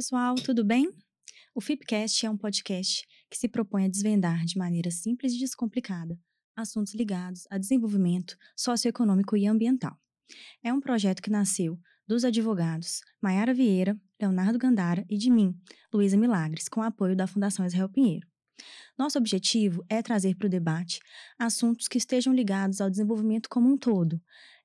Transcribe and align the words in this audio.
pessoal, 0.00 0.34
tudo 0.34 0.64
bem? 0.64 0.90
O 1.54 1.60
Fipcast 1.60 2.24
é 2.24 2.30
um 2.30 2.36
podcast 2.38 3.06
que 3.28 3.36
se 3.36 3.46
propõe 3.46 3.84
a 3.84 3.88
desvendar 3.88 4.46
de 4.46 4.56
maneira 4.56 4.90
simples 4.90 5.34
e 5.34 5.38
descomplicada 5.38 6.18
assuntos 6.56 6.94
ligados 6.94 7.46
a 7.50 7.58
desenvolvimento 7.58 8.34
socioeconômico 8.56 9.36
e 9.36 9.46
ambiental. 9.46 9.94
É 10.64 10.72
um 10.72 10.80
projeto 10.80 11.20
que 11.20 11.28
nasceu 11.28 11.78
dos 12.08 12.24
advogados 12.24 13.02
Maiara 13.20 13.52
Vieira, 13.52 13.94
Leonardo 14.18 14.58
Gandara 14.58 15.04
e 15.06 15.18
de 15.18 15.30
mim, 15.30 15.54
Luísa 15.92 16.16
Milagres, 16.16 16.66
com 16.66 16.82
apoio 16.82 17.14
da 17.14 17.26
Fundação 17.26 17.66
Israel 17.66 17.90
Pinheiro. 17.90 18.26
Nosso 18.98 19.18
objetivo 19.18 19.84
é 19.86 20.00
trazer 20.00 20.34
para 20.34 20.46
o 20.46 20.50
debate 20.50 20.98
assuntos 21.38 21.88
que 21.88 21.98
estejam 21.98 22.32
ligados 22.32 22.80
ao 22.80 22.88
desenvolvimento 22.88 23.50
como 23.50 23.70
um 23.70 23.76
todo, 23.76 24.18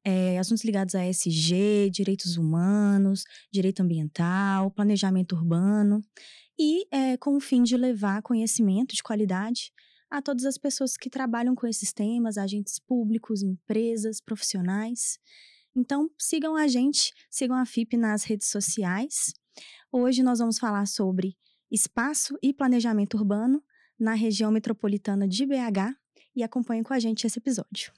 é, 0.06 0.38
assuntos 0.38 0.64
ligados 0.64 0.94
a 0.94 1.04
SG, 1.04 1.90
direitos 1.92 2.38
humanos, 2.38 3.24
direito 3.52 3.82
ambiental, 3.82 4.70
planejamento 4.70 5.36
urbano, 5.36 6.00
e 6.58 6.86
é, 6.96 7.18
com 7.18 7.36
o 7.36 7.40
fim 7.40 7.64
de 7.64 7.76
levar 7.76 8.22
conhecimento 8.22 8.96
de 8.96 9.02
qualidade 9.02 9.74
a 10.10 10.22
todas 10.22 10.46
as 10.46 10.58
pessoas 10.58 10.96
que 10.96 11.10
trabalham 11.10 11.56
com 11.56 11.66
esses 11.66 11.92
temas, 11.92 12.38
agentes 12.38 12.80
públicos, 12.80 13.42
empresas, 13.42 14.22
profissionais. 14.22 15.18
Então, 15.76 16.10
sigam 16.18 16.56
a 16.56 16.68
gente, 16.68 17.12
sigam 17.30 17.58
a 17.58 17.66
FIP 17.66 17.98
nas 17.98 18.24
redes 18.24 18.48
sociais. 18.48 19.34
Hoje 19.92 20.22
nós 20.22 20.40
vamos 20.40 20.60
falar 20.60 20.86
sobre 20.86 21.36
espaço 21.72 22.38
e 22.42 22.54
planejamento 22.54 23.18
urbano 23.18 23.62
na 24.00 24.14
região 24.14 24.52
metropolitana 24.52 25.28
de 25.28 25.46
BH 25.46 25.98
e 26.36 26.44
acompanhem 26.44 26.84
com 26.84 26.94
a 26.94 27.00
gente 27.00 27.26
esse 27.26 27.40
episódio. 27.40 27.92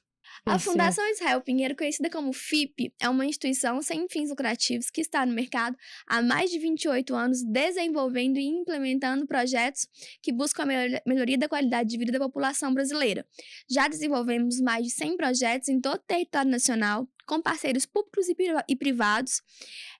A 0.45 0.59
Fundação 0.59 1.05
Israel 1.09 1.41
Pinheiro, 1.41 1.75
conhecida 1.75 2.09
como 2.09 2.31
FIP, 2.31 2.93
é 2.99 3.09
uma 3.09 3.25
instituição 3.25 3.81
sem 3.81 4.07
fins 4.09 4.29
lucrativos 4.29 4.89
que 4.89 5.01
está 5.01 5.25
no 5.25 5.33
mercado 5.33 5.77
há 6.07 6.21
mais 6.21 6.49
de 6.49 6.59
28 6.59 7.15
anos, 7.15 7.43
desenvolvendo 7.43 8.37
e 8.37 8.45
implementando 8.45 9.27
projetos 9.27 9.87
que 10.21 10.31
buscam 10.31 10.63
a 10.63 10.67
melhoria 11.05 11.37
da 11.37 11.49
qualidade 11.49 11.89
de 11.89 11.97
vida 11.97 12.11
da 12.11 12.19
população 12.19 12.73
brasileira. 12.73 13.25
Já 13.69 13.87
desenvolvemos 13.87 14.59
mais 14.61 14.85
de 14.85 14.91
100 14.91 15.17
projetos 15.17 15.69
em 15.69 15.79
todo 15.79 15.95
o 15.95 16.05
território 16.07 16.49
nacional, 16.49 17.07
com 17.27 17.41
parceiros 17.41 17.85
públicos 17.85 18.27
e 18.67 18.75
privados. 18.75 19.43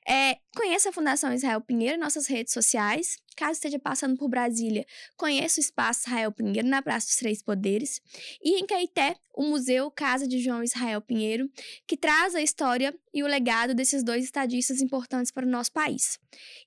É, 0.08 0.38
conheça 0.56 0.90
a 0.90 0.94
Fundação 0.94 1.34
Israel 1.34 1.60
Pinheiro 1.60 1.98
em 1.98 2.00
nossas 2.00 2.26
redes 2.26 2.54
sociais. 2.54 3.18
Caso 3.36 3.52
esteja 3.52 3.78
passando 3.78 4.18
por 4.18 4.28
Brasília, 4.28 4.84
conheça 5.16 5.60
o 5.60 5.62
Espaço 5.62 6.08
Israel 6.08 6.32
Pinheiro 6.32 6.68
na 6.68 6.82
Praça 6.82 7.06
dos 7.06 7.18
Três 7.18 7.44
Poderes. 7.44 8.02
E 8.42 8.60
em 8.60 8.66
Caeté, 8.66 9.16
o 9.36 9.44
Museu 9.44 9.92
Casa 9.92 10.28
de 10.28 10.40
João 10.40 10.64
Israel 10.64 11.02
Pinheiro, 11.02 11.48
que 11.86 11.96
traz 11.96 12.34
a 12.34 12.42
história 12.42 12.96
e 13.14 13.22
o 13.22 13.28
legado 13.28 13.76
desses 13.76 14.04
dois 14.04 14.24
estadistas 14.24 14.82
importantes 14.82 15.32
para 15.32 15.46
o 15.46 15.50
nosso 15.50 15.72
país. 15.72 16.18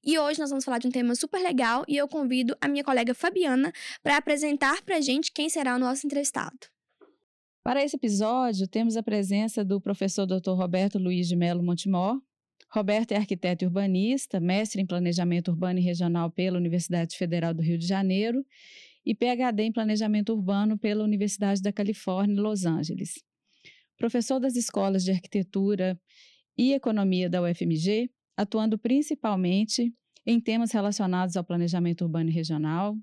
E 0.04 0.16
hoje 0.16 0.38
nós 0.38 0.50
vamos 0.50 0.64
falar 0.64 0.78
de 0.78 0.86
um 0.86 0.92
tema 0.92 1.14
super 1.16 1.42
legal 1.42 1.84
e 1.88 1.96
eu 1.96 2.06
convido 2.06 2.56
a 2.60 2.68
minha 2.68 2.84
colega 2.84 3.14
Fabiana 3.14 3.72
para 4.00 4.18
apresentar 4.18 4.80
para 4.82 4.98
a 4.98 5.00
gente 5.00 5.32
quem 5.32 5.48
será 5.48 5.74
o 5.74 5.78
nosso 5.78 6.06
entrevistado. 6.06 6.68
Para 7.62 7.84
esse 7.84 7.96
episódio, 7.96 8.66
temos 8.66 8.96
a 8.96 9.02
presença 9.02 9.62
do 9.62 9.78
professor 9.80 10.24
Dr. 10.24 10.52
Roberto 10.52 10.98
Luiz 10.98 11.28
de 11.28 11.36
Melo 11.36 11.62
Montemor. 11.62 12.18
Roberto 12.70 13.12
é 13.12 13.16
arquiteto 13.16 13.66
urbanista, 13.66 14.40
mestre 14.40 14.80
em 14.80 14.86
planejamento 14.86 15.50
urbano 15.50 15.78
e 15.78 15.82
regional 15.82 16.30
pela 16.30 16.56
Universidade 16.56 17.16
Federal 17.18 17.52
do 17.52 17.62
Rio 17.62 17.76
de 17.76 17.86
Janeiro 17.86 18.44
e 19.04 19.14
PhD 19.14 19.64
em 19.64 19.72
planejamento 19.72 20.32
urbano 20.32 20.78
pela 20.78 21.04
Universidade 21.04 21.60
da 21.60 21.70
Califórnia, 21.70 22.40
Los 22.40 22.64
Angeles. 22.64 23.22
Professor 23.98 24.40
das 24.40 24.56
escolas 24.56 25.04
de 25.04 25.10
arquitetura 25.10 26.00
e 26.56 26.72
economia 26.72 27.28
da 27.28 27.42
UFMG, 27.42 28.10
atuando 28.38 28.78
principalmente 28.78 29.92
em 30.24 30.40
temas 30.40 30.72
relacionados 30.72 31.36
ao 31.36 31.44
planejamento 31.44 32.04
urbano 32.04 32.30
e 32.30 32.32
regional, 32.32 32.96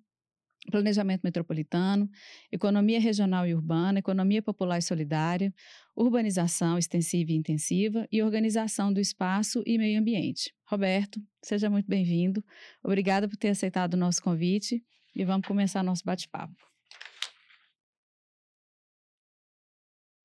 planejamento 0.71 1.21
metropolitano, 1.23 2.09
economia 2.51 2.99
regional 2.99 3.47
e 3.47 3.53
urbana, 3.53 3.99
economia 3.99 4.41
popular 4.41 4.77
e 4.77 4.81
solidária, 4.81 5.53
urbanização 5.95 6.77
extensiva 6.77 7.31
e 7.31 7.35
intensiva 7.35 8.07
e 8.11 8.21
organização 8.21 8.91
do 8.93 8.99
espaço 8.99 9.63
e 9.65 9.77
meio 9.77 9.99
ambiente. 9.99 10.53
Roberto, 10.65 11.19
seja 11.41 11.69
muito 11.69 11.87
bem-vindo. 11.87 12.43
Obrigada 12.83 13.27
por 13.27 13.37
ter 13.37 13.49
aceitado 13.49 13.95
o 13.95 13.97
nosso 13.97 14.21
convite 14.21 14.83
e 15.15 15.25
vamos 15.25 15.47
começar 15.47 15.83
nosso 15.83 16.03
bate-papo. 16.05 16.76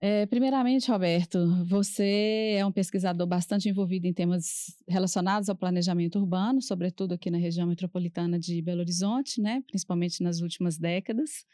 É, 0.05 0.27
primeiramente, 0.27 0.91
Roberto, 0.91 1.65
você 1.65 2.57
é 2.57 2.67
um 2.67 2.73
pesquisador 2.73 3.25
bastante 3.25 3.69
envolvido 3.69 4.05
em 4.05 4.13
temas 4.13 4.77
relacionados 4.89 5.49
ao 5.49 5.55
planejamento 5.55 6.19
urbano, 6.19 6.61
sobretudo 6.61 7.13
aqui 7.13 7.31
na 7.31 7.39
região 7.39 7.69
metropolitana 7.69 8.37
de 8.37 8.61
Belo 8.61 8.81
Horizonte, 8.81 9.41
né, 9.41 9.63
principalmente 9.65 10.21
nas 10.21 10.41
últimas 10.41 10.77
décadas. 10.77 11.47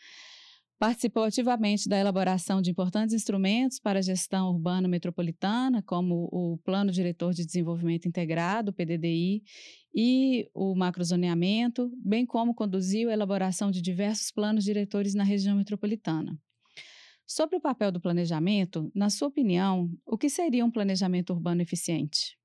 Participou 0.78 1.25
ativamente 1.25 1.91
da 1.91 1.98
elaboração 1.98 2.62
de 2.62 2.70
importantes 2.70 3.14
instrumentos 3.14 3.78
para 3.78 3.98
a 3.98 4.03
gestão 4.03 4.48
urbana 4.48 4.88
metropolitana, 4.88 5.82
como 5.82 6.31
o 6.32 6.56
Plano 6.64 6.91
Diretor 6.91 7.34
de 7.34 7.44
Desenvolvimento 7.44 8.08
Integrado, 8.08 8.70
o 8.70 8.72
PDDI, 8.72 9.42
e 9.94 10.48
o 10.54 10.75
macrozoneamento, 10.75 11.92
bem 12.03 12.25
como 12.25 12.54
conduziu 12.54 13.10
a 13.10 13.12
elaboração 13.12 13.70
de 13.70 13.82
diversos 13.82 14.31
planos 14.31 14.64
diretores 14.64 15.14
na 15.14 15.22
região 15.22 15.54
metropolitana. 15.54 16.38
Sobre 17.30 17.56
o 17.56 17.60
papel 17.60 17.92
do 17.92 18.00
planejamento, 18.00 18.90
na 18.94 19.10
sua 19.10 19.28
opinião, 19.28 19.94
o 20.06 20.16
que 20.16 20.30
seria 20.30 20.64
um 20.64 20.70
planejamento 20.70 21.30
urbano 21.30 21.60
eficiente? 21.60 22.40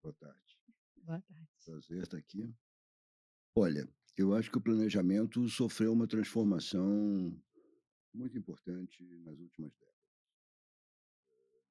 Boa 0.00 0.14
tarde. 0.14 0.56
Boa 1.02 1.20
tarde. 1.20 1.48
Prazer 1.64 2.02
estar 2.04 2.16
aqui. 2.16 2.54
Olha, 3.56 3.88
eu 4.16 4.32
acho 4.36 4.52
que 4.52 4.58
o 4.58 4.60
planejamento 4.60 5.48
sofreu 5.48 5.92
uma 5.92 6.06
transformação 6.06 7.36
muito 8.14 8.38
importante 8.38 9.02
nas 9.24 9.36
últimas 9.40 9.72
décadas. 9.72 9.94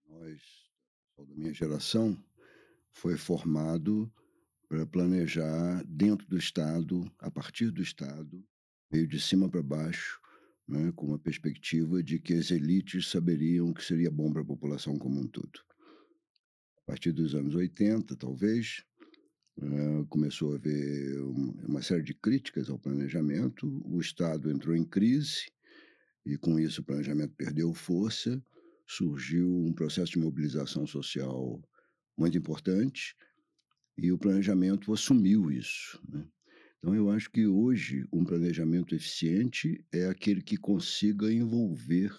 Nós, 0.05 0.69
da 1.17 1.33
minha 1.33 1.53
geração, 1.53 2.21
foi 2.91 3.15
formado 3.15 4.13
para 4.67 4.85
planejar 4.85 5.81
dentro 5.85 6.27
do 6.27 6.37
Estado, 6.37 7.09
a 7.19 7.31
partir 7.31 7.71
do 7.71 7.81
Estado, 7.81 8.45
meio 8.91 9.07
de 9.07 9.21
cima 9.21 9.49
para 9.49 9.63
baixo, 9.63 10.21
né, 10.67 10.91
com 10.95 11.07
uma 11.07 11.19
perspectiva 11.19 12.01
de 12.01 12.19
que 12.19 12.33
as 12.33 12.51
elites 12.51 13.09
saberiam 13.09 13.73
que 13.73 13.83
seria 13.83 14.09
bom 14.09 14.31
para 14.31 14.41
a 14.41 14.45
população 14.45 14.97
como 14.97 15.19
um 15.19 15.27
todo. 15.27 15.59
A 16.77 16.85
partir 16.85 17.11
dos 17.11 17.33
anos 17.35 17.55
80, 17.55 18.15
talvez, 18.15 18.83
uh, 19.57 20.05
começou 20.07 20.53
a 20.53 20.55
haver 20.55 21.19
uma 21.67 21.81
série 21.81 22.03
de 22.03 22.13
críticas 22.13 22.69
ao 22.69 22.79
planejamento, 22.79 23.67
o 23.85 23.99
Estado 23.99 24.51
entrou 24.51 24.75
em 24.75 24.83
crise 24.83 25.51
e, 26.25 26.37
com 26.37 26.59
isso, 26.59 26.81
o 26.81 26.83
planejamento 26.83 27.33
perdeu 27.35 27.73
força, 27.73 28.41
surgiu 28.87 29.49
um 29.49 29.73
processo 29.73 30.13
de 30.13 30.19
mobilização 30.19 30.85
social 30.85 31.61
muito 32.17 32.37
importante 32.37 33.15
e 33.97 34.11
o 34.11 34.17
planejamento 34.17 34.93
assumiu 34.93 35.51
isso. 35.51 36.01
Né? 36.09 36.25
Então, 36.83 36.93
eu 36.93 37.09
acho 37.09 37.31
que 37.31 37.47
hoje 37.47 38.05
um 38.11 38.25
planejamento 38.25 38.93
eficiente 38.93 39.81
é 39.89 40.07
aquele 40.07 40.41
que 40.41 40.57
consiga 40.57 41.31
envolver 41.31 42.13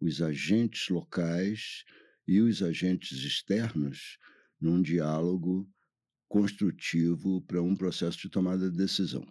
os 0.00 0.20
agentes 0.20 0.88
locais 0.88 1.84
e 2.26 2.40
os 2.40 2.60
agentes 2.60 3.18
externos 3.18 4.18
num 4.60 4.82
diálogo 4.82 5.70
construtivo 6.26 7.40
para 7.42 7.62
um 7.62 7.76
processo 7.76 8.18
de 8.18 8.28
tomada 8.28 8.68
de 8.68 8.76
decisão. 8.76 9.24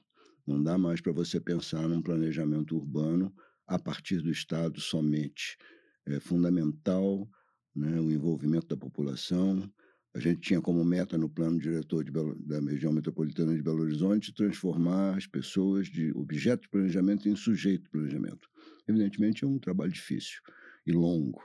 Não 0.48 0.64
dá 0.64 0.78
mais 0.78 1.02
para 1.02 1.12
você 1.12 1.42
pensar 1.42 1.86
num 1.90 2.02
planejamento 2.02 2.78
urbano 2.78 3.36
a 3.68 3.78
partir 3.78 4.22
do 4.22 4.32
Estado 4.32 4.80
somente. 4.80 5.58
É 6.06 6.22
fundamental 6.22 7.30
né, 7.76 8.00
o 8.00 8.10
envolvimento 8.10 8.68
da 8.68 8.78
população, 8.78 9.70
a 10.16 10.20
gente 10.20 10.42
tinha 10.42 10.62
como 10.62 10.86
meta 10.86 11.18
no 11.18 11.28
plano 11.28 11.60
diretor 11.60 12.04
Belo, 12.12 12.36
da 12.46 12.60
região 12.60 12.94
metropolitana 12.94 13.56
de 13.56 13.64
Belo 13.64 13.82
Horizonte 13.82 14.34
transformar 14.34 15.18
as 15.18 15.26
pessoas 15.26 15.88
de 15.88 16.12
objeto 16.16 16.62
de 16.62 16.70
planejamento 16.70 17.28
em 17.28 17.36
sujeito 17.36 17.84
de 17.84 17.90
planejamento. 17.90 18.48
Evidentemente 18.88 19.44
é 19.44 19.48
um 19.48 19.58
trabalho 19.58 19.92
difícil 19.92 20.40
e 20.86 20.92
longo, 20.92 21.42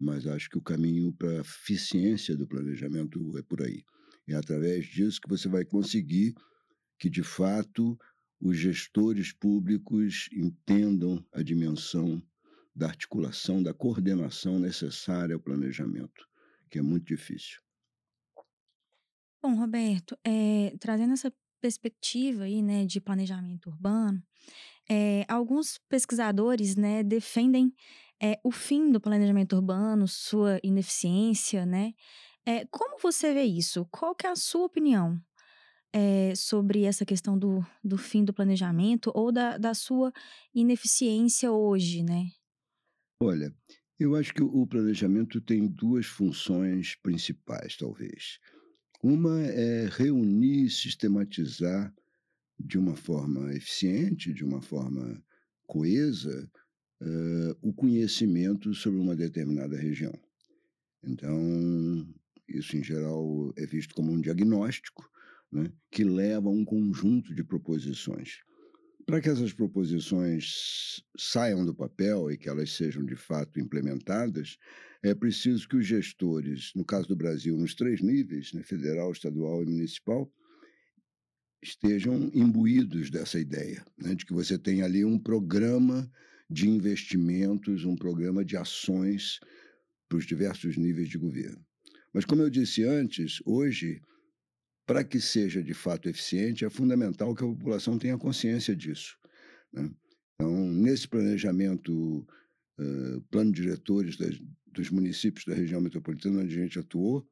mas 0.00 0.26
acho 0.26 0.48
que 0.48 0.56
o 0.56 0.62
caminho 0.62 1.12
para 1.12 1.28
a 1.28 1.40
eficiência 1.40 2.34
do 2.34 2.46
planejamento 2.46 3.36
é 3.36 3.42
por 3.42 3.62
aí. 3.62 3.84
É 4.26 4.34
através 4.34 4.86
disso 4.86 5.20
que 5.20 5.28
você 5.28 5.46
vai 5.46 5.64
conseguir 5.64 6.34
que, 6.98 7.10
de 7.10 7.22
fato, 7.22 7.98
os 8.40 8.56
gestores 8.56 9.30
públicos 9.30 10.28
entendam 10.32 11.22
a 11.32 11.42
dimensão 11.42 12.22
da 12.74 12.86
articulação, 12.86 13.62
da 13.62 13.74
coordenação 13.74 14.58
necessária 14.58 15.34
ao 15.34 15.40
planejamento, 15.40 16.26
que 16.70 16.78
é 16.78 16.82
muito 16.82 17.06
difícil. 17.06 17.65
Bom, 19.42 19.54
Roberto, 19.54 20.18
é, 20.24 20.74
trazendo 20.80 21.12
essa 21.12 21.32
perspectiva 21.60 22.44
aí, 22.44 22.62
né, 22.62 22.84
de 22.84 23.00
planejamento 23.00 23.68
urbano, 23.68 24.22
é, 24.88 25.24
alguns 25.28 25.78
pesquisadores, 25.88 26.76
né, 26.76 27.02
defendem 27.02 27.72
é, 28.22 28.38
o 28.42 28.50
fim 28.50 28.90
do 28.90 29.00
planejamento 29.00 29.54
urbano, 29.54 30.08
sua 30.08 30.58
ineficiência, 30.62 31.66
né, 31.66 31.92
como 32.70 32.96
você 33.00 33.34
vê 33.34 33.42
isso? 33.42 33.84
Qual 33.90 34.14
que 34.14 34.24
é 34.24 34.30
a 34.30 34.36
sua 34.36 34.66
opinião 34.66 35.20
sobre 36.36 36.84
essa 36.84 37.04
questão 37.04 37.36
do, 37.36 37.64
do 37.82 37.96
fim 37.96 38.22
do 38.24 38.32
planejamento 38.32 39.10
ou 39.14 39.32
da, 39.32 39.56
da 39.58 39.74
sua 39.74 40.12
ineficiência 40.54 41.50
hoje, 41.50 42.04
né? 42.04 42.30
Olha, 43.20 43.52
eu 43.98 44.14
acho 44.14 44.34
que 44.34 44.42
o 44.42 44.66
planejamento 44.66 45.40
tem 45.40 45.66
duas 45.66 46.06
funções 46.06 46.94
principais, 47.02 47.76
talvez. 47.76 48.38
Uma 49.08 49.40
é 49.40 49.88
reunir, 49.88 50.68
sistematizar 50.68 51.94
de 52.58 52.76
uma 52.76 52.96
forma 52.96 53.54
eficiente, 53.54 54.32
de 54.32 54.42
uma 54.42 54.60
forma 54.60 55.22
coesa, 55.64 56.50
uh, 57.00 57.56
o 57.62 57.72
conhecimento 57.72 58.74
sobre 58.74 58.98
uma 58.98 59.14
determinada 59.14 59.76
região. 59.76 60.12
Então, 61.04 61.38
isso 62.48 62.76
em 62.76 62.82
geral 62.82 63.54
é 63.56 63.64
visto 63.64 63.94
como 63.94 64.10
um 64.10 64.20
diagnóstico 64.20 65.08
né, 65.52 65.70
que 65.88 66.02
leva 66.02 66.48
a 66.48 66.52
um 66.52 66.64
conjunto 66.64 67.32
de 67.32 67.44
proposições. 67.44 68.40
Para 69.06 69.20
que 69.20 69.28
essas 69.28 69.52
proposições 69.52 71.00
saiam 71.16 71.64
do 71.64 71.72
papel 71.72 72.28
e 72.28 72.36
que 72.36 72.48
elas 72.48 72.72
sejam 72.72 73.04
de 73.04 73.14
fato 73.14 73.60
implementadas, 73.60 74.58
é 75.00 75.14
preciso 75.14 75.68
que 75.68 75.76
os 75.76 75.86
gestores, 75.86 76.72
no 76.74 76.84
caso 76.84 77.06
do 77.06 77.14
Brasil, 77.14 77.56
nos 77.56 77.72
três 77.76 78.02
níveis, 78.02 78.52
né, 78.52 78.64
federal, 78.64 79.12
estadual 79.12 79.62
e 79.62 79.66
municipal, 79.66 80.28
estejam 81.62 82.30
imbuídos 82.34 83.08
dessa 83.08 83.38
ideia, 83.38 83.84
né, 83.96 84.12
de 84.16 84.26
que 84.26 84.32
você 84.32 84.58
tem 84.58 84.82
ali 84.82 85.04
um 85.04 85.20
programa 85.20 86.10
de 86.50 86.68
investimentos, 86.68 87.84
um 87.84 87.94
programa 87.94 88.44
de 88.44 88.56
ações 88.56 89.38
para 90.08 90.18
os 90.18 90.26
diversos 90.26 90.76
níveis 90.76 91.08
de 91.08 91.16
governo. 91.16 91.64
Mas, 92.12 92.24
como 92.24 92.42
eu 92.42 92.50
disse 92.50 92.82
antes, 92.82 93.40
hoje, 93.44 94.00
para 94.86 95.02
que 95.02 95.20
seja 95.20 95.62
de 95.62 95.74
fato 95.74 96.08
eficiente, 96.08 96.64
é 96.64 96.70
fundamental 96.70 97.34
que 97.34 97.42
a 97.42 97.48
população 97.48 97.98
tenha 97.98 98.16
consciência 98.16 98.74
disso. 98.74 99.16
Né? 99.72 99.90
Então, 100.34 100.54
nesse 100.72 101.08
planejamento, 101.08 102.26
uh, 102.78 103.20
plano 103.30 103.50
de 103.52 103.62
diretores 103.62 104.16
das, 104.16 104.40
dos 104.66 104.90
municípios 104.90 105.44
da 105.44 105.54
região 105.54 105.80
metropolitana 105.80 106.42
onde 106.42 106.54
a 106.54 106.62
gente 106.62 106.78
atuou, 106.78 107.28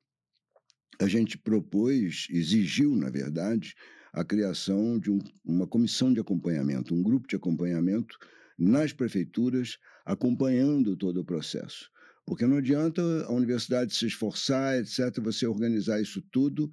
a 1.00 1.06
gente 1.06 1.38
propôs, 1.38 2.26
exigiu, 2.30 2.96
na 2.96 3.10
verdade, 3.10 3.74
a 4.12 4.24
criação 4.24 4.98
de 4.98 5.10
um, 5.10 5.18
uma 5.44 5.66
comissão 5.66 6.12
de 6.12 6.20
acompanhamento, 6.20 6.94
um 6.94 7.02
grupo 7.02 7.26
de 7.28 7.36
acompanhamento 7.36 8.16
nas 8.58 8.92
prefeituras, 8.92 9.78
acompanhando 10.04 10.96
todo 10.96 11.20
o 11.20 11.24
processo. 11.24 11.90
Porque 12.24 12.46
não 12.46 12.56
adianta 12.56 13.02
a 13.26 13.32
universidade 13.32 13.94
se 13.94 14.06
esforçar, 14.06 14.78
etc., 14.78 15.20
você 15.20 15.46
organizar 15.46 16.00
isso 16.00 16.22
tudo, 16.30 16.70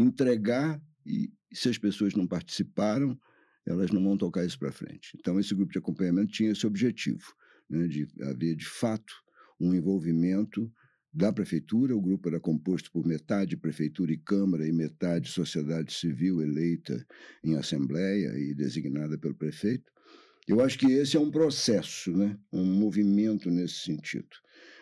entregar, 0.00 0.80
e 1.04 1.30
se 1.52 1.68
as 1.68 1.78
pessoas 1.78 2.14
não 2.14 2.26
participaram, 2.26 3.18
elas 3.66 3.90
não 3.90 4.02
vão 4.02 4.16
tocar 4.16 4.44
isso 4.44 4.58
para 4.58 4.72
frente. 4.72 5.16
Então, 5.18 5.38
esse 5.38 5.54
grupo 5.54 5.72
de 5.72 5.78
acompanhamento 5.78 6.32
tinha 6.32 6.52
esse 6.52 6.66
objetivo, 6.66 7.34
né, 7.68 7.86
de 7.86 8.06
haver, 8.22 8.56
de 8.56 8.66
fato, 8.66 9.12
um 9.60 9.74
envolvimento 9.74 10.72
da 11.12 11.32
prefeitura. 11.32 11.96
O 11.96 12.00
grupo 12.00 12.28
era 12.28 12.40
composto 12.40 12.90
por 12.92 13.04
metade 13.06 13.56
prefeitura 13.56 14.12
e 14.12 14.18
Câmara 14.18 14.66
e 14.66 14.72
metade 14.72 15.28
sociedade 15.28 15.92
civil 15.92 16.40
eleita 16.40 17.04
em 17.42 17.56
assembleia 17.56 18.38
e 18.38 18.54
designada 18.54 19.18
pelo 19.18 19.34
prefeito. 19.34 19.92
Eu 20.46 20.62
acho 20.62 20.78
que 20.78 20.86
esse 20.86 21.16
é 21.16 21.20
um 21.20 21.30
processo, 21.30 22.10
né? 22.16 22.38
um 22.50 22.64
movimento 22.64 23.50
nesse 23.50 23.80
sentido. 23.80 24.28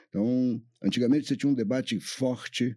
Então, 0.08 0.62
antigamente 0.80 1.26
você 1.26 1.36
tinha 1.36 1.50
um 1.50 1.54
debate 1.54 1.98
forte 1.98 2.76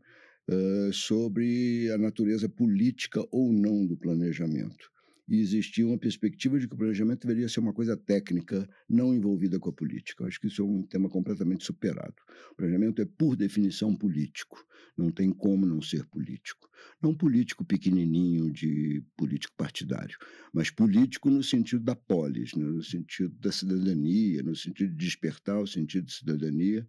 sobre 0.91 1.91
a 1.91 1.97
natureza 1.97 2.49
política 2.49 3.23
ou 3.31 3.51
não 3.51 3.85
do 3.85 3.97
planejamento 3.97 4.89
e 5.29 5.39
existia 5.39 5.85
uma 5.85 5.97
perspectiva 5.97 6.59
de 6.59 6.67
que 6.67 6.73
o 6.73 6.77
planejamento 6.77 7.27
deveria 7.27 7.47
ser 7.47 7.59
uma 7.59 7.71
coisa 7.71 7.95
técnica, 7.95 8.67
não 8.89 9.13
envolvida 9.13 9.59
com 9.59 9.69
a 9.69 9.73
política. 9.73 10.23
Eu 10.23 10.27
acho 10.27 10.41
que 10.41 10.47
isso 10.47 10.63
é 10.63 10.65
um 10.65 10.81
tema 10.81 11.07
completamente 11.07 11.63
superado. 11.63 12.15
O 12.51 12.55
planejamento 12.55 12.99
é, 12.99 13.05
por 13.05 13.35
definição, 13.35 13.95
político. 13.95 14.65
Não 14.97 15.11
tem 15.11 15.31
como 15.31 15.67
não 15.67 15.83
ser 15.83 16.03
político. 16.07 16.67
Não 16.99 17.13
político 17.13 17.63
pequenininho 17.63 18.51
de 18.51 19.03
político 19.15 19.53
partidário, 19.55 20.17
mas 20.51 20.71
político 20.71 21.29
no 21.29 21.43
sentido 21.43 21.83
da 21.83 21.95
polis, 21.95 22.55
né? 22.55 22.65
no 22.65 22.83
sentido 22.83 23.33
da 23.39 23.51
cidadania, 23.51 24.41
no 24.41 24.55
sentido 24.55 24.89
de 24.89 25.05
despertar 25.05 25.59
o 25.59 25.67
sentido 25.67 26.05
de 26.05 26.13
cidadania 26.13 26.87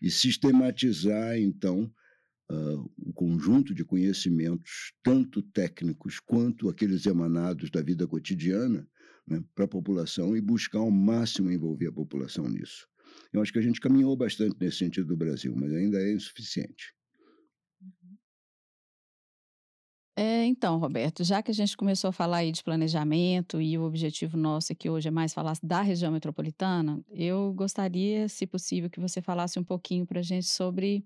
e 0.00 0.10
sistematizar, 0.10 1.38
então, 1.38 1.90
uh, 2.50 2.90
o 2.98 3.12
conjunto 3.12 3.74
de 3.74 3.84
conhecimentos, 3.84 4.92
tanto 5.02 5.42
técnicos 5.42 6.20
quanto 6.20 6.68
aqueles 6.68 7.06
emanados 7.06 7.70
da 7.70 7.82
vida 7.82 8.06
cotidiana, 8.06 8.86
né, 9.26 9.42
para 9.54 9.66
a 9.66 9.68
população 9.68 10.36
e 10.36 10.40
buscar 10.40 10.78
ao 10.78 10.90
máximo 10.90 11.50
envolver 11.50 11.88
a 11.88 11.92
população 11.92 12.48
nisso. 12.48 12.86
Eu 13.32 13.42
acho 13.42 13.52
que 13.52 13.58
a 13.58 13.62
gente 13.62 13.80
caminhou 13.80 14.16
bastante 14.16 14.56
nesse 14.60 14.78
sentido 14.78 15.08
do 15.08 15.16
Brasil, 15.16 15.54
mas 15.56 15.72
ainda 15.72 16.00
é 16.00 16.12
insuficiente. 16.12 16.94
É, 20.20 20.44
então, 20.46 20.78
Roberto, 20.78 21.22
já 21.22 21.40
que 21.40 21.52
a 21.52 21.54
gente 21.54 21.76
começou 21.76 22.08
a 22.08 22.12
falar 22.12 22.38
aí 22.38 22.50
de 22.50 22.64
planejamento 22.64 23.60
e 23.60 23.78
o 23.78 23.84
objetivo 23.84 24.36
nosso 24.36 24.72
aqui 24.72 24.90
hoje 24.90 25.06
é 25.06 25.12
mais 25.12 25.32
falar 25.32 25.56
da 25.62 25.80
região 25.80 26.10
metropolitana, 26.10 27.00
eu 27.08 27.52
gostaria, 27.54 28.28
se 28.28 28.44
possível, 28.44 28.90
que 28.90 28.98
você 28.98 29.22
falasse 29.22 29.60
um 29.60 29.64
pouquinho 29.64 30.04
para 30.04 30.18
a 30.18 30.22
gente 30.22 30.48
sobre 30.48 31.04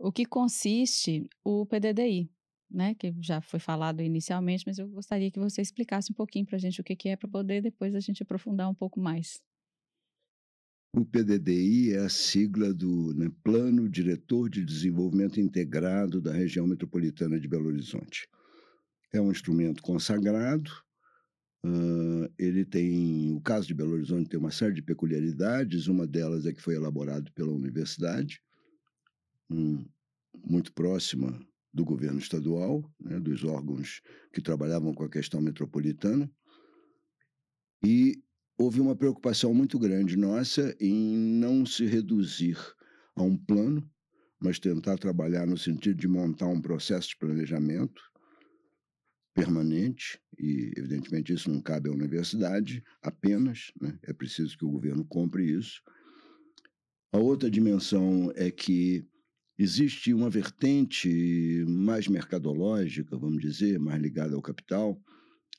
o 0.00 0.10
que 0.10 0.24
consiste 0.24 1.28
o 1.44 1.66
PDDI, 1.66 2.30
né, 2.70 2.94
que 2.94 3.14
já 3.20 3.40
foi 3.40 3.60
falado 3.60 4.00
inicialmente, 4.00 4.64
mas 4.66 4.78
eu 4.78 4.88
gostaria 4.88 5.30
que 5.30 5.38
você 5.38 5.60
explicasse 5.60 6.10
um 6.10 6.14
pouquinho 6.14 6.46
para 6.46 6.56
a 6.56 6.58
gente 6.58 6.80
o 6.80 6.84
que, 6.84 6.96
que 6.96 7.08
é, 7.10 7.16
para 7.16 7.28
poder 7.28 7.60
depois 7.60 7.94
a 7.94 8.00
gente 8.00 8.22
aprofundar 8.22 8.70
um 8.70 8.74
pouco 8.74 8.98
mais. 8.98 9.42
O 10.96 11.04
PDDI 11.04 11.92
é 11.92 11.98
a 11.98 12.08
sigla 12.08 12.72
do 12.74 13.14
né, 13.14 13.30
Plano 13.44 13.88
Diretor 13.88 14.48
de 14.48 14.64
Desenvolvimento 14.64 15.38
Integrado 15.38 16.20
da 16.20 16.32
Região 16.32 16.66
Metropolitana 16.66 17.38
de 17.38 17.46
Belo 17.46 17.68
Horizonte. 17.68 18.26
É 19.12 19.20
um 19.20 19.30
instrumento 19.30 19.82
consagrado, 19.82 20.70
uh, 21.64 22.32
ele 22.38 22.64
tem, 22.64 23.32
o 23.34 23.40
caso 23.40 23.66
de 23.66 23.74
Belo 23.74 23.92
Horizonte 23.92 24.30
tem 24.30 24.40
uma 24.40 24.50
série 24.50 24.74
de 24.74 24.82
peculiaridades, 24.82 25.86
uma 25.86 26.06
delas 26.06 26.46
é 26.46 26.52
que 26.52 26.62
foi 26.62 26.74
elaborado 26.74 27.30
pela 27.32 27.52
universidade, 27.52 28.40
um, 29.50 29.84
muito 30.44 30.72
próxima 30.72 31.38
do 31.72 31.84
governo 31.84 32.18
estadual, 32.18 32.82
né, 33.00 33.18
dos 33.20 33.44
órgãos 33.44 34.00
que 34.32 34.40
trabalhavam 34.40 34.92
com 34.94 35.04
a 35.04 35.10
questão 35.10 35.40
metropolitana, 35.40 36.30
e 37.84 38.22
houve 38.58 38.80
uma 38.80 38.96
preocupação 38.96 39.54
muito 39.54 39.78
grande 39.78 40.16
nossa 40.16 40.76
em 40.78 41.16
não 41.16 41.64
se 41.64 41.86
reduzir 41.86 42.58
a 43.14 43.22
um 43.22 43.36
plano, 43.36 43.88
mas 44.38 44.58
tentar 44.58 44.98
trabalhar 44.98 45.46
no 45.46 45.56
sentido 45.56 45.98
de 45.98 46.08
montar 46.08 46.46
um 46.46 46.60
processo 46.60 47.10
de 47.10 47.16
planejamento 47.16 48.02
permanente, 49.34 50.20
e 50.38 50.72
evidentemente 50.76 51.32
isso 51.32 51.50
não 51.50 51.62
cabe 51.62 51.88
à 51.88 51.92
universidade 51.92 52.82
apenas, 53.00 53.72
né? 53.80 53.98
é 54.02 54.12
preciso 54.12 54.58
que 54.58 54.64
o 54.64 54.70
governo 54.70 55.04
compre 55.04 55.44
isso. 55.44 55.80
A 57.12 57.18
outra 57.18 57.50
dimensão 57.50 58.32
é 58.34 58.50
que 58.50 59.06
Existe 59.62 60.14
uma 60.14 60.30
vertente 60.30 61.66
mais 61.68 62.08
mercadológica, 62.08 63.14
vamos 63.18 63.42
dizer, 63.42 63.78
mais 63.78 64.00
ligada 64.00 64.34
ao 64.34 64.40
capital, 64.40 64.98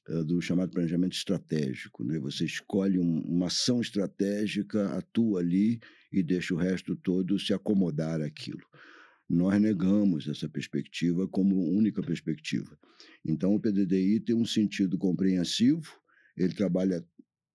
eh, 0.09 0.23
do 0.23 0.41
chamado 0.41 0.71
planejamento 0.71 1.13
estratégico. 1.13 2.03
Né? 2.03 2.17
Você 2.17 2.43
escolhe 2.43 2.97
um, 2.97 3.19
uma 3.19 3.45
ação 3.45 3.79
estratégica, 3.79 4.87
atua 4.97 5.41
ali 5.41 5.79
e 6.11 6.23
deixa 6.23 6.51
o 6.51 6.57
resto 6.57 6.95
todo 6.95 7.37
se 7.37 7.53
acomodar 7.53 8.23
àquilo. 8.23 8.65
Nós 9.29 9.61
negamos 9.61 10.27
essa 10.27 10.49
perspectiva 10.49 11.27
como 11.27 11.69
única 11.69 12.01
perspectiva. 12.01 12.75
Então, 13.23 13.53
o 13.53 13.59
PDDI 13.59 14.19
tem 14.19 14.35
um 14.35 14.45
sentido 14.45 14.97
compreensivo, 14.97 15.95
ele 16.35 16.55
trabalha 16.55 17.05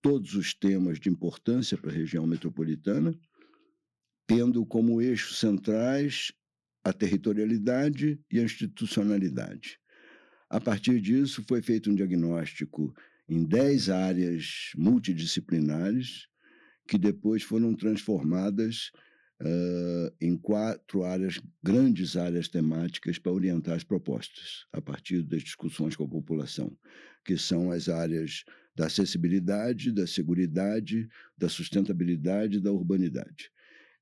todos 0.01 0.33
os 0.33 0.53
temas 0.53 0.97
de 0.97 1.09
importância 1.09 1.77
para 1.77 1.91
a 1.91 1.93
região 1.93 2.25
metropolitana, 2.25 3.13
tendo 4.27 4.65
como 4.65 5.01
eixos 5.01 5.39
centrais 5.39 6.33
a 6.83 6.93
territorialidade 6.93 8.19
e 8.31 8.39
a 8.39 8.43
institucionalidade. 8.43 9.79
A 10.49 10.59
partir 10.59 11.01
disso, 11.01 11.43
foi 11.47 11.61
feito 11.61 11.89
um 11.89 11.95
diagnóstico 11.95 12.93
em 13.27 13.43
10 13.43 13.89
áreas 13.89 14.71
multidisciplinares, 14.75 16.27
que 16.87 16.97
depois 16.97 17.43
foram 17.43 17.75
transformadas 17.75 18.91
uh, 19.41 20.15
em 20.21 20.37
quatro 20.37 21.03
áreas, 21.03 21.41
grandes 21.61 22.15
áreas 22.15 22.47
temáticas 22.47 23.19
para 23.19 23.33
orientar 23.33 23.75
as 23.75 23.83
propostas, 23.83 24.65
a 24.71 24.81
partir 24.81 25.21
das 25.23 25.43
discussões 25.43 25.95
com 25.95 26.05
a 26.05 26.09
população, 26.09 26.71
que 27.25 27.37
são 27.37 27.71
as 27.71 27.89
áreas 27.89 28.45
da 28.73 28.85
acessibilidade, 28.85 29.91
da 29.91 30.07
segurança, 30.07 30.47
da 31.37 31.49
sustentabilidade 31.49 32.57
e 32.57 32.61
da 32.61 32.71
urbanidade. 32.71 33.51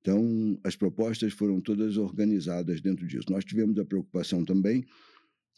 Então, 0.05 0.55
as 0.63 0.75
propostas 0.75 1.33
foram 1.33 1.59
todas 1.59 1.97
organizadas 1.97 2.79
dentro 2.79 3.07
disso. 3.07 3.25
Nós 3.27 3.43
tivemos 3.43 3.79
a 3.79 3.83
preocupação 3.83 4.45
também 4.45 4.85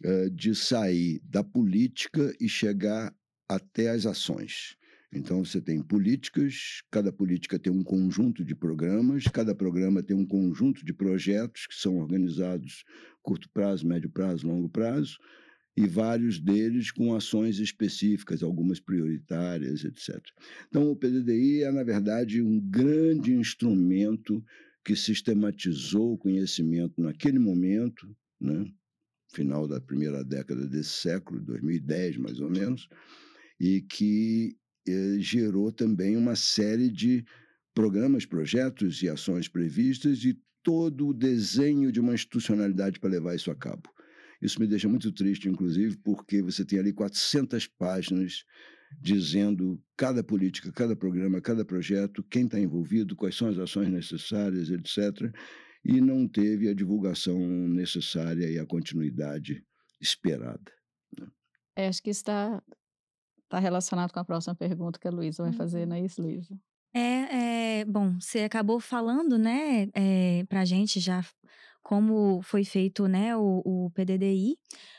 uh, 0.05 0.29
de 0.29 0.55
sair 0.55 1.19
da 1.25 1.43
política 1.43 2.33
e 2.39 2.47
chegar 2.47 3.13
até 3.49 3.89
as 3.89 4.05
ações. 4.05 4.77
Então, 5.11 5.43
você 5.43 5.59
tem 5.59 5.83
políticas, 5.83 6.81
cada 6.89 7.11
política 7.11 7.59
tem 7.59 7.73
um 7.73 7.83
conjunto 7.83 8.45
de 8.45 8.55
programas, 8.55 9.25
cada 9.25 9.53
programa 9.53 10.01
tem 10.01 10.15
um 10.15 10.25
conjunto 10.25 10.85
de 10.85 10.93
projetos 10.93 11.67
que 11.67 11.75
são 11.75 11.97
organizados 11.97 12.85
curto 13.21 13.49
prazo, 13.49 13.85
médio 13.85 14.09
prazo, 14.09 14.47
longo 14.47 14.69
prazo, 14.69 15.17
e 15.77 15.85
vários 15.85 16.39
deles 16.39 16.89
com 16.89 17.13
ações 17.13 17.59
específicas, 17.59 18.41
algumas 18.41 18.79
prioritárias, 18.79 19.85
etc. 19.85 20.19
Então, 20.67 20.89
o 20.89 20.95
PDDI 20.95 21.61
é, 21.63 21.71
na 21.71 21.83
verdade, 21.83 22.41
um 22.41 22.59
grande 22.59 23.31
instrumento 23.31 24.43
que 24.83 24.95
sistematizou 24.95 26.13
o 26.13 26.17
conhecimento 26.17 26.99
naquele 26.99 27.37
momento, 27.37 28.09
né? 28.41 28.65
final 29.31 29.67
da 29.67 29.79
primeira 29.79 30.23
década 30.23 30.65
desse 30.65 30.89
século, 30.89 31.39
2010 31.41 32.17
mais 32.17 32.39
ou 32.39 32.49
menos, 32.49 32.89
e 33.59 33.81
que 33.81 34.57
eh, 34.87 35.17
gerou 35.19 35.71
também 35.71 36.17
uma 36.17 36.35
série 36.35 36.89
de 36.89 37.23
programas, 37.75 38.25
projetos 38.25 39.03
e 39.03 39.09
ações 39.09 39.47
previstas 39.47 40.23
e 40.23 40.39
todo 40.63 41.09
o 41.09 41.13
desenho 41.13 41.91
de 41.91 41.99
uma 41.99 42.15
institucionalidade 42.15 42.99
para 42.99 43.11
levar 43.11 43.35
isso 43.35 43.51
a 43.51 43.55
cabo. 43.55 43.89
Isso 44.41 44.59
me 44.59 44.67
deixa 44.67 44.87
muito 44.87 45.11
triste, 45.11 45.49
inclusive, 45.49 45.97
porque 45.97 46.41
você 46.41 46.63
tem 46.65 46.79
ali 46.79 46.93
400 46.93 47.67
páginas 47.67 48.43
dizendo 49.01 49.81
cada 49.95 50.23
política, 50.23 50.71
cada 50.71 50.95
programa, 50.95 51.41
cada 51.41 51.65
projeto, 51.65 52.23
quem 52.23 52.45
está 52.45 52.59
envolvido, 52.59 53.15
quais 53.15 53.35
são 53.35 53.49
as 53.49 53.57
ações 53.57 53.89
necessárias, 53.89 54.69
etc. 54.69 55.33
E 55.83 55.99
não 55.99 56.27
teve 56.27 56.69
a 56.69 56.73
divulgação 56.73 57.37
necessária 57.67 58.49
e 58.49 58.59
a 58.59 58.65
continuidade 58.65 59.63
esperada. 59.99 60.71
Né? 61.19 61.27
É, 61.75 61.87
acho 61.87 62.01
que 62.01 62.09
está 62.09 62.61
está 63.47 63.59
relacionado 63.59 64.11
com 64.11 64.19
a 64.19 64.25
próxima 64.25 64.53
pergunta 64.53 64.99
que 64.99 65.07
a 65.07 65.11
Luísa 65.11 65.41
vai 65.41 65.53
fazer, 65.53 65.85
não 65.85 65.95
é 65.95 66.01
isso, 66.01 66.21
Luísa? 66.21 66.59
É, 66.93 67.79
é, 67.79 67.85
bom, 67.85 68.17
você 68.19 68.39
acabou 68.39 68.79
falando, 68.79 69.37
né, 69.37 69.87
é, 69.93 70.43
pra 70.49 70.65
gente 70.65 70.99
já 70.99 71.23
como 71.87 72.41
foi 72.41 72.65
feito, 72.65 73.07
né, 73.07 73.33
o, 73.37 73.61
o 73.63 73.89
PDDI, 73.91 74.57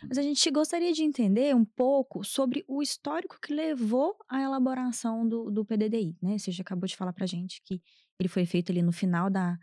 mas 0.09 0.16
a 0.16 0.23
gente 0.23 0.50
gostaria 0.50 0.90
de 0.90 1.02
entender 1.02 1.54
um 1.54 1.62
pouco 1.62 2.25
sobre 2.25 2.64
o 2.66 2.80
histórico 2.80 3.38
que 3.42 3.52
levou 3.52 4.16
à 4.26 4.40
elaboração 4.40 5.28
do, 5.28 5.50
do 5.50 5.66
PDDI, 5.66 6.16
né? 6.23 6.38
Você 6.38 6.50
já 6.50 6.62
acabou 6.62 6.88
de 6.88 6.97
falar 6.97 7.12
pra 7.12 7.26
gente 7.26 7.61
que 7.62 7.83
ele 8.18 8.26
foi 8.26 8.47
feito 8.47 8.73
ali 8.73 8.80
no 8.80 8.90
final 8.90 9.28
da, 9.28 9.59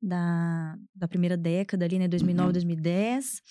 da, 0.00 0.78
da 0.94 1.08
primeira 1.08 1.36
década, 1.36 1.84
ali, 1.84 1.98
né, 1.98 2.06
2009, 2.06 2.46
uhum. 2.46 2.52
2010. 2.52 3.42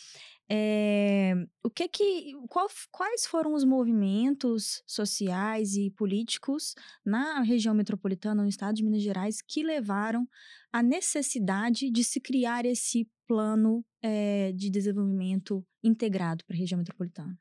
É, 0.50 1.34
o 1.62 1.70
que 1.70 1.90
que, 1.90 2.34
qual, 2.48 2.68
quais 2.90 3.26
foram 3.26 3.54
os 3.54 3.66
movimentos 3.66 4.82
sociais 4.88 5.76
e 5.76 5.92
políticos 5.92 6.74
na 7.06 7.42
região 7.42 7.74
metropolitana, 7.74 8.44
no 8.44 8.50
estado 8.50 8.76
de 8.76 8.84
Minas 8.84 9.02
Gerais, 9.02 9.42
que 9.42 9.62
levaram 9.62 10.28
à 10.72 10.82
necessidade 10.82 11.92
de 11.92 12.04
se 12.04 12.22
criar 12.22 12.66
esse 12.66 13.10
plano 13.28 13.84
é, 14.02 14.54
de 14.54 14.70
desenvolvimento 14.70 15.66
integrado 15.84 16.46
para 16.46 16.56
a 16.56 16.60
região 16.60 16.78
metropolitana? 16.78 17.38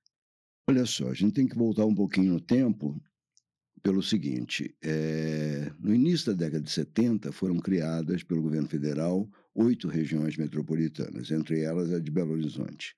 Olha 0.68 0.84
só, 0.84 1.08
a 1.08 1.14
gente 1.14 1.34
tem 1.34 1.46
que 1.46 1.56
voltar 1.56 1.86
um 1.86 1.94
pouquinho 1.94 2.32
no 2.32 2.40
tempo 2.40 3.00
pelo 3.82 4.02
seguinte: 4.02 4.74
é, 4.82 5.70
no 5.78 5.94
início 5.94 6.32
da 6.32 6.44
década 6.44 6.64
de 6.64 6.72
70 6.72 7.30
foram 7.30 7.58
criadas 7.58 8.24
pelo 8.24 8.42
governo 8.42 8.68
federal 8.68 9.30
oito 9.56 9.88
regiões 9.88 10.36
metropolitanas, 10.36 11.30
entre 11.30 11.60
elas 11.60 11.92
a 11.92 11.98
de 11.98 12.10
Belo 12.10 12.32
Horizonte. 12.32 12.94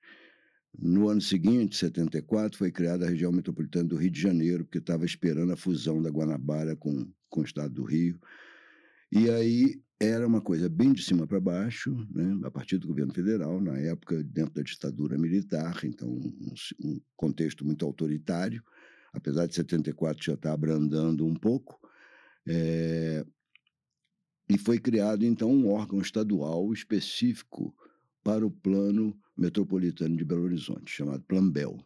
No 0.77 1.09
ano 1.09 1.21
seguinte, 1.21 1.75
74, 1.77 2.57
foi 2.57 2.71
criada 2.71 3.05
a 3.05 3.09
região 3.09 3.31
metropolitana 3.31 3.87
do 3.89 3.95
Rio 3.95 4.11
de 4.11 4.21
Janeiro, 4.21 4.65
porque 4.65 4.77
estava 4.77 5.05
esperando 5.05 5.51
a 5.51 5.57
fusão 5.57 6.01
da 6.01 6.09
Guanabara 6.09 6.75
com, 6.75 7.11
com 7.29 7.41
o 7.41 7.45
estado 7.45 7.73
do 7.73 7.83
Rio. 7.83 8.19
E 9.11 9.29
aí 9.29 9.81
era 9.99 10.25
uma 10.25 10.41
coisa 10.41 10.69
bem 10.69 10.93
de 10.93 11.03
cima 11.03 11.25
para 11.25 11.39
baixo, 11.39 11.93
né, 12.13 12.39
a 12.43 12.51
partir 12.51 12.77
do 12.77 12.87
governo 12.87 13.13
federal, 13.13 13.59
na 13.59 13.77
época, 13.79 14.23
dentro 14.23 14.53
da 14.53 14.61
ditadura 14.61 15.17
militar, 15.17 15.79
então 15.83 16.07
um, 16.07 16.53
um 16.83 17.01
contexto 17.17 17.65
muito 17.65 17.85
autoritário, 17.85 18.63
apesar 19.11 19.47
de 19.47 19.55
74 19.55 20.23
já 20.23 20.33
estar 20.33 20.53
abrandando 20.53 21.25
um 21.25 21.33
pouco. 21.33 21.79
É, 22.47 23.25
e 24.49 24.57
foi 24.57 24.79
criado, 24.79 25.23
então, 25.23 25.51
um 25.51 25.69
órgão 25.69 26.01
estadual 26.01 26.73
específico 26.73 27.75
para 28.23 28.45
o 28.45 28.49
Plano 28.49 29.15
Metropolitano 29.37 30.17
de 30.17 30.25
Belo 30.25 30.43
Horizonte, 30.43 30.91
chamado 30.91 31.23
Plambel. 31.23 31.77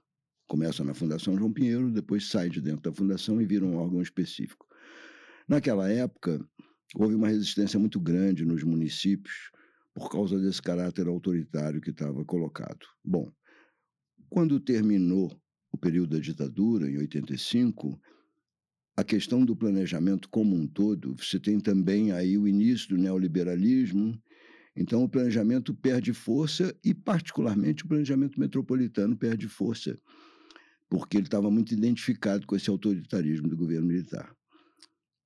Começa 0.48 0.84
na 0.84 0.94
Fundação 0.94 1.38
João 1.38 1.52
Pinheiro, 1.52 1.92
depois 1.92 2.30
sai 2.30 2.50
de 2.50 2.62
dentro 2.62 2.90
da 2.90 2.94
fundação 2.94 3.42
e 3.42 3.46
vira 3.46 3.66
um 3.66 3.76
órgão 3.76 4.02
específico. 4.02 4.66
Naquela 5.48 5.90
época, 5.90 6.40
houve 6.96 7.16
uma 7.16 7.28
resistência 7.28 7.78
muito 7.78 8.00
grande 8.00 8.46
nos 8.46 8.64
municípios 8.64 9.52
por 9.94 10.10
causa 10.10 10.40
desse 10.40 10.62
caráter 10.62 11.08
autoritário 11.08 11.82
que 11.82 11.90
estava 11.90 12.24
colocado. 12.24 12.86
Bom, 13.04 13.30
quando 14.30 14.60
terminou 14.60 15.38
o 15.72 15.78
período 15.78 16.16
da 16.16 16.20
ditadura, 16.20 16.90
em 16.90 16.98
85, 16.98 18.00
a 18.96 19.04
questão 19.04 19.44
do 19.44 19.56
planejamento 19.56 20.30
como 20.30 20.56
um 20.56 20.68
todo, 20.68 21.16
você 21.16 21.40
tem 21.40 21.60
também 21.60 22.12
aí 22.12 22.38
o 22.38 22.48
início 22.48 22.90
do 22.90 22.98
neoliberalismo, 22.98 24.20
então 24.76 25.04
o 25.04 25.10
planejamento 25.10 25.74
perde 25.74 26.14
força 26.14 26.76
e, 26.84 26.94
particularmente, 26.94 27.84
o 27.84 27.88
planejamento 27.88 28.40
metropolitano 28.40 29.16
perde 29.16 29.48
força, 29.48 29.98
porque 30.90 31.18
ele 31.18 31.26
estava 31.26 31.50
muito 31.50 31.74
identificado 31.74 32.46
com 32.46 32.56
esse 32.56 32.70
autoritarismo 32.70 33.48
do 33.48 33.58
governo 33.58 33.88
militar. 33.88 34.36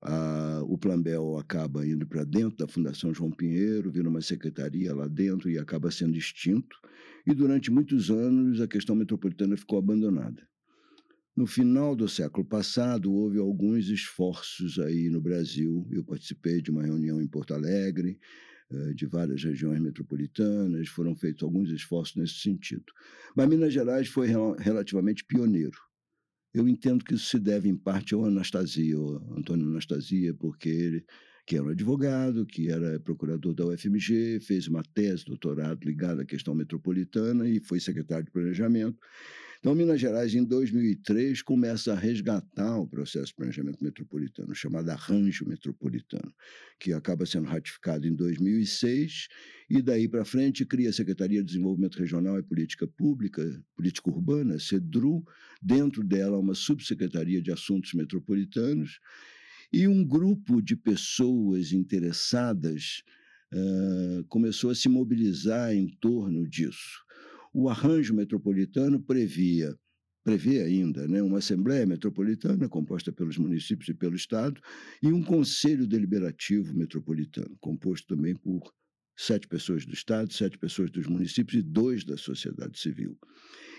Ah, 0.00 0.62
o 0.64 0.78
Plambel 0.78 1.38
acaba 1.38 1.86
indo 1.86 2.06
para 2.06 2.24
dentro 2.24 2.56
da 2.56 2.68
Fundação 2.68 3.12
João 3.12 3.30
Pinheiro, 3.30 3.90
vira 3.90 4.08
uma 4.08 4.22
secretaria 4.22 4.94
lá 4.94 5.08
dentro 5.08 5.50
e 5.50 5.58
acaba 5.58 5.90
sendo 5.90 6.16
extinto. 6.16 6.78
E 7.26 7.34
durante 7.34 7.70
muitos 7.70 8.10
anos 8.10 8.60
a 8.60 8.68
questão 8.68 8.94
metropolitana 8.94 9.56
ficou 9.56 9.78
abandonada. 9.78 10.46
No 11.38 11.46
final 11.46 11.94
do 11.94 12.08
século 12.08 12.44
passado, 12.44 13.12
houve 13.12 13.38
alguns 13.38 13.88
esforços 13.90 14.76
aí 14.76 15.08
no 15.08 15.20
Brasil. 15.20 15.86
Eu 15.88 16.02
participei 16.02 16.60
de 16.60 16.68
uma 16.68 16.82
reunião 16.82 17.22
em 17.22 17.28
Porto 17.28 17.54
Alegre, 17.54 18.18
eh, 18.72 18.92
de 18.92 19.06
várias 19.06 19.44
regiões 19.44 19.78
metropolitanas, 19.78 20.88
foram 20.88 21.14
feitos 21.14 21.44
alguns 21.44 21.70
esforços 21.70 22.16
nesse 22.16 22.40
sentido. 22.40 22.92
Mas 23.36 23.48
Minas 23.48 23.72
Gerais 23.72 24.08
foi 24.08 24.26
relativamente 24.58 25.24
pioneiro. 25.24 25.78
Eu 26.52 26.68
entendo 26.68 27.04
que 27.04 27.14
isso 27.14 27.26
se 27.26 27.38
deve, 27.38 27.68
em 27.68 27.76
parte, 27.76 28.14
ao 28.14 28.24
Anastasia, 28.24 28.96
ao 28.96 29.38
Antônio 29.38 29.68
Anastasia, 29.68 30.34
porque 30.34 30.68
ele, 30.68 31.04
que 31.46 31.54
era 31.54 31.66
um 31.66 31.68
advogado, 31.68 32.44
que 32.44 32.68
era 32.68 32.98
procurador 32.98 33.54
da 33.54 33.64
UFMG, 33.64 34.40
fez 34.40 34.66
uma 34.66 34.82
tese, 34.92 35.24
doutorado 35.24 35.84
ligada 35.84 36.22
à 36.22 36.26
questão 36.26 36.52
metropolitana 36.52 37.48
e 37.48 37.60
foi 37.60 37.78
secretário 37.78 38.24
de 38.24 38.32
Planejamento. 38.32 38.98
Então, 39.58 39.74
Minas 39.74 40.00
Gerais, 40.00 40.32
em 40.34 40.44
2003, 40.44 41.42
começa 41.42 41.92
a 41.92 41.96
resgatar 41.96 42.78
o 42.78 42.86
processo 42.86 43.26
de 43.26 43.34
planejamento 43.34 43.82
metropolitano, 43.82 44.54
chamado 44.54 44.88
Arranjo 44.88 45.44
Metropolitano, 45.48 46.32
que 46.78 46.92
acaba 46.92 47.26
sendo 47.26 47.48
ratificado 47.48 48.06
em 48.06 48.14
2006, 48.14 49.26
e 49.68 49.82
daí 49.82 50.08
para 50.08 50.24
frente 50.24 50.64
cria 50.64 50.90
a 50.90 50.92
Secretaria 50.92 51.40
de 51.40 51.46
Desenvolvimento 51.46 51.98
Regional 51.98 52.38
e 52.38 52.42
Política 52.44 52.86
Pública, 52.86 53.42
Política 53.74 54.10
Urbana, 54.10 54.60
CEDRU, 54.60 55.24
dentro 55.60 56.04
dela 56.04 56.38
uma 56.38 56.54
subsecretaria 56.54 57.42
de 57.42 57.50
Assuntos 57.50 57.94
Metropolitanos, 57.94 59.00
e 59.72 59.88
um 59.88 60.06
grupo 60.06 60.62
de 60.62 60.76
pessoas 60.76 61.72
interessadas 61.72 63.02
uh, 63.52 64.24
começou 64.28 64.70
a 64.70 64.74
se 64.74 64.88
mobilizar 64.88 65.74
em 65.74 65.88
torno 66.00 66.48
disso. 66.48 67.07
O 67.52 67.68
arranjo 67.68 68.14
metropolitano 68.14 69.00
previa 69.00 69.74
prevê 70.28 70.60
ainda 70.60 71.08
né, 71.08 71.22
uma 71.22 71.38
Assembleia 71.38 71.86
Metropolitana, 71.86 72.68
composta 72.68 73.10
pelos 73.10 73.38
municípios 73.38 73.88
e 73.88 73.94
pelo 73.94 74.14
Estado, 74.14 74.60
e 75.02 75.10
um 75.10 75.22
Conselho 75.22 75.86
Deliberativo 75.86 76.76
Metropolitano, 76.76 77.56
composto 77.60 78.14
também 78.14 78.34
por 78.34 78.60
sete 79.16 79.48
pessoas 79.48 79.86
do 79.86 79.94
Estado, 79.94 80.30
sete 80.32 80.58
pessoas 80.58 80.90
dos 80.90 81.06
municípios 81.06 81.58
e 81.58 81.62
dois 81.62 82.04
da 82.04 82.16
sociedade 82.18 82.78
civil. 82.78 83.18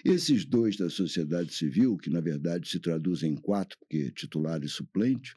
Esses 0.03 0.43
dois 0.43 0.75
da 0.75 0.89
sociedade 0.89 1.53
civil, 1.53 1.97
que 1.97 2.09
na 2.09 2.19
verdade 2.19 2.67
se 2.67 2.79
traduzem 2.79 3.33
em 3.33 3.35
quatro, 3.35 3.77
porque 3.79 4.11
titular 4.11 4.63
e 4.63 4.67
suplente, 4.67 5.35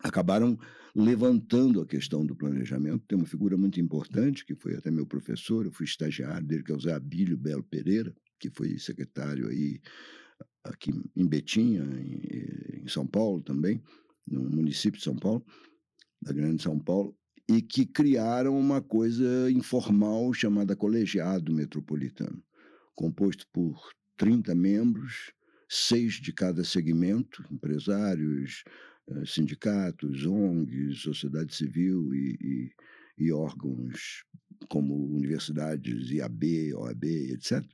acabaram 0.00 0.58
levantando 0.94 1.80
a 1.80 1.86
questão 1.86 2.24
do 2.24 2.34
planejamento. 2.34 3.04
Tem 3.06 3.18
uma 3.18 3.26
figura 3.26 3.56
muito 3.56 3.80
importante, 3.80 4.44
que 4.44 4.54
foi 4.54 4.76
até 4.76 4.90
meu 4.90 5.06
professor, 5.06 5.66
eu 5.66 5.72
fui 5.72 5.84
estagiário 5.84 6.46
dele, 6.46 6.62
que 6.62 6.72
é 6.72 6.74
o 6.74 6.80
Zé 6.80 6.92
Abílio 6.92 7.36
Belo 7.36 7.62
Pereira, 7.62 8.14
que 8.38 8.50
foi 8.50 8.78
secretário 8.78 9.48
aí 9.48 9.80
aqui 10.64 10.90
em 11.14 11.26
Betinha, 11.26 11.82
em, 11.82 12.82
em 12.82 12.88
São 12.88 13.06
Paulo 13.06 13.42
também, 13.42 13.82
no 14.26 14.48
município 14.50 14.98
de 14.98 15.04
São 15.04 15.16
Paulo, 15.16 15.44
da 16.20 16.32
Grande 16.32 16.62
São 16.62 16.78
Paulo, 16.78 17.16
e 17.48 17.62
que 17.62 17.86
criaram 17.86 18.58
uma 18.58 18.82
coisa 18.82 19.50
informal 19.50 20.32
chamada 20.32 20.74
Colegiado 20.74 21.52
Metropolitano, 21.52 22.42
composto 22.94 23.46
por 23.52 23.78
30 24.16 24.54
membros, 24.54 25.32
seis 25.68 26.14
de 26.14 26.32
cada 26.32 26.64
segmento, 26.64 27.44
empresários, 27.50 28.64
eh, 28.66 28.70
sindicatos, 29.24 30.24
ONGs, 30.24 31.00
sociedade 31.00 31.54
civil 31.54 32.14
e, 32.14 32.36
e, 32.40 33.26
e 33.26 33.32
órgãos 33.32 34.24
como 34.68 34.94
universidades, 35.14 36.10
IAB, 36.10 36.74
OAB, 36.74 37.04
etc., 37.04 37.64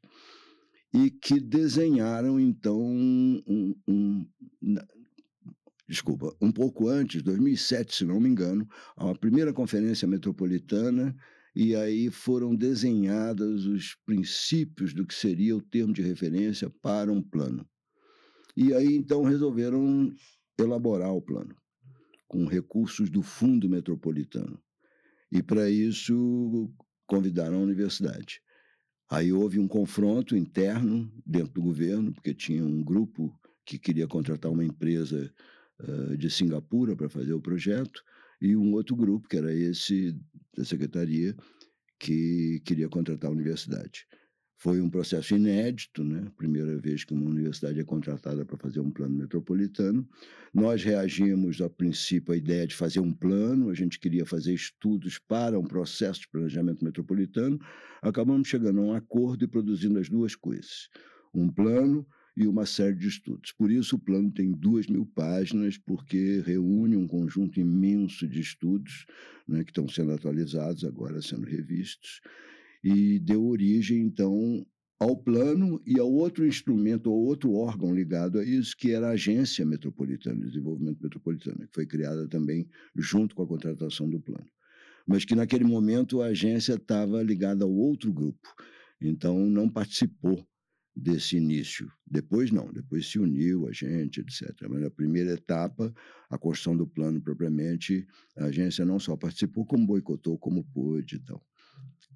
e 0.95 1.11
que 1.11 1.41
desenharam, 1.41 2.39
então, 2.39 2.79
um, 2.79 3.75
um, 3.89 4.27
desculpa, 5.89 6.37
um 6.39 6.53
pouco 6.53 6.87
antes, 6.87 7.23
2007, 7.23 7.95
se 7.95 8.05
não 8.05 8.21
me 8.21 8.29
engano, 8.29 8.69
a 8.95 9.15
primeira 9.15 9.55
conferência 9.55 10.07
metropolitana 10.07 11.17
e 11.55 11.75
aí 11.75 12.11
foram 12.11 12.55
desenhados 12.55 13.67
os 13.67 13.95
princípios 14.07 14.95
do 14.95 15.07
que 15.07 15.15
seria 15.15 15.57
o 15.57 15.63
termo 15.63 15.93
de 15.93 16.03
referência 16.03 16.71
para 16.71 17.13
um 17.13 17.23
plano. 17.23 17.67
E 18.57 18.75
aí 18.75 18.95
então 18.95 19.23
resolveram 19.23 20.11
elaborar 20.59 21.13
o 21.15 21.23
plano 21.23 21.55
com 22.29 22.47
recursos 22.47 23.11
do 23.11 23.23
Fundo 23.23 23.69
Metropolitano. 23.69 24.59
E 25.31 25.43
para 25.43 25.69
isso 25.69 26.73
convidaram 27.07 27.59
a 27.59 27.63
universidade. 27.63 28.41
Aí 29.11 29.31
houve 29.31 29.59
um 29.59 29.69
confronto 29.69 30.35
interno 30.35 31.13
dentro 31.27 31.53
do 31.53 31.63
governo, 31.63 32.13
porque 32.13 32.33
tinha 32.33 32.65
um 32.65 32.83
grupo 32.83 33.39
que 33.67 33.79
queria 33.79 34.09
contratar 34.09 34.51
uma 34.51 34.65
empresa 34.65 35.31
uh, 35.81 36.17
de 36.17 36.31
Singapura 36.31 36.97
para 36.97 37.11
fazer 37.11 37.35
o 37.35 37.41
projeto, 37.41 38.03
e 38.41 38.57
um 38.57 38.73
outro 38.73 38.97
grupo, 38.97 39.29
que 39.29 39.37
era 39.37 39.55
esse 39.55 40.19
da 40.57 40.65
secretaria, 40.65 41.37
que 41.99 42.61
queria 42.65 42.89
contratar 42.89 43.31
a 43.31 43.35
universidade. 43.35 44.07
Foi 44.63 44.81
um 44.81 44.89
processo 44.89 45.35
inédito, 45.35 46.05
né? 46.05 46.31
Primeira 46.37 46.79
vez 46.79 47.03
que 47.03 47.13
uma 47.13 47.29
universidade 47.29 47.81
é 47.81 47.85
contratada 47.85 48.45
para 48.45 48.57
fazer 48.57 48.79
um 48.79 48.93
plano 48.93 49.17
metropolitano. 49.17 50.09
Nós 50.55 50.85
reagimos, 50.85 51.61
a 51.61 51.69
princípio, 51.69 52.33
à 52.33 52.37
ideia 52.37 52.65
de 52.65 52.73
fazer 52.73 53.01
um 53.01 53.13
plano, 53.13 53.71
a 53.71 53.75
gente 53.75 53.99
queria 53.99 54.25
fazer 54.25 54.55
estudos 54.55 55.19
para 55.19 55.59
um 55.59 55.65
processo 55.65 56.21
de 56.21 56.29
planejamento 56.29 56.85
metropolitano. 56.85 57.59
Acabamos 58.01 58.47
chegando 58.47 58.79
a 58.79 58.85
um 58.85 58.93
acordo 58.93 59.45
e 59.45 59.49
produzindo 59.49 59.99
as 59.99 60.09
duas 60.09 60.37
coisas: 60.37 60.89
um 61.35 61.49
plano 61.49 62.07
e 62.37 62.47
uma 62.47 62.65
série 62.65 62.95
de 62.95 63.09
estudos. 63.09 63.51
Por 63.51 63.69
isso, 63.69 63.97
o 63.97 63.99
plano 63.99 64.31
tem 64.31 64.53
duas 64.53 64.87
mil 64.87 65.05
páginas, 65.05 65.77
porque 65.77 66.41
reúne 66.47 66.97
um 66.97 67.09
conjunto 67.09 67.59
imenso 67.59 68.29
de 68.29 68.39
estudos 68.39 69.07
né, 69.49 69.65
que 69.65 69.73
estão 69.73 69.89
sendo 69.89 70.13
atualizados, 70.13 70.85
agora 70.85 71.21
sendo 71.21 71.49
revistos 71.49 72.21
e 72.83 73.19
deu 73.21 73.45
origem, 73.45 74.01
então, 74.01 74.67
ao 74.99 75.17
plano 75.17 75.81
e 75.87 75.99
ao 75.99 76.11
outro 76.13 76.47
instrumento, 76.47 77.11
ou 77.11 77.27
outro 77.27 77.53
órgão 77.55 77.95
ligado 77.95 78.39
a 78.39 78.45
isso, 78.45 78.77
que 78.77 78.93
era 78.93 79.09
a 79.09 79.13
Agência 79.13 79.65
Metropolitana 79.65 80.41
de 80.41 80.47
Desenvolvimento 80.47 81.03
Metropolitano, 81.03 81.67
que 81.67 81.75
foi 81.75 81.87
criada 81.87 82.29
também 82.29 82.69
junto 82.97 83.35
com 83.35 83.43
a 83.43 83.47
contratação 83.47 84.09
do 84.09 84.21
plano. 84.21 84.47
Mas 85.07 85.25
que 85.25 85.35
naquele 85.35 85.65
momento 85.65 86.23
a 86.23 86.27
agência 86.27 86.75
estava 86.75 87.23
ligada 87.23 87.65
ao 87.65 87.73
outro 87.73 88.13
grupo, 88.13 88.49
então 89.01 89.45
não 89.47 89.69
participou 89.69 90.47
desse 90.95 91.37
início. 91.37 91.91
Depois 92.07 92.53
não, 92.53 92.73
depois 92.73 93.11
se 93.11 93.19
uniu 93.19 93.67
a 93.67 93.73
gente, 93.73 94.21
etc. 94.21 94.53
Mas 94.69 94.83
na 94.83 94.91
primeira 94.91 95.33
etapa, 95.33 95.93
a 96.31 96.39
construção 96.39 96.77
do 96.77 96.87
plano 96.87 97.21
propriamente, 97.21 98.07
a 98.37 98.45
agência 98.45 98.85
não 98.85 99.01
só 99.01 99.17
participou, 99.17 99.67
como 99.67 99.87
boicotou 99.87 100.39
como 100.39 100.63
pôde 100.63 101.17
e 101.17 101.19
tal 101.21 101.43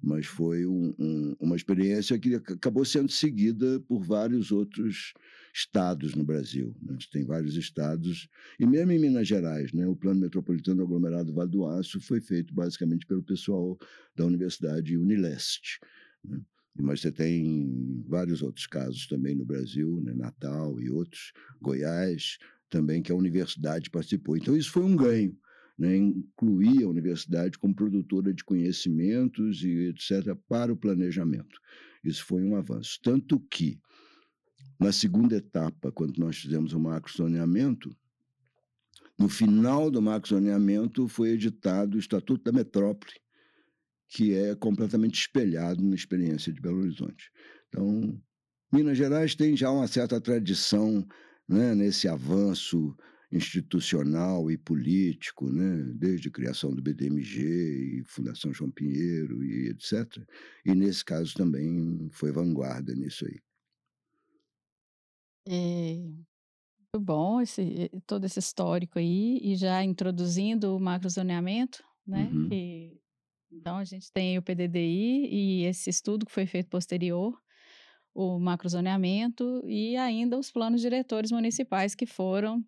mas 0.01 0.25
foi 0.25 0.65
um, 0.65 0.93
um, 0.97 1.35
uma 1.39 1.55
experiência 1.55 2.17
que 2.19 2.35
acabou 2.35 2.85
sendo 2.85 3.11
seguida 3.11 3.79
por 3.81 4.03
vários 4.03 4.51
outros 4.51 5.13
estados 5.53 6.13
no 6.13 6.23
Brasil. 6.23 6.75
Né? 6.81 6.97
Tem 7.11 7.25
vários 7.25 7.55
estados, 7.55 8.29
e 8.59 8.65
mesmo 8.65 8.91
em 8.91 8.99
Minas 8.99 9.27
Gerais, 9.27 9.73
né? 9.73 9.87
o 9.87 9.95
Plano 9.95 10.21
Metropolitano 10.21 10.83
Aglomerado 10.83 11.33
Vale 11.33 11.49
do 11.49 11.65
Aço 11.65 11.99
foi 11.99 12.21
feito 12.21 12.53
basicamente 12.53 13.05
pelo 13.05 13.23
pessoal 13.23 13.77
da 14.15 14.25
Universidade 14.25 14.97
Unileste. 14.97 15.79
Né? 16.23 16.39
Mas 16.79 17.01
você 17.01 17.11
tem 17.11 18.03
vários 18.07 18.43
outros 18.43 18.67
casos 18.67 19.07
também 19.07 19.33
no 19.33 19.43
Brasil, 19.43 19.99
né? 20.03 20.13
Natal 20.13 20.79
e 20.79 20.91
outros, 20.91 21.33
Goiás 21.59 22.37
também, 22.69 23.01
que 23.01 23.11
a 23.11 23.15
universidade 23.15 23.89
participou. 23.89 24.37
Então, 24.37 24.55
isso 24.55 24.71
foi 24.71 24.83
um 24.83 24.95
ganho 24.95 25.35
né, 25.77 25.95
incluir 25.95 26.83
a 26.83 26.89
universidade 26.89 27.57
como 27.57 27.75
produtora 27.75 28.33
de 28.33 28.43
conhecimentos 28.43 29.63
e 29.63 29.89
etc. 29.89 30.35
para 30.47 30.73
o 30.73 30.77
planejamento. 30.77 31.59
Isso 32.03 32.25
foi 32.25 32.43
um 32.43 32.55
avanço. 32.55 32.99
Tanto 33.03 33.39
que, 33.39 33.79
na 34.79 34.91
segunda 34.91 35.35
etapa, 35.35 35.91
quando 35.91 36.17
nós 36.17 36.37
fizemos 36.37 36.73
o 36.73 36.79
macrozoneamento, 36.79 37.95
no 39.19 39.29
final 39.29 39.89
do 39.89 40.01
macrozoneamento 40.01 41.07
foi 41.07 41.29
editado 41.29 41.95
o 41.95 41.99
Estatuto 41.99 42.43
da 42.43 42.51
Metrópole, 42.51 43.13
que 44.09 44.33
é 44.33 44.55
completamente 44.55 45.19
espelhado 45.19 45.83
na 45.83 45.95
experiência 45.95 46.53
de 46.53 46.61
Belo 46.61 46.79
Horizonte. 46.79 47.31
Então, 47.67 48.19
Minas 48.71 48.97
Gerais 48.97 49.35
tem 49.35 49.55
já 49.57 49.71
uma 49.71 49.87
certa 49.87 50.21
tradição 50.21 51.05
né, 51.47 51.73
nesse 51.73 52.07
avanço 52.07 52.95
institucional 53.31 54.49
e 54.49 54.57
político, 54.57 55.51
né? 55.51 55.91
desde 55.95 56.29
a 56.29 56.31
criação 56.31 56.73
do 56.73 56.81
BDMG 56.81 57.99
e 57.99 58.03
Fundação 58.05 58.53
João 58.53 58.71
Pinheiro 58.71 59.43
e 59.43 59.69
etc. 59.69 60.23
E 60.65 60.73
nesse 60.73 61.03
caso 61.03 61.33
também 61.33 62.09
foi 62.11 62.31
vanguarda 62.31 62.93
nisso 62.95 63.25
aí. 63.25 63.39
É, 65.49 65.95
muito 66.93 67.05
bom 67.05 67.41
esse, 67.41 67.89
todo 68.05 68.25
esse 68.25 68.39
histórico 68.39 68.99
aí, 68.99 69.39
e 69.41 69.55
já 69.55 69.83
introduzindo 69.83 70.75
o 70.75 70.79
macrozoneamento, 70.79 71.83
né? 72.05 72.29
Uhum. 72.33 72.49
Que, 72.49 72.99
então 73.51 73.77
a 73.77 73.83
gente 73.83 74.11
tem 74.11 74.37
o 74.37 74.41
PDDI 74.41 75.27
e 75.29 75.63
esse 75.65 75.89
estudo 75.89 76.25
que 76.25 76.31
foi 76.31 76.45
feito 76.45 76.69
posterior, 76.69 77.37
o 78.13 78.39
macrozoneamento 78.39 79.61
e 79.65 79.95
ainda 79.95 80.37
os 80.37 80.51
planos 80.51 80.81
diretores 80.81 81.31
municipais 81.31 81.93
que 81.93 82.05
foram 82.05 82.63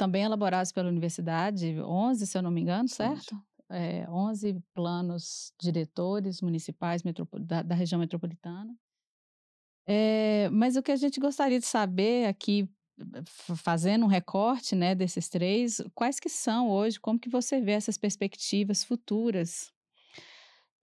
também 0.00 0.22
elaborados 0.22 0.72
pela 0.72 0.88
universidade, 0.88 1.78
11, 1.78 2.26
se 2.26 2.38
eu 2.38 2.40
não 2.40 2.50
me 2.50 2.62
engano, 2.62 2.88
certo? 2.88 3.38
É, 3.68 4.08
11 4.08 4.58
planos 4.72 5.52
diretores 5.60 6.40
municipais 6.40 7.02
da, 7.42 7.62
da, 7.62 7.74
região 7.74 7.98
metropolitana. 7.98 8.74
É, 9.86 10.48
mas 10.48 10.74
o 10.74 10.82
que 10.82 10.90
a 10.90 10.96
gente 10.96 11.20
gostaria 11.20 11.60
de 11.60 11.66
saber 11.66 12.28
aqui, 12.28 12.66
fazendo 13.26 14.06
um 14.06 14.08
recorte 14.08 14.74
né, 14.74 14.94
desses 14.94 15.28
três, 15.28 15.82
quais 15.94 16.18
que 16.18 16.30
são 16.30 16.70
hoje, 16.70 16.98
como 16.98 17.20
que 17.20 17.28
você 17.28 17.60
vê 17.60 17.72
essas 17.72 17.98
perspectivas 17.98 18.82
futuras 18.82 19.70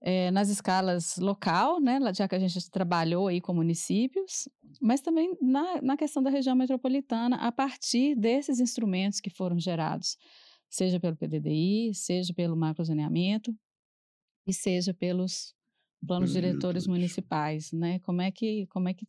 é, 0.00 0.30
nas 0.30 0.48
escalas 0.48 1.16
local, 1.16 1.80
né, 1.80 1.98
já 2.14 2.28
que 2.28 2.34
a 2.34 2.38
gente 2.38 2.70
trabalhou 2.70 3.26
aí 3.26 3.40
com 3.40 3.52
municípios, 3.52 4.48
mas 4.80 5.00
também 5.00 5.36
na, 5.40 5.82
na 5.82 5.96
questão 5.96 6.22
da 6.22 6.30
região 6.30 6.54
metropolitana, 6.54 7.36
a 7.36 7.50
partir 7.50 8.14
desses 8.14 8.60
instrumentos 8.60 9.20
que 9.20 9.30
foram 9.30 9.58
gerados, 9.58 10.16
seja 10.70 11.00
pelo 11.00 11.16
PDDI, 11.16 11.92
seja 11.94 12.32
pelo 12.32 12.56
macrozoneamento 12.56 13.54
e 14.46 14.52
seja 14.52 14.94
pelos 14.94 15.54
planos 16.06 16.32
diretores 16.32 16.86
municipais, 16.86 17.72
né? 17.72 17.98
Como 18.00 18.22
é 18.22 18.30
que 18.30 18.66
como 18.68 18.88
é 18.88 18.94
que 18.94 19.06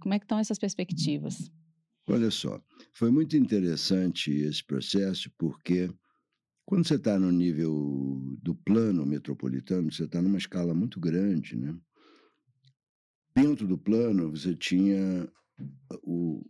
como 0.00 0.14
é 0.14 0.18
que 0.18 0.24
estão 0.24 0.38
essas 0.38 0.58
perspectivas? 0.58 1.50
Olha 2.08 2.30
só, 2.30 2.60
foi 2.94 3.10
muito 3.10 3.36
interessante 3.36 4.32
esse 4.32 4.64
processo 4.64 5.30
porque 5.38 5.90
quando 6.70 6.86
você 6.86 6.94
está 6.94 7.18
no 7.18 7.32
nível 7.32 8.38
do 8.40 8.54
plano 8.54 9.04
metropolitano, 9.04 9.90
você 9.90 10.04
está 10.04 10.22
numa 10.22 10.38
escala 10.38 10.72
muito 10.72 11.00
grande, 11.00 11.56
né? 11.56 11.76
Dentro 13.34 13.66
do 13.66 13.76
plano, 13.76 14.30
você 14.30 14.54
tinha 14.54 15.28
o, 16.04 16.40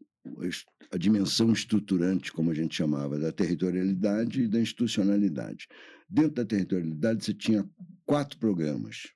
a 0.92 0.98
dimensão 0.98 1.50
estruturante, 1.50 2.30
como 2.32 2.50
a 2.50 2.54
gente 2.54 2.76
chamava, 2.76 3.18
da 3.18 3.32
territorialidade 3.32 4.42
e 4.42 4.48
da 4.48 4.60
institucionalidade. 4.60 5.66
Dentro 6.06 6.34
da 6.34 6.44
territorialidade, 6.44 7.24
você 7.24 7.32
tinha 7.32 7.66
quatro 8.04 8.38
programas, 8.38 9.14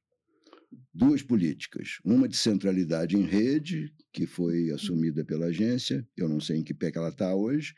duas 0.94 1.22
políticas. 1.22 1.98
Uma 2.02 2.26
de 2.26 2.36
centralidade 2.38 3.14
em 3.14 3.26
rede, 3.26 3.92
que 4.10 4.26
foi 4.26 4.70
assumida 4.70 5.22
pela 5.22 5.46
agência, 5.48 6.02
eu 6.16 6.30
não 6.30 6.40
sei 6.40 6.56
em 6.56 6.64
que 6.64 6.72
pé 6.72 6.90
que 6.90 6.96
ela 6.96 7.10
está 7.10 7.34
hoje, 7.34 7.74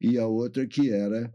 e 0.00 0.18
a 0.18 0.26
outra 0.26 0.66
que 0.66 0.90
era 0.90 1.32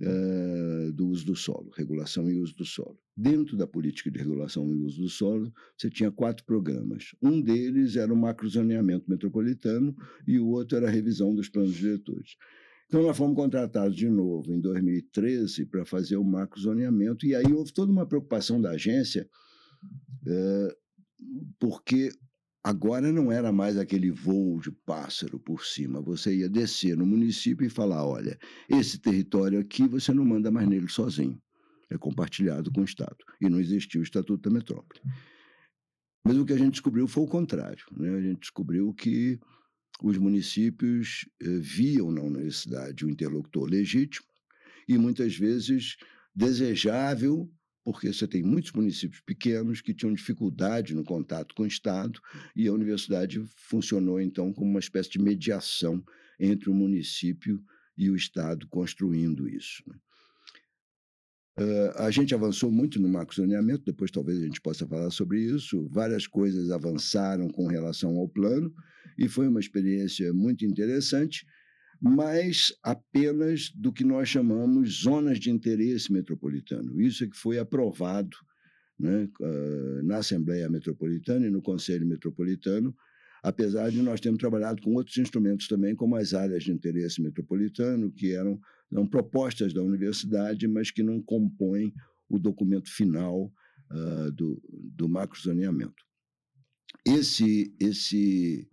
uh, 0.00 0.92
do 0.92 1.08
uso 1.08 1.26
do 1.26 1.36
solo, 1.36 1.70
regulação 1.76 2.30
e 2.30 2.38
uso 2.38 2.54
do 2.54 2.64
solo. 2.64 2.98
Dentro 3.16 3.56
da 3.56 3.66
política 3.66 4.10
de 4.10 4.18
regulação 4.18 4.68
e 4.70 4.74
uso 4.74 5.02
do 5.02 5.08
solo, 5.08 5.52
você 5.76 5.90
tinha 5.90 6.10
quatro 6.10 6.44
programas. 6.44 7.14
Um 7.22 7.40
deles 7.40 7.96
era 7.96 8.12
o 8.12 8.16
macrozoneamento 8.16 9.10
metropolitano 9.10 9.94
e 10.26 10.38
o 10.38 10.48
outro 10.48 10.76
era 10.76 10.88
a 10.88 10.90
revisão 10.90 11.34
dos 11.34 11.48
planos 11.48 11.74
diretores. 11.74 12.36
Então, 12.86 13.02
nós 13.02 13.16
fomos 13.16 13.34
contratados 13.34 13.96
de 13.96 14.08
novo 14.08 14.52
em 14.52 14.60
2013 14.60 15.64
para 15.66 15.82
fazer 15.84 16.16
o 16.18 16.24
macrozoneamento, 16.24 17.24
e 17.24 17.34
aí 17.34 17.50
houve 17.50 17.72
toda 17.72 17.90
uma 17.90 18.06
preocupação 18.06 18.60
da 18.60 18.72
agência, 18.72 19.26
é, 20.26 20.76
porque 21.58 22.10
agora 22.62 23.10
não 23.10 23.32
era 23.32 23.52
mais 23.52 23.76
aquele 23.76 24.10
voo 24.10 24.60
de 24.60 24.70
pássaro 24.70 25.38
por 25.38 25.64
cima. 25.64 26.00
Você 26.00 26.36
ia 26.36 26.48
descer 26.48 26.96
no 26.96 27.06
município 27.06 27.66
e 27.66 27.70
falar: 27.70 28.06
olha, 28.06 28.38
esse 28.68 28.98
território 28.98 29.58
aqui 29.58 29.86
você 29.86 30.12
não 30.12 30.24
manda 30.24 30.50
mais 30.50 30.68
nele 30.68 30.88
sozinho, 30.88 31.40
é 31.90 31.98
compartilhado 31.98 32.70
com 32.70 32.80
o 32.80 32.84
Estado. 32.84 33.18
E 33.40 33.48
não 33.48 33.60
existia 33.60 34.00
o 34.00 34.04
Estatuto 34.04 34.48
da 34.48 34.54
Metrópole. 34.54 35.00
Mas 36.24 36.36
o 36.36 36.44
que 36.44 36.52
a 36.52 36.58
gente 36.58 36.72
descobriu 36.72 37.08
foi 37.08 37.24
o 37.24 37.28
contrário. 37.28 37.84
Né? 37.96 38.10
A 38.10 38.20
gente 38.20 38.40
descobriu 38.40 38.94
que 38.94 39.40
os 40.02 40.16
municípios 40.18 41.28
eh, 41.40 41.58
viam 41.58 42.10
na 42.12 42.22
universidade 42.22 43.04
o 43.04 43.10
interlocutor 43.10 43.68
legítimo 43.68 44.26
e 44.88 44.96
muitas 44.96 45.36
vezes 45.36 45.96
desejável, 46.34 47.50
porque 47.84 48.12
você 48.12 48.26
tem 48.26 48.42
muitos 48.42 48.72
municípios 48.72 49.20
pequenos 49.20 49.80
que 49.80 49.94
tinham 49.94 50.14
dificuldade 50.14 50.94
no 50.94 51.04
contato 51.04 51.54
com 51.54 51.64
o 51.64 51.66
Estado 51.66 52.20
e 52.54 52.68
a 52.68 52.72
universidade 52.72 53.42
funcionou 53.56 54.20
então 54.20 54.52
como 54.52 54.70
uma 54.70 54.80
espécie 54.80 55.10
de 55.10 55.18
mediação 55.18 56.02
entre 56.38 56.70
o 56.70 56.74
município 56.74 57.62
e 57.96 58.10
o 58.10 58.16
Estado 58.16 58.66
construindo 58.68 59.48
isso. 59.48 59.82
Uh, 61.58 61.92
a 61.96 62.10
gente 62.10 62.34
avançou 62.34 62.70
muito 62.70 62.98
no 62.98 63.08
macrozoneamento, 63.08 63.84
depois 63.84 64.10
talvez 64.10 64.38
a 64.38 64.44
gente 64.44 64.60
possa 64.60 64.86
falar 64.86 65.10
sobre 65.10 65.38
isso. 65.38 65.86
Várias 65.90 66.26
coisas 66.26 66.70
avançaram 66.70 67.48
com 67.48 67.66
relação 67.66 68.16
ao 68.16 68.26
plano 68.26 68.72
e 69.18 69.28
foi 69.28 69.46
uma 69.48 69.60
experiência 69.60 70.32
muito 70.32 70.64
interessante, 70.64 71.46
mas 72.02 72.74
apenas 72.82 73.70
do 73.70 73.92
que 73.92 74.02
nós 74.02 74.28
chamamos 74.28 75.02
zonas 75.02 75.38
de 75.38 75.52
interesse 75.52 76.12
metropolitano. 76.12 77.00
Isso 77.00 77.22
é 77.22 77.28
que 77.28 77.36
foi 77.36 77.60
aprovado 77.60 78.36
né, 78.98 79.28
uh, 79.40 80.02
na 80.02 80.16
Assembleia 80.16 80.68
Metropolitana 80.68 81.46
e 81.46 81.50
no 81.50 81.62
Conselho 81.62 82.04
Metropolitano, 82.04 82.92
apesar 83.40 83.88
de 83.90 84.02
nós 84.02 84.20
termos 84.20 84.40
trabalhado 84.40 84.82
com 84.82 84.94
outros 84.94 85.16
instrumentos 85.16 85.68
também, 85.68 85.94
como 85.94 86.16
as 86.16 86.34
áreas 86.34 86.64
de 86.64 86.72
interesse 86.72 87.22
metropolitano, 87.22 88.10
que 88.10 88.32
eram 88.32 88.60
são 88.92 89.06
propostas 89.06 89.72
da 89.72 89.82
universidade, 89.82 90.66
mas 90.66 90.90
que 90.90 91.02
não 91.02 91.22
compõem 91.22 91.94
o 92.28 92.38
documento 92.38 92.90
final 92.90 93.50
uh, 93.90 94.30
do, 94.32 94.60
do 94.68 95.08
macrozoneamento. 95.08 96.04
Esse, 97.06 97.74
esse, 97.80 98.68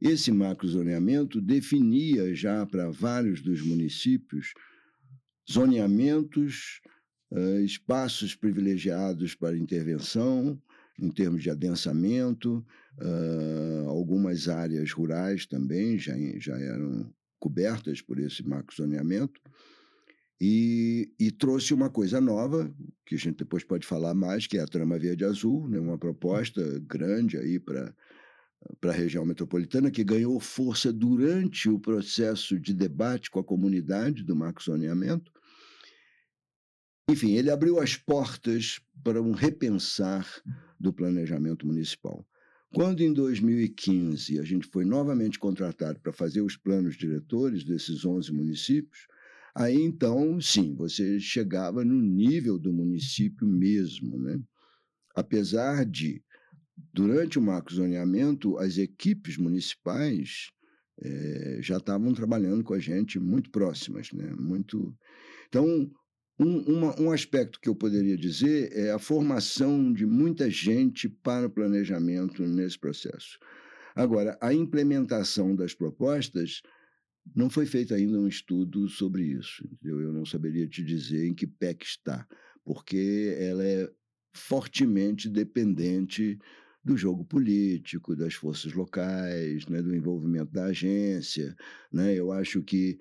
esse 0.00 0.30
macrozoneamento 0.30 1.40
definia 1.40 2.34
já 2.34 2.66
para 2.66 2.90
vários 2.90 3.40
dos 3.40 3.62
municípios 3.62 4.52
zoneamentos, 5.50 6.80
uh, 7.30 7.60
espaços 7.60 8.34
privilegiados 8.34 9.34
para 9.34 9.56
intervenção, 9.56 10.60
em 10.98 11.10
termos 11.10 11.42
de 11.42 11.50
adensamento, 11.50 12.64
uh, 12.98 13.88
algumas 13.88 14.48
áreas 14.48 14.92
rurais 14.92 15.46
também 15.46 15.98
já, 15.98 16.14
já 16.38 16.58
eram 16.58 17.12
cobertas 17.38 18.00
por 18.02 18.18
esse 18.18 18.46
macrozoneamento, 18.46 19.40
e, 20.38 21.10
e, 21.18 21.30
trouxe 21.30 21.72
uma 21.72 21.88
coisa 21.88 22.20
nova, 22.20 22.70
que 23.06 23.14
a 23.14 23.18
gente 23.18 23.38
depois 23.38 23.64
pode 23.64 23.86
falar 23.86 24.12
mais, 24.12 24.46
que 24.46 24.58
é 24.58 24.60
a 24.60 24.66
Trama 24.66 24.98
Verde 24.98 25.24
Azul, 25.24 25.66
né, 25.66 25.78
uma 25.80 25.96
proposta 25.96 26.62
grande 26.80 27.38
aí 27.38 27.58
para 27.58 27.94
para 28.80 28.90
a 28.90 28.94
região 28.94 29.24
metropolitana, 29.24 29.90
que 29.90 30.04
ganhou 30.04 30.38
força 30.40 30.92
durante 30.92 31.68
o 31.68 31.78
processo 31.78 32.58
de 32.58 32.74
debate 32.74 33.30
com 33.30 33.38
a 33.38 33.44
comunidade 33.44 34.24
do 34.24 34.34
macrozoneamento. 34.34 35.30
Enfim, 37.08 37.34
ele 37.34 37.50
abriu 37.50 37.78
as 37.80 37.96
portas 37.96 38.80
para 39.04 39.22
um 39.22 39.32
repensar 39.32 40.26
do 40.78 40.92
planejamento 40.92 41.66
municipal. 41.66 42.26
Quando 42.74 43.00
em 43.00 43.12
2015 43.12 44.38
a 44.40 44.42
gente 44.42 44.66
foi 44.66 44.84
novamente 44.84 45.38
contratado 45.38 46.00
para 46.00 46.12
fazer 46.12 46.42
os 46.42 46.56
planos 46.56 46.96
diretores 46.96 47.64
desses 47.64 48.04
11 48.04 48.32
municípios, 48.32 49.06
aí 49.54 49.80
então, 49.80 50.40
sim, 50.40 50.74
você 50.74 51.20
chegava 51.20 51.84
no 51.84 52.00
nível 52.02 52.58
do 52.58 52.72
município 52.72 53.46
mesmo, 53.46 54.18
né? 54.18 54.38
Apesar 55.14 55.86
de, 55.86 56.22
durante 56.92 57.38
o 57.38 57.42
macrozoneamento, 57.42 58.58
as 58.58 58.76
equipes 58.78 59.36
municipais 59.36 60.50
é, 61.02 61.58
já 61.60 61.78
estavam 61.78 62.12
trabalhando 62.12 62.62
com 62.62 62.74
a 62.74 62.78
gente 62.78 63.18
muito 63.18 63.50
próximas, 63.50 64.12
né? 64.12 64.34
Muito... 64.38 64.96
Então, 65.48 65.90
um, 66.38 66.58
uma, 66.60 67.00
um 67.00 67.10
aspecto 67.10 67.60
que 67.60 67.68
eu 67.68 67.74
poderia 67.74 68.16
dizer 68.16 68.70
é 68.72 68.90
a 68.90 68.98
formação 68.98 69.92
de 69.92 70.04
muita 70.04 70.50
gente 70.50 71.08
para 71.08 71.46
o 71.46 71.50
planejamento 71.50 72.42
nesse 72.46 72.78
processo. 72.78 73.38
Agora, 73.94 74.36
a 74.42 74.52
implementação 74.52 75.56
das 75.56 75.72
propostas 75.72 76.60
não 77.34 77.48
foi 77.48 77.64
feito 77.64 77.94
ainda 77.94 78.20
um 78.20 78.28
estudo 78.28 78.88
sobre 78.88 79.24
isso. 79.24 79.66
Eu, 79.82 80.00
eu 80.00 80.12
não 80.12 80.26
saberia 80.26 80.68
te 80.68 80.84
dizer 80.84 81.26
em 81.26 81.34
que 81.34 81.46
pé 81.46 81.72
que 81.72 81.86
está, 81.86 82.26
porque 82.62 83.34
ela 83.38 83.64
é 83.64 83.90
fortemente 84.34 85.30
dependente 85.30 86.38
do 86.86 86.96
jogo 86.96 87.24
político, 87.24 88.14
das 88.14 88.34
forças 88.34 88.72
locais, 88.72 89.66
né, 89.66 89.82
do 89.82 89.92
envolvimento 89.92 90.52
da 90.52 90.66
agência. 90.66 91.56
Né? 91.92 92.14
Eu 92.14 92.30
acho 92.30 92.62
que 92.62 92.96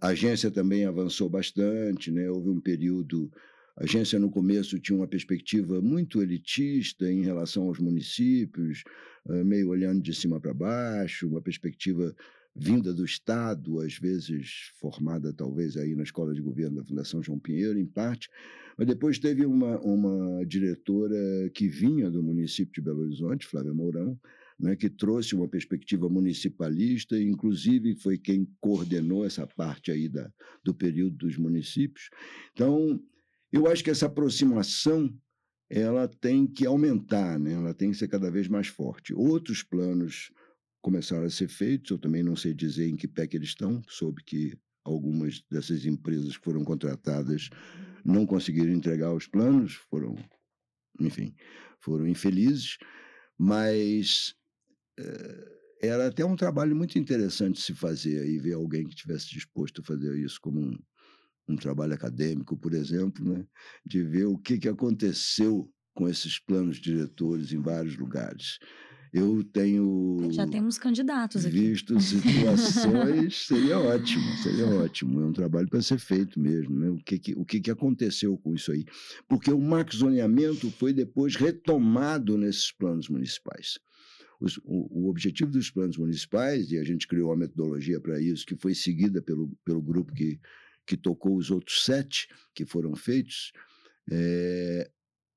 a 0.00 0.08
agência 0.08 0.50
também 0.50 0.84
avançou 0.84 1.28
bastante, 1.30 2.10
né? 2.10 2.28
houve 2.28 2.50
um 2.50 2.60
período. 2.60 3.30
A 3.76 3.84
agência, 3.84 4.18
no 4.18 4.28
começo, 4.28 4.80
tinha 4.80 4.98
uma 4.98 5.06
perspectiva 5.06 5.80
muito 5.80 6.20
elitista 6.20 7.08
em 7.08 7.22
relação 7.22 7.68
aos 7.68 7.78
municípios, 7.78 8.82
eh, 9.28 9.44
meio 9.44 9.68
olhando 9.68 10.02
de 10.02 10.12
cima 10.12 10.40
para 10.40 10.52
baixo, 10.52 11.28
uma 11.28 11.40
perspectiva 11.40 12.12
vinda 12.54 12.92
do 12.92 13.04
Estado, 13.04 13.80
às 13.80 13.96
vezes 13.98 14.70
formada 14.80 15.32
talvez 15.32 15.76
aí 15.76 15.94
na 15.94 16.02
escola 16.02 16.34
de 16.34 16.42
governo 16.42 16.76
da 16.76 16.84
Fundação 16.84 17.22
João 17.22 17.38
Pinheiro, 17.38 17.78
em 17.78 17.86
parte, 17.86 18.28
mas 18.76 18.86
depois 18.86 19.18
teve 19.18 19.44
uma, 19.44 19.78
uma 19.80 20.44
diretora 20.46 21.50
que 21.54 21.68
vinha 21.68 22.10
do 22.10 22.22
município 22.22 22.72
de 22.74 22.80
Belo 22.80 23.02
Horizonte, 23.02 23.46
Flávia 23.46 23.74
Mourão, 23.74 24.18
né, 24.58 24.76
que 24.76 24.90
trouxe 24.90 25.34
uma 25.34 25.48
perspectiva 25.48 26.08
municipalista, 26.08 27.18
inclusive 27.20 27.96
foi 27.96 28.18
quem 28.18 28.46
coordenou 28.60 29.24
essa 29.24 29.46
parte 29.46 29.90
aí 29.90 30.08
da, 30.08 30.30
do 30.62 30.74
período 30.74 31.16
dos 31.16 31.36
municípios. 31.38 32.10
Então, 32.52 33.02
eu 33.50 33.66
acho 33.66 33.82
que 33.82 33.90
essa 33.90 34.06
aproximação 34.06 35.12
ela 35.68 36.08
tem 36.08 36.46
que 36.46 36.66
aumentar, 36.66 37.38
né? 37.38 37.52
ela 37.52 37.72
tem 37.72 37.90
que 37.90 37.96
ser 37.96 38.08
cada 38.08 38.30
vez 38.30 38.48
mais 38.48 38.66
forte. 38.66 39.14
Outros 39.14 39.62
planos 39.62 40.30
começaram 40.80 41.24
a 41.24 41.30
ser 41.30 41.48
feitos, 41.48 41.90
eu 41.90 41.98
também 41.98 42.22
não 42.22 42.36
sei 42.36 42.54
dizer 42.54 42.88
em 42.88 42.96
que 42.96 43.08
pé 43.08 43.26
que 43.26 43.36
eles 43.36 43.50
estão, 43.50 43.82
soube 43.88 44.22
que 44.24 44.58
algumas 44.84 45.42
dessas 45.50 45.84
empresas 45.84 46.36
que 46.36 46.44
foram 46.44 46.64
contratadas 46.64 47.50
não 48.04 48.26
conseguiram 48.26 48.72
entregar 48.72 49.12
os 49.12 49.26
planos, 49.26 49.74
foram, 49.74 50.16
enfim, 50.98 51.34
foram 51.80 52.08
infelizes, 52.08 52.78
mas 53.38 54.34
eh, 54.98 55.60
era 55.82 56.06
até 56.08 56.24
um 56.24 56.36
trabalho 56.36 56.76
muito 56.76 56.98
interessante 56.98 57.60
se 57.60 57.74
fazer 57.74 58.26
e 58.26 58.38
ver 58.38 58.54
alguém 58.54 58.86
que 58.86 58.94
tivesse 58.94 59.30
disposto 59.30 59.80
a 59.80 59.84
fazer 59.84 60.14
isso 60.16 60.40
como 60.40 60.60
um, 60.60 60.78
um 61.48 61.56
trabalho 61.56 61.94
acadêmico, 61.94 62.56
por 62.56 62.74
exemplo, 62.74 63.24
né? 63.24 63.46
de 63.84 64.02
ver 64.02 64.26
o 64.26 64.38
que, 64.38 64.58
que 64.58 64.68
aconteceu 64.68 65.70
com 65.94 66.08
esses 66.08 66.38
planos 66.38 66.78
diretores 66.78 67.52
em 67.52 67.60
vários 67.60 67.96
lugares. 67.96 68.58
Eu 69.12 69.42
tenho. 69.42 70.28
Já 70.30 70.46
temos 70.46 70.78
candidatos 70.78 71.44
aqui. 71.44 71.58
Visto 71.58 71.98
situações, 72.00 73.46
seria 73.46 73.78
ótimo, 73.78 74.36
seria 74.36 74.66
ótimo. 74.66 75.20
É 75.20 75.26
um 75.26 75.32
trabalho 75.32 75.68
para 75.68 75.82
ser 75.82 75.98
feito 75.98 76.38
mesmo. 76.38 76.78
Né? 76.78 76.90
O, 76.90 76.98
que, 76.98 77.18
que, 77.18 77.34
o 77.34 77.44
que, 77.44 77.60
que 77.60 77.70
aconteceu 77.70 78.38
com 78.38 78.54
isso 78.54 78.70
aí? 78.70 78.84
Porque 79.28 79.50
o 79.50 79.60
macrozoneamento 79.60 80.70
foi 80.70 80.92
depois 80.92 81.34
retomado 81.34 82.38
nesses 82.38 82.70
planos 82.70 83.08
municipais. 83.08 83.80
Os, 84.40 84.58
o, 84.58 85.04
o, 85.04 85.10
objetivo 85.10 85.50
dos 85.50 85.70
planos 85.70 85.98
municipais, 85.98 86.70
e 86.70 86.78
a 86.78 86.84
gente 86.84 87.06
criou 87.06 87.30
uma 87.30 87.36
metodologia 87.36 88.00
para 88.00 88.20
isso, 88.20 88.46
que 88.46 88.56
foi 88.56 88.74
seguida 88.74 89.20
pelo, 89.20 89.50
pelo 89.64 89.82
grupo 89.82 90.14
que, 90.14 90.40
que 90.86 90.96
tocou 90.96 91.36
os 91.36 91.50
outros 91.50 91.84
sete 91.84 92.28
que 92.54 92.64
foram 92.64 92.94
feitos, 92.94 93.52
é, 94.10 94.90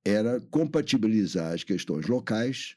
era 0.05 0.39
compatibilizar 0.49 1.53
as 1.53 1.63
questões 1.63 2.07
locais 2.07 2.75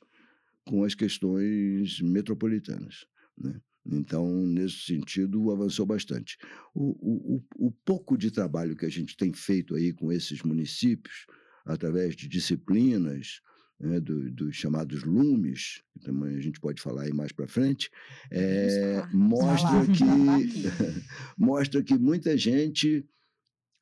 com 0.66 0.84
as 0.84 0.94
questões 0.94 2.00
metropolitanas. 2.00 3.06
Né? 3.38 3.60
Então, 3.86 4.26
nesse 4.46 4.80
sentido, 4.80 5.50
avançou 5.50 5.86
bastante. 5.86 6.36
O, 6.74 7.36
o, 7.36 7.68
o 7.68 7.70
pouco 7.84 8.18
de 8.18 8.30
trabalho 8.30 8.76
que 8.76 8.84
a 8.84 8.90
gente 8.90 9.16
tem 9.16 9.32
feito 9.32 9.76
aí 9.76 9.92
com 9.92 10.12
esses 10.12 10.42
municípios, 10.42 11.26
através 11.64 12.16
de 12.16 12.28
disciplinas, 12.28 13.40
né, 13.78 14.00
do, 14.00 14.30
dos 14.32 14.56
chamados 14.56 15.04
lumes, 15.04 15.82
que 15.92 16.00
também 16.00 16.36
a 16.36 16.40
gente 16.40 16.58
pode 16.58 16.80
falar 16.80 17.02
aí 17.02 17.12
mais 17.12 17.30
para 17.30 17.46
frente, 17.46 17.90
é, 18.30 19.06
mostra, 19.12 19.86
que, 19.86 20.04
mostra 21.38 21.82
que 21.82 21.96
muita 21.96 22.36
gente 22.36 23.06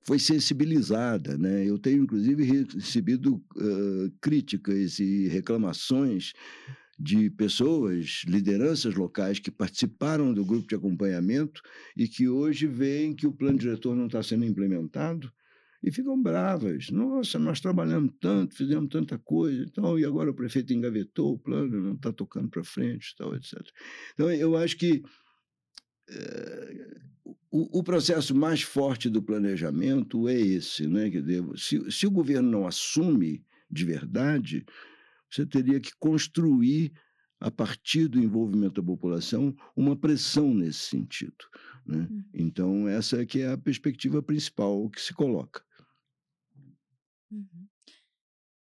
foi 0.05 0.19
sensibilizada. 0.19 1.37
Né? 1.37 1.69
Eu 1.69 1.79
tenho, 1.79 2.03
inclusive, 2.03 2.45
recebido 2.45 3.37
uh, 3.37 4.11
críticas 4.21 4.99
e 4.99 5.29
reclamações 5.29 6.33
de 6.99 7.29
pessoas, 7.31 8.23
lideranças 8.27 8.95
locais 8.95 9.39
que 9.41 9.51
participaram 9.51 10.33
do 10.33 10.45
grupo 10.45 10.69
de 10.69 10.77
acompanhamento 10.77 11.61
e 11.97 12.07
que 12.07 12.29
hoje 12.29 12.67
veem 12.67 13.15
que 13.15 13.27
o 13.27 13.33
plano 13.33 13.59
diretor 13.59 13.97
não 13.97 14.07
está 14.07 14.23
sendo 14.23 14.45
implementado 14.45 15.33
e 15.83 15.91
ficam 15.91 16.21
bravas. 16.21 16.91
Nossa, 16.91 17.39
nós 17.39 17.61
trabalhamos 17.61 18.13
tanto, 18.21 18.55
fizemos 18.55 18.89
tanta 18.89 19.19
coisa, 19.19 19.65
então, 19.65 19.99
e 19.99 20.05
agora 20.05 20.31
o 20.31 20.35
prefeito 20.35 20.73
engavetou 20.73 21.35
o 21.35 21.39
plano, 21.39 21.81
não 21.81 21.95
está 21.95 22.13
tocando 22.13 22.49
para 22.49 22.65
frente, 22.65 23.15
tal, 23.19 23.35
etc. 23.35 23.61
Então, 24.15 24.31
eu 24.31 24.57
acho 24.57 24.77
que 24.77 25.03
é, 26.09 26.97
o, 27.55 27.79
o, 27.79 27.85
processo 27.85 28.35
mais 28.35 28.63
forte 28.63 29.09
do 29.09 29.23
planejamento 29.23 30.29
é 30.29 30.35
esse, 30.35 30.89
né? 30.89 31.09
Dizer, 31.09 31.45
se, 31.57 31.89
se 31.89 32.05
o 32.05 32.11
governo 32.11 32.51
não 32.51 32.67
assume 32.67 33.47
de 33.71 33.85
verdade, 33.85 34.67
você 35.31 35.47
teria 35.47 35.79
que 35.79 35.93
construir 35.97 36.93
a 37.39 37.53
partir 37.53 38.09
do 38.09 38.19
envolvimento 38.19 38.83
da 38.83 38.87
população, 38.87 39.55
uma 39.77 39.95
pressão 39.95 40.53
nesse 40.53 40.81
sentido. 40.81 41.45
Né? 41.87 42.09
Uhum. 42.11 42.25
Então, 42.35 42.89
essa 42.89 43.23
é 43.23 43.27
que 43.27 43.43
é 43.43 43.53
a 43.53 43.59
perspectiva 43.59 44.21
principal 44.21 44.91
que 44.91 45.01
se 45.01 45.15
coloca. 45.15 45.65
Uhum. 47.31 47.69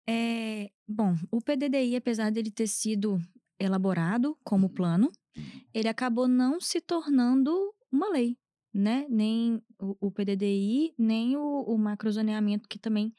É, 0.05 0.69
bom, 0.85 1.15
o 1.31 1.39
PDDI, 1.39 1.95
apesar 1.95 2.29
dele 2.29 2.51
ter 2.51 2.67
sido 2.67 3.21
elaborado 3.57 4.37
como 4.43 4.67
uhum. 4.67 4.73
plano, 4.73 5.11
uhum. 5.37 5.61
ele 5.73 5.87
acabou 5.87 6.27
não 6.27 6.59
se 6.59 6.81
tornando 6.81 7.73
uma 7.89 8.09
lei, 8.09 8.37
né? 8.75 9.07
Nem 9.09 9.63
o, 9.79 10.07
o 10.07 10.11
PDDI, 10.11 10.93
nem 10.97 11.37
o, 11.37 11.61
o 11.61 11.77
macrozoneamento 11.77 12.67
que 12.67 12.77
também 12.77 13.13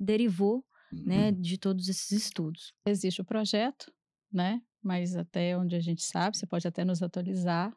derivou, 0.00 0.64
né, 0.90 1.28
uhum. 1.28 1.40
de 1.40 1.58
todos 1.58 1.88
esses 1.88 2.10
estudos. 2.10 2.72
Existe 2.86 3.20
o 3.20 3.24
projeto, 3.24 3.92
né? 4.32 4.62
Mas 4.82 5.14
até 5.14 5.56
onde 5.56 5.76
a 5.76 5.80
gente 5.80 6.02
sabe, 6.02 6.36
você 6.36 6.46
pode 6.46 6.66
até 6.66 6.82
nos 6.82 7.02
atualizar, 7.02 7.72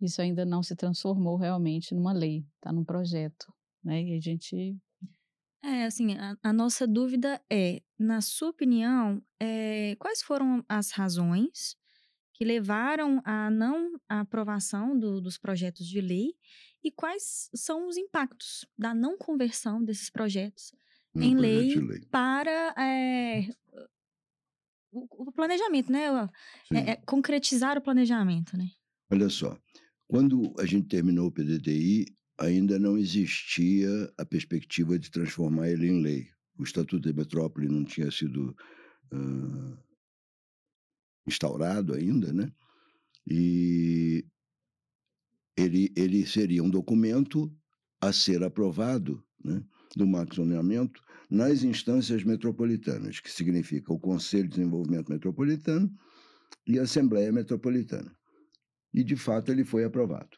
isso 0.00 0.20
ainda 0.20 0.44
não 0.44 0.62
se 0.62 0.76
transformou 0.76 1.36
realmente 1.36 1.94
numa 1.94 2.12
lei, 2.12 2.44
está 2.56 2.70
num 2.72 2.84
projeto, 2.84 3.52
né? 3.82 4.02
E 4.02 4.16
a 4.16 4.20
gente 4.20 4.76
é, 5.62 5.84
assim, 5.84 6.16
a, 6.16 6.36
a 6.42 6.52
nossa 6.52 6.86
dúvida 6.86 7.40
é, 7.50 7.82
na 7.98 8.20
sua 8.20 8.48
opinião, 8.48 9.22
é, 9.38 9.94
quais 9.96 10.22
foram 10.22 10.64
as 10.68 10.90
razões 10.90 11.76
que 12.40 12.44
levaram 12.46 13.20
à 13.22 13.50
não 13.50 14.00
aprovação 14.08 14.98
do, 14.98 15.20
dos 15.20 15.36
projetos 15.36 15.86
de 15.86 16.00
lei 16.00 16.32
e 16.82 16.90
quais 16.90 17.50
são 17.54 17.86
os 17.86 17.98
impactos 17.98 18.64
da 18.78 18.94
não 18.94 19.18
conversão 19.18 19.84
desses 19.84 20.08
projetos 20.08 20.72
um 21.14 21.20
em 21.20 21.36
lei, 21.36 21.74
lei, 21.74 22.00
para 22.10 22.74
é, 22.78 23.46
o, 24.90 25.28
o, 25.28 25.32
planejamento, 25.32 25.92
né? 25.92 26.06
É, 26.72 26.92
é, 26.92 26.96
concretizar 27.04 27.76
o 27.76 27.82
planejamento, 27.82 28.56
né? 28.56 28.70
Olha 29.12 29.28
só, 29.28 29.58
quando 30.08 30.54
a 30.58 30.64
gente 30.64 30.88
terminou 30.88 31.26
o 31.26 31.32
PDDI, 31.32 32.06
ainda 32.38 32.78
não 32.78 32.96
existia 32.96 33.90
a 34.16 34.24
perspectiva 34.24 34.98
de 34.98 35.10
transformar 35.10 35.68
ele 35.68 35.88
em 35.88 36.00
lei. 36.00 36.30
O 36.58 36.62
Estatuto 36.62 37.06
da 37.06 37.14
Metrópole 37.14 37.68
não 37.68 37.84
tinha 37.84 38.10
sido 38.10 38.56
uh, 39.12 39.89
instaurado 41.26 41.94
ainda, 41.94 42.32
né? 42.32 42.50
E 43.26 44.24
ele, 45.56 45.92
ele 45.96 46.26
seria 46.26 46.62
um 46.62 46.70
documento 46.70 47.52
a 48.00 48.12
ser 48.12 48.42
aprovado 48.42 49.22
né, 49.44 49.62
do 49.94 50.06
macrozoneamento 50.06 51.02
nas 51.28 51.62
instâncias 51.62 52.24
metropolitanas, 52.24 53.20
que 53.20 53.30
significa 53.30 53.92
o 53.92 54.00
Conselho 54.00 54.44
de 54.44 54.56
Desenvolvimento 54.56 55.12
Metropolitano 55.12 55.92
e 56.66 56.78
a 56.78 56.82
Assembleia 56.82 57.30
Metropolitana. 57.30 58.14
E, 58.92 59.04
de 59.04 59.16
fato, 59.16 59.52
ele 59.52 59.64
foi 59.64 59.84
aprovado. 59.84 60.36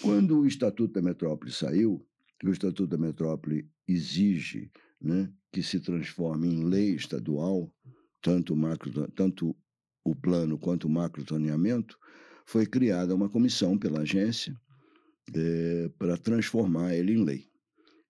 Quando 0.00 0.40
o 0.40 0.46
Estatuto 0.46 0.94
da 0.94 1.02
Metrópole 1.02 1.52
saiu, 1.52 2.04
o 2.42 2.50
Estatuto 2.50 2.88
da 2.88 2.98
Metrópole 2.98 3.68
exige 3.86 4.70
né, 5.00 5.32
que 5.52 5.62
se 5.62 5.78
transforme 5.78 6.48
em 6.48 6.64
lei 6.64 6.94
estadual, 6.94 7.72
tanto 8.20 8.54
o, 8.54 8.56
macro, 8.56 8.90
tanto 9.12 9.56
o 10.04 10.14
plano 10.14 10.58
quanto 10.58 10.86
o 10.86 10.90
macrozoneamento, 10.90 11.98
foi 12.44 12.66
criada 12.66 13.14
uma 13.14 13.28
comissão 13.28 13.78
pela 13.78 14.00
agência 14.00 14.54
é, 15.34 15.90
para 15.98 16.16
transformar 16.16 16.94
ele 16.94 17.14
em 17.14 17.24
lei. 17.24 17.48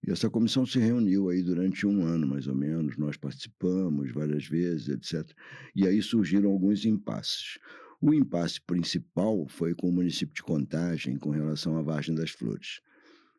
E 0.07 0.11
essa 0.11 0.29
comissão 0.29 0.67
se 0.67 0.79
reuniu 0.79 1.31
aí 1.31 1.43
durante 1.43 1.87
um 1.87 2.05
ano, 2.05 2.27
mais 2.27 2.47
ou 2.47 2.55
menos, 2.55 2.99
nós 2.99 3.17
participamos 3.17 4.13
várias 4.13 4.47
vezes, 4.47 4.89
etc. 4.89 5.31
E 5.75 5.87
aí 5.87 6.03
surgiram 6.03 6.51
alguns 6.51 6.85
impasses. 6.85 7.59
O 8.03 8.13
impasse 8.13 8.61
principal 8.61 9.47
foi 9.49 9.75
com 9.75 9.89
o 9.89 9.93
município 9.93 10.35
de 10.35 10.43
Contagem 10.43 11.17
com 11.17 11.31
relação 11.31 11.79
à 11.79 11.83
Vargem 11.83 12.15
das 12.15 12.31
Flores. 12.31 12.81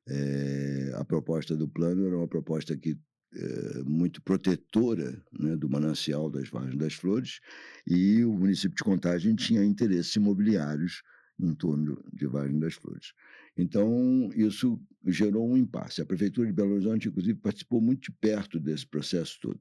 É, 0.07 0.91
a 0.95 1.05
proposta 1.05 1.55
do 1.55 1.67
plano 1.67 2.07
era 2.07 2.17
uma 2.17 2.27
proposta 2.27 2.75
que 2.75 2.97
é, 3.35 3.83
muito 3.83 4.21
protetora 4.21 5.21
né, 5.37 5.55
do 5.55 5.69
manancial 5.69 6.29
das 6.29 6.49
Vargens 6.49 6.77
das 6.77 6.93
Flores 6.93 7.39
e 7.85 8.23
o 8.23 8.33
município 8.33 8.75
de 8.75 8.83
Contagem 8.83 9.35
tinha 9.35 9.63
interesses 9.63 10.15
imobiliários 10.15 11.03
em 11.39 11.53
torno 11.53 12.01
de 12.13 12.25
Vargem 12.27 12.59
das 12.59 12.75
Flores. 12.75 13.13
Então, 13.57 14.29
isso 14.35 14.79
gerou 15.05 15.49
um 15.49 15.57
impasse. 15.57 16.01
A 16.01 16.05
Prefeitura 16.05 16.47
de 16.47 16.53
Belo 16.53 16.73
Horizonte, 16.73 17.07
inclusive, 17.07 17.39
participou 17.39 17.81
muito 17.81 18.03
de 18.03 18.11
perto 18.11 18.59
desse 18.59 18.87
processo 18.87 19.37
todo. 19.41 19.59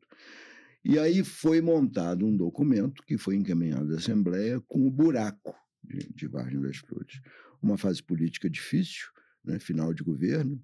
E 0.84 0.98
aí 0.98 1.24
foi 1.24 1.60
montado 1.60 2.26
um 2.26 2.36
documento 2.36 3.02
que 3.04 3.16
foi 3.16 3.36
encaminhado 3.36 3.94
à 3.94 3.96
Assembleia 3.96 4.60
com 4.68 4.86
o 4.86 4.90
buraco 4.90 5.54
de, 5.82 6.12
de 6.14 6.28
das 6.28 6.76
Flores. 6.76 7.20
Uma 7.62 7.78
fase 7.78 8.02
política 8.02 8.50
difícil, 8.50 9.06
né, 9.44 9.58
final 9.58 9.94
de 9.94 10.02
governo. 10.02 10.60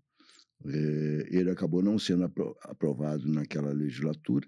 É, 0.67 1.29
ele 1.31 1.51
acabou 1.51 1.83
não 1.83 1.99
sendo 1.99 2.25
apro 2.25 2.57
aprovado 2.63 3.27
naquela 3.27 3.73
legislatura 3.73 4.47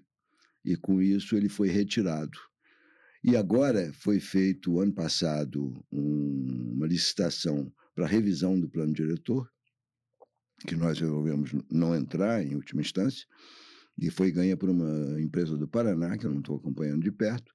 e 0.63 0.75
com 0.75 1.01
isso 1.01 1.35
ele 1.35 1.49
foi 1.49 1.69
retirado. 1.69 2.37
E 3.23 3.37
agora 3.37 3.91
foi 3.93 4.19
feito, 4.19 4.79
ano 4.79 4.93
passado, 4.93 5.73
um, 5.91 6.73
uma 6.75 6.87
licitação 6.87 7.71
para 7.95 8.07
revisão 8.07 8.59
do 8.59 8.69
plano 8.69 8.93
diretor, 8.93 9.49
que 10.67 10.75
nós 10.75 10.99
resolvemos 10.99 11.51
não 11.71 11.95
entrar 11.95 12.43
em 12.45 12.55
última 12.55 12.81
instância, 12.81 13.25
e 13.97 14.09
foi 14.09 14.31
ganha 14.31 14.57
por 14.57 14.69
uma 14.69 15.21
empresa 15.21 15.57
do 15.57 15.67
Paraná, 15.67 16.17
que 16.17 16.25
eu 16.25 16.31
não 16.31 16.39
estou 16.39 16.57
acompanhando 16.57 17.03
de 17.03 17.11
perto. 17.11 17.53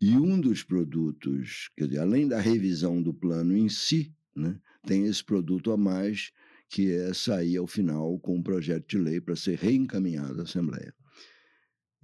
E 0.00 0.16
um 0.16 0.38
dos 0.38 0.62
produtos, 0.62 1.70
dizer, 1.78 1.98
além 1.98 2.28
da 2.28 2.40
revisão 2.40 3.02
do 3.02 3.14
plano 3.14 3.56
em 3.56 3.68
si, 3.68 4.12
né, 4.36 4.58
tem 4.86 5.06
esse 5.06 5.24
produto 5.24 5.70
a 5.70 5.76
mais, 5.76 6.30
que 6.68 6.92
é 6.92 7.12
sair 7.14 7.56
ao 7.56 7.66
final 7.66 8.18
com 8.18 8.36
um 8.36 8.42
projeto 8.42 8.88
de 8.88 8.98
lei 8.98 9.20
para 9.20 9.36
ser 9.36 9.58
reencaminhado 9.58 10.40
à 10.40 10.44
Assembleia. 10.44 10.94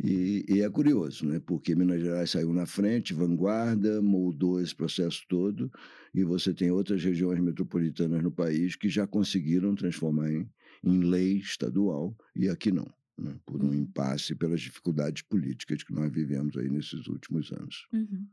E, 0.03 0.46
e, 0.49 0.62
é 0.62 0.70
curioso, 0.70 1.27
né? 1.27 1.40
porque 1.40 1.75
Minas 1.75 2.01
Gerais 2.01 2.31
saiu 2.31 2.53
na 2.55 2.64
frente, 2.64 3.12
vanguarda, 3.12 4.01
moldou 4.01 4.61
esse 4.61 4.75
processo 4.75 5.23
todo, 5.29 5.70
e 6.14 6.25
você 6.25 6.55
tem 6.55 6.70
outras 6.70 7.05
regiões 7.05 7.38
metropolitanas 7.38 8.23
no 8.23 8.31
país 8.31 8.77
que 8.77 8.88
já 8.88 9.07
conseguiram 9.07 9.75
transformar 9.75 10.33
em, 10.33 10.49
em 10.83 11.01
lei 11.01 11.37
estadual, 11.37 12.16
e 12.35 12.49
aqui 12.49 12.73
não 12.73 12.90
né, 13.20 13.38
por 13.44 13.62
um 13.62 13.75
impasse 13.75 14.35
pelas 14.35 14.61
dificuldades 14.61 15.23
políticas 15.23 15.83
que 15.83 15.92
nós 15.92 16.11
vivemos 16.11 16.57
aí 16.57 16.68
nesses 16.68 17.07
últimos 17.07 17.53
anos. 17.53 17.87
Uhum. 17.92 18.27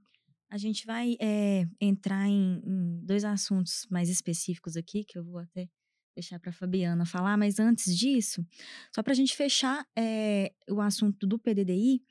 A 0.49 0.57
gente 0.57 0.85
vai 0.85 1.17
é, 1.19 1.67
entrar 1.79 2.25
em, 2.25 2.61
em, 2.65 3.05
dois 3.05 3.25
assuntos 3.25 3.85
mais 3.91 4.09
específicos 4.09 4.77
aqui, 4.77 5.03
que 5.03 5.17
eu 5.17 5.23
vou 5.25 5.39
até 5.39 5.67
deixar 6.17 6.39
para 6.39 6.49
a 6.49 6.53
Fabiana 6.53 7.05
falar, 7.05 7.37
mas 7.37 7.59
antes 7.59 7.95
disso, 7.95 8.45
só 8.93 9.03
para 9.03 9.13
a 9.13 9.15
gente 9.15 9.35
fechar 9.35 9.85
é, 9.95 10.51
o 10.69 10.81
assunto 10.81 11.27
do 11.27 11.37
PDDI 11.37 12.01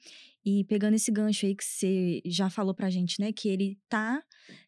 e 0.45 0.65
pegando 0.65 0.95
esse 0.95 1.11
gancho 1.11 1.45
aí 1.45 1.55
que 1.55 1.65
você 1.65 2.23
já 2.25 2.49
falou 2.49 2.73
para 2.73 2.87
a 2.87 2.91
gente, 2.91 3.21
né, 3.21 3.33
que 3.33 3.49
ele 3.49 3.79
tá, 3.89 4.23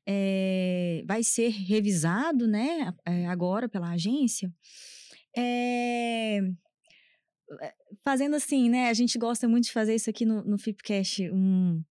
é, 0.06 1.04
vai 1.06 1.22
ser 1.22 1.50
revisado, 1.50 2.48
né, 2.48 2.92
agora 3.28 3.68
pela 3.68 3.90
agência, 3.90 4.52
é, 5.36 6.38
eh, 7.60 7.74
fazendo 8.04 8.34
assim, 8.36 8.68
né? 8.68 8.88
A 8.88 8.94
gente 8.94 9.16
gosta 9.18 9.48
muito 9.48 9.64
de 9.64 9.72
fazer 9.72 9.94
isso 9.94 10.10
aqui 10.10 10.24
no, 10.26 10.42
no 10.42 10.56
um, 11.32 11.82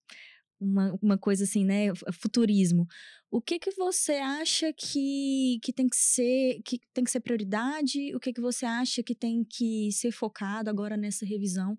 uma, 0.60 0.98
uma 1.02 1.18
coisa 1.18 1.44
assim, 1.44 1.64
né? 1.64 1.94
Futurismo. 2.12 2.86
O 3.30 3.42
que 3.42 3.58
que 3.58 3.70
você 3.72 4.14
acha 4.14 4.72
que, 4.72 5.58
que 5.62 5.70
tem 5.70 5.86
que 5.86 5.96
ser 5.96 6.62
que 6.64 6.80
tem 6.94 7.04
que 7.04 7.10
ser 7.10 7.20
prioridade? 7.20 8.14
O 8.14 8.20
que 8.20 8.32
que 8.32 8.40
você 8.40 8.64
acha 8.64 9.02
que 9.02 9.14
tem 9.14 9.44
que 9.44 9.92
ser 9.92 10.10
focado 10.10 10.70
agora 10.70 10.96
nessa 10.96 11.26
revisão 11.26 11.78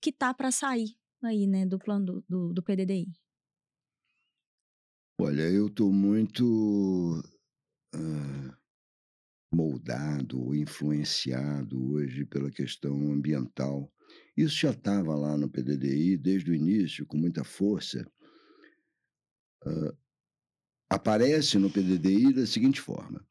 que 0.00 0.12
tá 0.12 0.34
para 0.34 0.50
sair, 0.50 0.94
aí, 1.24 1.46
né, 1.46 1.64
do 1.64 1.78
plano 1.78 2.04
do, 2.04 2.24
do, 2.28 2.52
do 2.52 2.62
PDDI? 2.62 3.06
Olha, 5.18 5.42
eu 5.42 5.68
estou 5.68 5.90
muito 5.90 7.22
uh, 7.94 8.56
moldado, 9.54 10.54
influenciado 10.54 11.92
hoje 11.92 12.26
pela 12.26 12.50
questão 12.50 12.94
ambiental. 13.10 13.90
Isso 14.36 14.56
já 14.56 14.70
estava 14.70 15.14
lá 15.14 15.36
no 15.36 15.50
PDDI 15.50 16.18
desde 16.18 16.50
o 16.50 16.54
início, 16.54 17.06
com 17.06 17.16
muita 17.16 17.42
força. 17.42 18.06
Uh, 19.66 19.99
aparece 20.90 21.56
no 21.56 21.70
PDDI 21.70 22.32
da 22.32 22.46
seguinte 22.46 22.80
forma: 22.80 23.24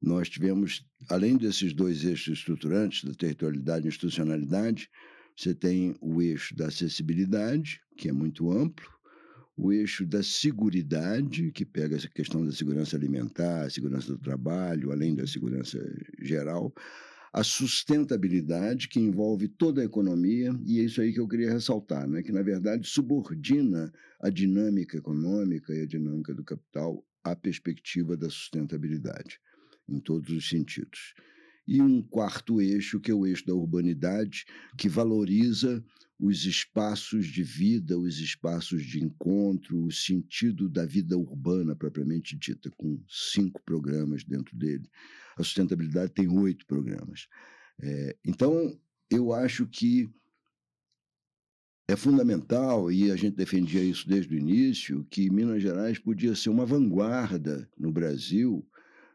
nós 0.00 0.28
tivemos, 0.28 0.86
além 1.08 1.36
desses 1.36 1.72
dois 1.72 2.04
eixos 2.04 2.38
estruturantes, 2.38 3.02
da 3.02 3.14
territorialidade 3.14 3.86
e 3.86 3.88
institucionalidade, 3.88 4.90
você 5.34 5.54
tem 5.54 5.96
o 6.00 6.20
eixo 6.22 6.54
da 6.54 6.66
acessibilidade, 6.66 7.80
que 7.96 8.08
é 8.08 8.12
muito 8.12 8.50
amplo, 8.50 8.86
o 9.56 9.72
eixo 9.72 10.06
da 10.06 10.22
seguridade, 10.22 11.50
que 11.52 11.64
pega 11.64 11.96
essa 11.96 12.08
questão 12.08 12.44
da 12.44 12.52
segurança 12.52 12.96
alimentar, 12.96 13.70
segurança 13.70 14.12
do 14.12 14.18
trabalho, 14.18 14.92
além 14.92 15.14
da 15.14 15.26
segurança 15.26 15.78
geral, 16.20 16.72
a 17.36 17.44
sustentabilidade, 17.44 18.88
que 18.88 18.98
envolve 18.98 19.46
toda 19.46 19.82
a 19.82 19.84
economia, 19.84 20.58
e 20.64 20.80
é 20.80 20.84
isso 20.84 21.02
aí 21.02 21.12
que 21.12 21.20
eu 21.20 21.28
queria 21.28 21.52
ressaltar, 21.52 22.08
né? 22.08 22.22
que, 22.22 22.32
na 22.32 22.40
verdade, 22.40 22.88
subordina 22.88 23.92
a 24.18 24.30
dinâmica 24.30 24.96
econômica 24.96 25.74
e 25.74 25.82
a 25.82 25.86
dinâmica 25.86 26.32
do 26.32 26.42
capital 26.42 27.04
à 27.22 27.36
perspectiva 27.36 28.16
da 28.16 28.30
sustentabilidade, 28.30 29.38
em 29.86 30.00
todos 30.00 30.30
os 30.30 30.48
sentidos. 30.48 31.12
E 31.66 31.82
um 31.82 32.00
quarto 32.00 32.60
eixo, 32.60 33.00
que 33.00 33.10
é 33.10 33.14
o 33.14 33.26
eixo 33.26 33.44
da 33.46 33.54
urbanidade, 33.54 34.44
que 34.76 34.88
valoriza 34.88 35.84
os 36.18 36.44
espaços 36.44 37.26
de 37.26 37.42
vida, 37.42 37.98
os 37.98 38.18
espaços 38.18 38.84
de 38.84 39.02
encontro, 39.04 39.84
o 39.84 39.92
sentido 39.92 40.68
da 40.68 40.86
vida 40.86 41.18
urbana 41.18 41.76
propriamente 41.76 42.36
dita, 42.36 42.70
com 42.76 42.98
cinco 43.08 43.60
programas 43.62 44.24
dentro 44.24 44.56
dele. 44.56 44.88
A 45.36 45.42
sustentabilidade 45.42 46.12
tem 46.12 46.28
oito 46.28 46.64
programas. 46.66 47.28
É, 47.82 48.16
então, 48.24 48.78
eu 49.10 49.32
acho 49.32 49.66
que 49.66 50.08
é 51.88 51.94
fundamental, 51.94 52.90
e 52.90 53.10
a 53.10 53.16
gente 53.16 53.36
defendia 53.36 53.82
isso 53.82 54.08
desde 54.08 54.34
o 54.34 54.38
início, 54.38 55.06
que 55.10 55.30
Minas 55.30 55.62
Gerais 55.62 55.98
podia 55.98 56.34
ser 56.34 56.48
uma 56.48 56.66
vanguarda 56.66 57.70
no 57.78 57.92
Brasil 57.92 58.66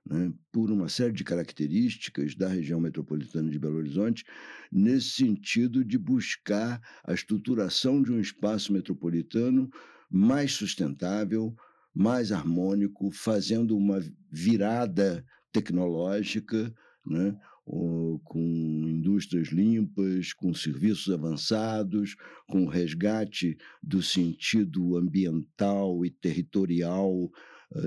né, 0.06 0.34
por 0.52 0.72
uma 0.72 0.90
série 0.90 1.14
de 1.14 1.24
características 1.24 2.36
da 2.36 2.48
região 2.48 2.80
metropolitana 2.80 3.50
de 3.50 3.60
Belo 3.60 3.78
Horizonte, 3.78 4.26
nesse 4.72 5.10
sentido 5.10 5.84
de 5.86 5.98
buscar 5.98 6.82
a 7.04 7.14
estruturação 7.14 8.02
de 8.02 8.12
um 8.12 8.20
espaço 8.20 8.74
metropolitano 8.74 9.70
mais 10.10 10.52
sustentável, 10.54 11.56
mais 11.94 12.32
harmônico, 12.32 13.12
fazendo 13.12 13.78
uma 13.78 14.00
virada 14.32 15.26
tecnológica, 15.52 16.74
né, 17.06 17.38
com 17.66 18.84
indústrias 18.88 19.50
limpas, 19.50 20.34
com 20.34 20.54
serviços 20.54 21.14
avançados, 21.14 22.16
com 22.48 22.66
resgate 22.66 23.58
do 23.82 24.02
sentido 24.02 24.98
ambiental 24.98 26.06
e 26.06 26.10
territorial 26.10 27.32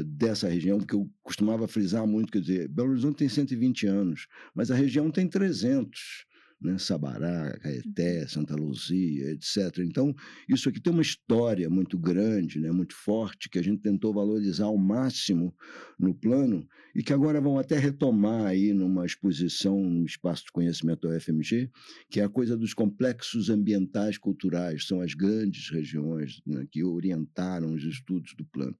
dessa 0.04 0.48
região, 0.48 0.78
porque 0.78 0.94
eu 0.94 1.10
costumava 1.22 1.68
frisar 1.68 2.06
muito, 2.06 2.32
quer 2.32 2.40
dizer, 2.40 2.68
Belo 2.68 2.90
Horizonte 2.90 3.16
tem 3.16 3.28
120 3.28 3.86
anos, 3.86 4.26
mas 4.54 4.70
a 4.70 4.74
região 4.74 5.10
tem 5.10 5.28
300, 5.28 6.26
né? 6.64 6.78
Sabará, 6.78 7.58
Caeté, 7.58 8.22
uhum. 8.22 8.28
Santa 8.28 8.56
Luzia, 8.56 9.32
etc. 9.32 9.78
Então, 9.80 10.14
isso 10.48 10.68
aqui 10.68 10.80
tem 10.80 10.92
uma 10.92 11.02
história 11.02 11.68
muito 11.68 11.98
grande, 11.98 12.58
né? 12.58 12.70
muito 12.72 12.94
forte, 12.94 13.50
que 13.50 13.58
a 13.58 13.62
gente 13.62 13.82
tentou 13.82 14.14
valorizar 14.14 14.64
ao 14.64 14.78
máximo 14.78 15.54
no 15.98 16.14
plano 16.14 16.66
e 16.94 17.02
que 17.02 17.12
agora 17.12 17.40
vão 17.40 17.58
até 17.58 17.78
retomar 17.78 18.46
aí 18.46 18.72
numa 18.72 19.04
exposição 19.04 19.78
no 19.78 20.06
Espaço 20.06 20.46
de 20.46 20.52
Conhecimento 20.52 21.06
da 21.06 21.14
UFMG, 21.14 21.70
que 22.08 22.20
é 22.20 22.24
a 22.24 22.28
coisa 22.28 22.56
dos 22.56 22.72
complexos 22.72 23.50
ambientais 23.50 24.16
culturais, 24.16 24.86
são 24.86 25.00
as 25.00 25.12
grandes 25.12 25.70
regiões 25.70 26.40
né? 26.46 26.66
que 26.70 26.82
orientaram 26.82 27.74
os 27.74 27.84
estudos 27.84 28.34
do 28.34 28.44
plano. 28.46 28.76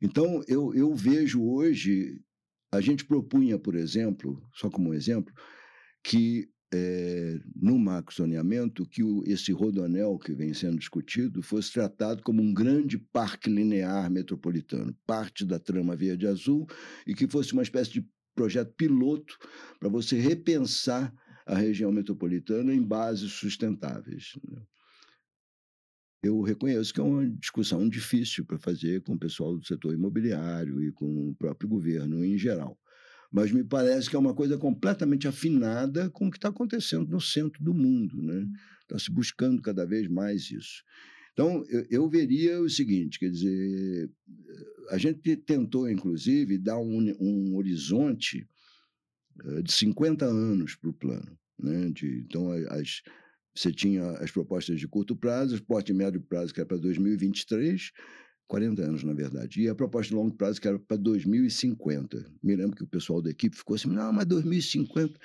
Então, 0.00 0.42
eu, 0.46 0.74
eu 0.74 0.94
vejo 0.94 1.42
hoje, 1.42 2.20
a 2.72 2.80
gente 2.80 3.04
propunha, 3.04 3.58
por 3.58 3.74
exemplo, 3.74 4.42
só 4.54 4.68
como 4.68 4.90
um 4.90 4.94
exemplo, 4.94 5.32
que 6.02 6.48
é, 6.72 7.38
no 7.54 7.78
macro 7.78 8.14
zoneamento, 8.14 8.86
que 8.86 9.02
o, 9.02 9.22
esse 9.26 9.52
rodoanel 9.52 10.18
que 10.18 10.34
vem 10.34 10.52
sendo 10.52 10.78
discutido 10.78 11.42
fosse 11.42 11.72
tratado 11.72 12.22
como 12.22 12.42
um 12.42 12.52
grande 12.52 12.98
parque 12.98 13.48
linear 13.48 14.10
metropolitano, 14.10 14.94
parte 15.06 15.44
da 15.44 15.58
trama 15.58 15.96
verde-azul, 15.96 16.66
e 17.06 17.14
que 17.14 17.28
fosse 17.28 17.52
uma 17.52 17.62
espécie 17.62 17.92
de 17.92 18.08
projeto 18.34 18.74
piloto 18.74 19.38
para 19.78 19.88
você 19.88 20.18
repensar 20.18 21.14
a 21.46 21.56
região 21.56 21.92
metropolitana 21.92 22.74
em 22.74 22.82
bases 22.82 23.32
sustentáveis. 23.32 24.32
Né? 24.46 24.60
Eu 26.22 26.40
reconheço 26.42 26.92
que 26.92 27.00
é 27.00 27.02
uma 27.02 27.28
discussão 27.28 27.88
difícil 27.88 28.44
para 28.44 28.58
fazer 28.58 29.02
com 29.02 29.14
o 29.14 29.18
pessoal 29.18 29.56
do 29.56 29.64
setor 29.64 29.94
imobiliário 29.94 30.82
e 30.82 30.92
com 30.92 31.30
o 31.30 31.34
próprio 31.34 31.68
governo 31.68 32.24
em 32.24 32.36
geral. 32.36 32.78
Mas 33.32 33.52
me 33.52 33.64
parece 33.64 34.08
que 34.08 34.16
é 34.16 34.18
uma 34.18 34.34
coisa 34.34 34.56
completamente 34.56 35.28
afinada 35.28 36.08
com 36.10 36.26
o 36.26 36.30
que 36.30 36.38
está 36.38 36.48
acontecendo 36.48 37.10
no 37.10 37.20
centro 37.20 37.62
do 37.62 37.74
mundo. 37.74 38.20
Está 38.20 38.32
né? 38.32 38.46
Tá 38.88 38.98
se 38.98 39.10
buscando 39.10 39.60
cada 39.60 39.84
vez 39.84 40.08
mais 40.08 40.50
isso. 40.50 40.82
Então, 41.32 41.62
eu, 41.68 41.86
eu, 41.90 42.08
veria 42.08 42.60
o 42.60 42.70
seguinte: 42.70 43.18
quer 43.18 43.28
dizer, 43.28 44.10
a 44.88 44.96
gente 44.96 45.36
tentou, 45.36 45.90
inclusive, 45.90 46.56
dar 46.56 46.78
um, 46.78 47.14
um 47.20 47.56
horizonte 47.56 48.48
uh, 49.44 49.62
de 49.62 49.70
50 49.70 50.24
anos 50.24 50.76
para 50.76 50.88
o 50.88 50.94
plano. 50.94 51.38
Né? 51.58 51.90
De, 51.90 52.20
então, 52.20 52.50
as, 52.70 53.02
você 53.56 53.72
tinha 53.72 54.10
as 54.18 54.30
propostas 54.30 54.78
de 54.78 54.86
curto 54.86 55.16
prazo, 55.16 55.62
porte 55.62 55.92
médio 55.92 56.20
prazo, 56.20 56.52
que 56.52 56.60
era 56.60 56.66
para 56.66 56.76
2023, 56.76 57.90
40 58.46 58.82
anos, 58.82 59.02
na 59.02 59.12
verdade, 59.12 59.62
e 59.62 59.68
a 59.68 59.74
proposta 59.74 60.10
de 60.10 60.14
longo 60.14 60.34
prazo, 60.34 60.60
que 60.60 60.68
era 60.68 60.78
para 60.78 60.96
2050. 60.96 62.32
Me 62.42 62.54
lembro 62.54 62.76
que 62.76 62.84
o 62.84 62.86
pessoal 62.86 63.20
da 63.20 63.30
equipe 63.30 63.56
ficou 63.56 63.74
assim, 63.74 63.88
não, 63.88 64.12
mas 64.12 64.26
2050. 64.26 65.18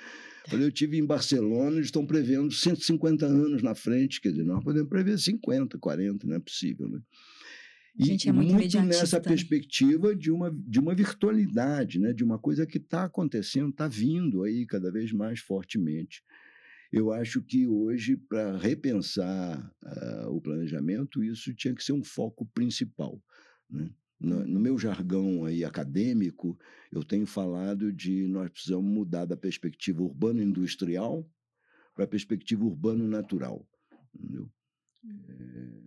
Falei, 0.48 0.66
eu 0.66 0.72
tive 0.72 0.98
em 0.98 1.06
Barcelona, 1.06 1.76
eles 1.76 1.86
estão 1.86 2.04
prevendo 2.04 2.50
150 2.50 3.26
anos 3.26 3.62
na 3.62 3.74
frente, 3.74 4.20
quer 4.20 4.30
dizer, 4.30 4.44
nós 4.44 4.62
podemos 4.64 4.88
prever 4.88 5.18
50, 5.18 5.78
40, 5.78 6.26
não 6.26 6.36
é 6.36 6.40
possível, 6.40 6.88
né? 6.88 7.00
A 8.00 8.04
gente 8.04 8.28
é 8.28 8.32
muito, 8.32 8.54
muito 8.54 8.80
nessa 8.82 9.20
perspectiva 9.20 10.16
de 10.16 10.30
uma, 10.30 10.50
de 10.50 10.80
uma 10.80 10.94
virtualidade, 10.94 11.98
né? 11.98 12.12
de 12.12 12.24
uma 12.24 12.38
coisa 12.38 12.66
que 12.66 12.78
está 12.78 13.04
acontecendo, 13.04 13.68
está 13.68 13.86
vindo 13.86 14.42
aí 14.42 14.64
cada 14.66 14.90
vez 14.90 15.12
mais 15.12 15.40
fortemente. 15.40 16.22
Eu 16.92 17.10
acho 17.10 17.40
que 17.40 17.66
hoje, 17.66 18.16
para 18.16 18.58
repensar 18.58 19.74
uh, 19.82 20.28
o 20.28 20.40
planejamento, 20.42 21.24
isso 21.24 21.54
tinha 21.54 21.74
que 21.74 21.82
ser 21.82 21.92
um 21.92 22.04
foco 22.04 22.44
principal. 22.44 23.18
Né? 23.70 23.90
No, 24.20 24.46
no, 24.46 24.60
meu 24.60 24.78
jargão 24.78 25.46
aí 25.46 25.64
acadêmico, 25.64 26.56
eu 26.92 27.02
tenho 27.02 27.26
falado 27.26 27.90
de 27.90 28.28
nós 28.28 28.50
precisamos 28.50 28.84
mudar 28.84 29.24
da 29.24 29.36
perspectiva 29.36 30.02
urbano-industrial 30.02 31.26
para 31.94 32.04
a 32.04 32.08
perspectiva 32.08 32.62
urbano-natural. 32.62 33.66
É, 35.08 35.82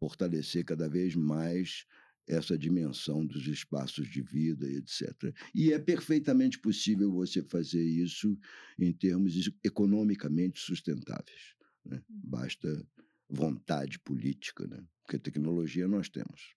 fortalecer 0.00 0.64
cada 0.64 0.88
vez 0.88 1.14
mais 1.14 1.86
essa 2.26 2.56
dimensão 2.56 3.24
dos 3.24 3.46
espaços 3.46 4.08
de 4.08 4.22
vida, 4.22 4.66
etc. 4.66 5.34
E 5.54 5.72
é 5.72 5.78
perfeitamente 5.78 6.58
possível 6.58 7.12
você 7.12 7.42
fazer 7.42 7.82
isso 7.82 8.38
em 8.78 8.92
termos 8.92 9.50
economicamente 9.62 10.58
sustentáveis. 10.58 11.54
Né? 11.84 12.02
Basta 12.08 12.84
vontade 13.28 13.98
política, 13.98 14.66
né? 14.66 14.82
porque 15.02 15.18
tecnologia 15.18 15.86
nós 15.86 16.08
temos. 16.08 16.54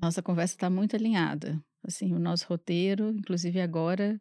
Nossa 0.00 0.22
conversa 0.22 0.54
está 0.54 0.70
muito 0.70 0.96
alinhada. 0.96 1.62
Assim, 1.84 2.12
o 2.12 2.18
nosso 2.18 2.46
roteiro, 2.46 3.10
inclusive 3.10 3.60
agora, 3.60 4.20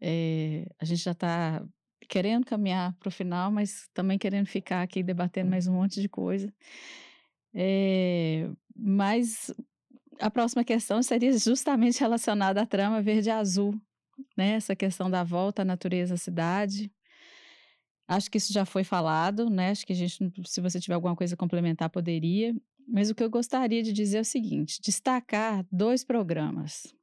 é, 0.00 0.66
a 0.78 0.84
gente 0.84 1.02
já 1.02 1.12
está 1.12 1.66
querendo 2.08 2.44
caminhar 2.44 2.94
para 2.98 3.08
o 3.08 3.12
final, 3.12 3.50
mas 3.50 3.88
também 3.94 4.18
querendo 4.18 4.46
ficar 4.46 4.82
aqui 4.82 5.02
debatendo 5.02 5.50
mais 5.50 5.66
um 5.66 5.72
monte 5.72 6.00
de 6.00 6.08
coisa. 6.08 6.52
É, 7.54 8.48
mas 8.74 9.52
a 10.20 10.30
próxima 10.30 10.64
questão 10.64 11.02
seria 11.02 11.36
justamente 11.36 12.00
relacionada 12.00 12.62
à 12.62 12.66
trama 12.66 13.02
verde-azul, 13.02 13.74
né? 14.36 14.52
Essa 14.52 14.74
questão 14.74 15.10
da 15.10 15.24
volta 15.24 15.62
à 15.62 15.64
natureza 15.64 16.14
à 16.14 16.16
cidade. 16.16 16.90
Acho 18.08 18.30
que 18.30 18.38
isso 18.38 18.52
já 18.52 18.64
foi 18.64 18.84
falado, 18.84 19.48
né? 19.48 19.70
Acho 19.70 19.86
que 19.86 19.92
a 19.92 19.96
gente, 19.96 20.18
se 20.46 20.60
você 20.60 20.80
tiver 20.80 20.94
alguma 20.94 21.16
coisa 21.16 21.34
a 21.34 21.38
complementar, 21.38 21.88
poderia. 21.90 22.54
Mas 22.86 23.10
o 23.10 23.14
que 23.14 23.22
eu 23.22 23.30
gostaria 23.30 23.82
de 23.82 23.92
dizer 23.92 24.18
é 24.18 24.20
o 24.20 24.24
seguinte: 24.24 24.80
destacar 24.82 25.64
dois 25.70 26.04
programas 26.04 26.94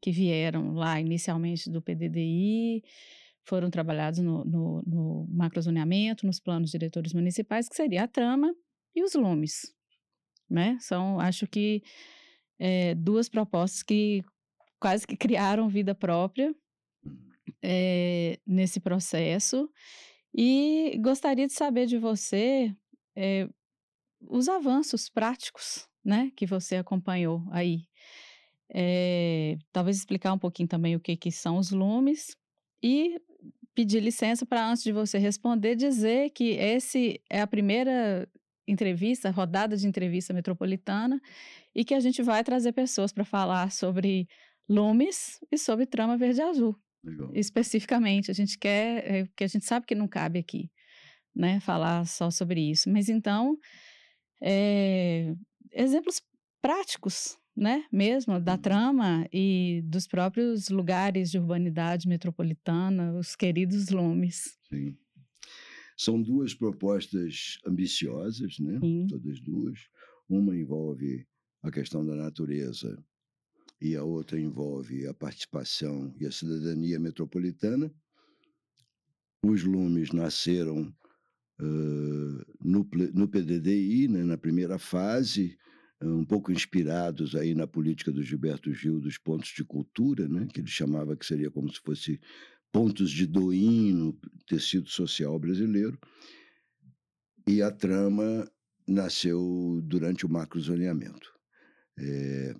que 0.00 0.12
vieram 0.12 0.74
lá 0.74 1.00
inicialmente 1.00 1.68
do 1.68 1.82
PDDI, 1.82 2.82
foram 3.44 3.70
trabalhados 3.70 4.20
no, 4.20 4.44
no, 4.44 4.82
no 4.86 5.26
macrozoneamento, 5.30 6.26
nos 6.26 6.38
planos 6.38 6.70
diretores 6.70 7.12
municipais, 7.12 7.68
que 7.68 7.74
seria 7.74 8.04
a 8.04 8.08
trama 8.08 8.54
e 8.94 9.02
os 9.02 9.14
lumes. 9.14 9.74
Né? 10.48 10.78
São, 10.80 11.20
acho 11.20 11.46
que, 11.46 11.82
é, 12.58 12.94
duas 12.94 13.28
propostas 13.28 13.82
que 13.82 14.24
quase 14.80 15.06
que 15.06 15.16
criaram 15.16 15.68
vida 15.68 15.94
própria 15.94 16.54
é, 17.62 18.38
nesse 18.46 18.80
processo. 18.80 19.70
E 20.34 20.98
gostaria 21.00 21.46
de 21.46 21.52
saber 21.52 21.86
de 21.86 21.98
você 21.98 22.74
é, 23.16 23.48
os 24.20 24.48
avanços 24.48 25.08
práticos 25.08 25.88
né, 26.04 26.30
que 26.36 26.46
você 26.46 26.76
acompanhou 26.76 27.42
aí. 27.50 27.82
É, 28.70 29.56
talvez 29.72 29.96
explicar 29.96 30.32
um 30.32 30.38
pouquinho 30.38 30.68
também 30.68 30.94
o 30.94 31.00
que, 31.00 31.16
que 31.16 31.32
são 31.32 31.56
os 31.56 31.70
lumes 31.70 32.36
e 32.82 33.20
pedir 33.74 34.00
licença 34.00 34.44
para, 34.44 34.68
antes 34.68 34.82
de 34.82 34.92
você 34.92 35.18
responder, 35.18 35.74
dizer 35.74 36.30
que 36.30 36.50
esse 36.50 37.20
é 37.30 37.40
a 37.40 37.46
primeira 37.46 38.28
entrevista, 38.70 39.30
rodada 39.30 39.76
de 39.76 39.86
entrevista 39.86 40.32
metropolitana, 40.32 41.20
e 41.74 41.84
que 41.84 41.94
a 41.94 42.00
gente 42.00 42.22
vai 42.22 42.44
trazer 42.44 42.72
pessoas 42.72 43.12
para 43.12 43.24
falar 43.24 43.72
sobre 43.72 44.28
lumes 44.68 45.38
e 45.50 45.58
sobre 45.58 45.86
trama 45.86 46.16
verde-azul. 46.16 46.76
Especificamente, 47.34 48.30
a 48.30 48.34
gente 48.34 48.58
quer, 48.58 49.04
é, 49.06 49.24
porque 49.24 49.44
a 49.44 49.48
gente 49.48 49.64
sabe 49.64 49.86
que 49.86 49.94
não 49.94 50.06
cabe 50.06 50.38
aqui, 50.38 50.70
né, 51.34 51.60
falar 51.60 52.06
só 52.06 52.30
sobre 52.30 52.60
isso. 52.60 52.90
Mas 52.90 53.08
então, 53.08 53.56
é, 54.42 55.34
exemplos 55.72 56.20
práticos 56.60 57.38
né, 57.58 57.84
mesmo, 57.90 58.38
da 58.38 58.52
uhum. 58.52 58.58
trama 58.58 59.28
e 59.32 59.82
dos 59.84 60.06
próprios 60.06 60.68
lugares 60.68 61.28
de 61.30 61.38
urbanidade 61.38 62.06
metropolitana, 62.06 63.12
os 63.14 63.34
queridos 63.34 63.88
lumes. 63.88 64.56
Sim. 64.68 64.96
São 65.98 66.22
duas 66.22 66.54
propostas 66.54 67.58
ambiciosas, 67.66 68.60
né? 68.60 68.78
Sim. 68.78 69.06
Todas 69.08 69.40
duas. 69.40 69.80
Uma 70.28 70.56
envolve 70.56 71.26
a 71.60 71.72
questão 71.72 72.06
da 72.06 72.14
natureza 72.14 72.96
e 73.80 73.96
a 73.96 74.04
outra 74.04 74.38
envolve 74.38 75.08
a 75.08 75.14
participação 75.14 76.14
e 76.16 76.24
a 76.24 76.30
cidadania 76.30 77.00
metropolitana. 77.00 77.92
Os 79.42 79.64
lumes 79.64 80.12
nasceram 80.12 80.82
uh, 81.60 82.44
no, 82.60 82.88
no 83.12 83.28
PDDI, 83.28 84.06
né, 84.06 84.22
na 84.22 84.38
primeira 84.38 84.78
fase, 84.78 85.58
um 86.00 86.24
pouco 86.24 86.52
inspirados 86.52 87.34
aí 87.34 87.56
na 87.56 87.66
política 87.66 88.12
do 88.12 88.22
Gilberto 88.22 88.72
Gil 88.72 89.00
dos 89.00 89.18
pontos 89.18 89.50
de 89.50 89.64
cultura, 89.64 90.28
né, 90.28 90.46
que 90.52 90.60
ele 90.60 90.68
chamava 90.68 91.16
que 91.16 91.26
seria 91.26 91.50
como 91.50 91.72
se 91.72 91.80
fosse 91.80 92.20
pontos 92.72 93.10
de 93.10 93.26
doim 93.26 93.92
no 93.92 94.12
tecido 94.46 94.88
social 94.88 95.38
brasileiro. 95.38 95.98
E 97.46 97.62
a 97.62 97.70
trama 97.70 98.50
nasceu 98.86 99.80
durante 99.84 100.26
o 100.26 100.28
macrozoneamento. 100.28 101.32
É, 101.98 102.54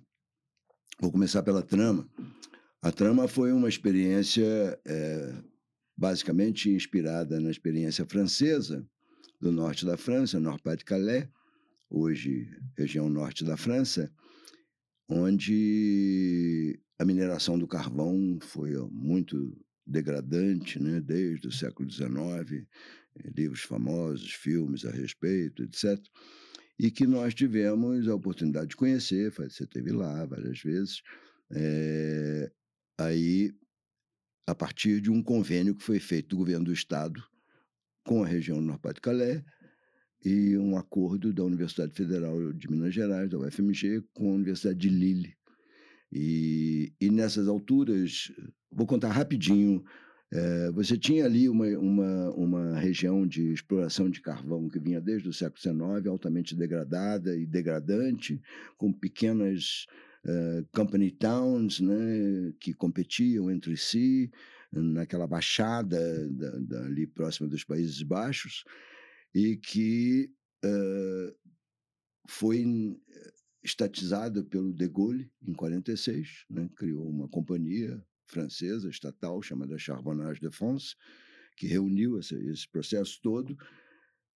vou 0.99 1.11
começar 1.11 1.43
pela 1.43 1.61
trama. 1.61 2.09
A 2.81 2.91
trama 2.91 3.27
foi 3.27 3.51
uma 3.51 3.69
experiência 3.69 4.79
é, 4.85 5.43
basicamente 5.97 6.69
inspirada 6.69 7.39
na 7.39 7.51
experiência 7.51 8.05
francesa 8.05 8.87
do 9.39 9.51
norte 9.51 9.85
da 9.85 9.97
França, 9.97 10.39
Nord-Pas-de-Calais, 10.39 11.27
hoje 11.89 12.49
região 12.77 13.09
norte 13.09 13.43
da 13.43 13.57
França, 13.57 14.11
onde 15.07 16.79
a 16.97 17.05
mineração 17.05 17.57
do 17.57 17.67
carvão 17.67 18.37
foi 18.41 18.75
muito 18.91 19.57
degradante, 19.89 20.81
né, 20.81 21.01
desde 21.01 21.47
o 21.47 21.51
século 21.51 21.89
XIX, 21.89 22.09
eh, 22.11 23.29
livros 23.35 23.61
famosos, 23.61 24.31
filmes 24.31 24.85
a 24.85 24.91
respeito, 24.91 25.63
etc. 25.63 25.99
E 26.77 26.91
que 26.91 27.05
nós 27.05 27.33
tivemos 27.33 28.07
a 28.07 28.15
oportunidade 28.15 28.69
de 28.69 28.75
conhecer, 28.75 29.31
você 29.31 29.65
teve 29.65 29.91
lá 29.91 30.25
várias 30.25 30.61
vezes, 30.61 31.01
é, 31.51 32.51
aí 32.97 33.51
a 34.47 34.55
partir 34.55 35.01
de 35.01 35.11
um 35.11 35.21
convênio 35.21 35.75
que 35.75 35.83
foi 35.83 35.99
feito 35.99 36.29
do 36.29 36.37
governo 36.37 36.65
do 36.65 36.73
estado 36.73 37.23
com 38.05 38.23
a 38.23 38.27
região 38.27 38.57
do 38.57 38.65
Nord-Pas-de-Calais, 38.65 39.43
e 40.23 40.57
um 40.57 40.77
acordo 40.77 41.31
da 41.31 41.43
Universidade 41.43 41.93
Federal 41.93 42.51
de 42.53 42.69
Minas 42.69 42.93
Gerais, 42.93 43.29
da 43.29 43.37
UFMG, 43.37 44.03
com 44.13 44.31
a 44.31 44.35
Universidade 44.35 44.79
de 44.79 44.89
Lille. 44.89 45.33
E, 46.11 46.93
e 46.99 47.09
nessas 47.09 47.47
alturas, 47.47 48.31
vou 48.71 48.85
contar 48.85 49.11
rapidinho, 49.11 49.83
é, 50.31 50.71
você 50.71 50.95
tinha 50.97 51.25
ali 51.25 51.49
uma, 51.49 51.65
uma, 51.77 52.31
uma 52.31 52.79
região 52.79 53.25
de 53.25 53.51
exploração 53.51 54.09
de 54.09 54.21
carvão 54.21 54.69
que 54.69 54.79
vinha 54.79 55.01
desde 55.01 55.27
o 55.27 55.33
século 55.33 55.59
XIX, 55.59 56.07
altamente 56.07 56.55
degradada 56.55 57.35
e 57.35 57.45
degradante, 57.47 58.39
com 58.77 58.93
pequenas 58.93 59.87
uh, 60.25 60.65
company 60.71 61.09
towns 61.09 61.79
né, 61.79 62.53
que 62.59 62.73
competiam 62.73 63.49
entre 63.49 63.75
si 63.75 64.31
naquela 64.71 65.25
baixada 65.25 66.29
da, 66.29 66.51
da, 66.59 66.85
ali 66.85 67.07
próxima 67.07 67.47
dos 67.47 67.63
Países 67.63 68.03
Baixos 68.03 68.63
e 69.33 69.57
que 69.57 70.31
uh, 70.63 71.35
foi 72.27 72.63
estatizado 73.63 74.45
pelo 74.45 74.71
De 74.71 74.87
Gaulle 74.87 75.31
em 75.41 75.53
46, 75.53 76.45
né? 76.49 76.69
criou 76.75 77.09
uma 77.09 77.27
companhia 77.27 77.99
francesa 78.29 78.89
estatal 78.89 79.41
chamada 79.41 79.77
Charbonnage 79.77 80.39
de 80.39 80.49
France, 80.51 80.95
que 81.57 81.67
reuniu 81.67 82.19
esse, 82.19 82.35
esse, 82.49 82.67
processo 82.69 83.19
todo. 83.21 83.57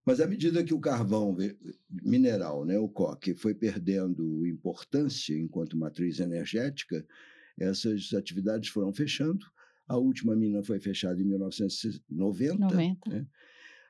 Mas 0.05 0.19
à 0.19 0.27
medida 0.27 0.63
que 0.63 0.73
o 0.73 0.79
carvão 0.79 1.37
mineral, 1.89 2.65
né, 2.65 2.77
o 2.77 2.89
coque, 2.89 3.33
foi 3.33 3.55
perdendo 3.55 4.45
importância 4.45 5.37
enquanto 5.37 5.77
matriz 5.77 6.19
energética, 6.19 7.05
essas 7.57 8.13
atividades 8.13 8.69
foram 8.69 8.91
fechando. 8.91 9.45
A 9.87 9.97
última 9.97 10.35
mina 10.35 10.63
foi 10.63 10.79
fechada 10.79 11.21
em 11.21 11.25
1990. 11.25 12.57
90. 12.59 13.09
Né? 13.09 13.27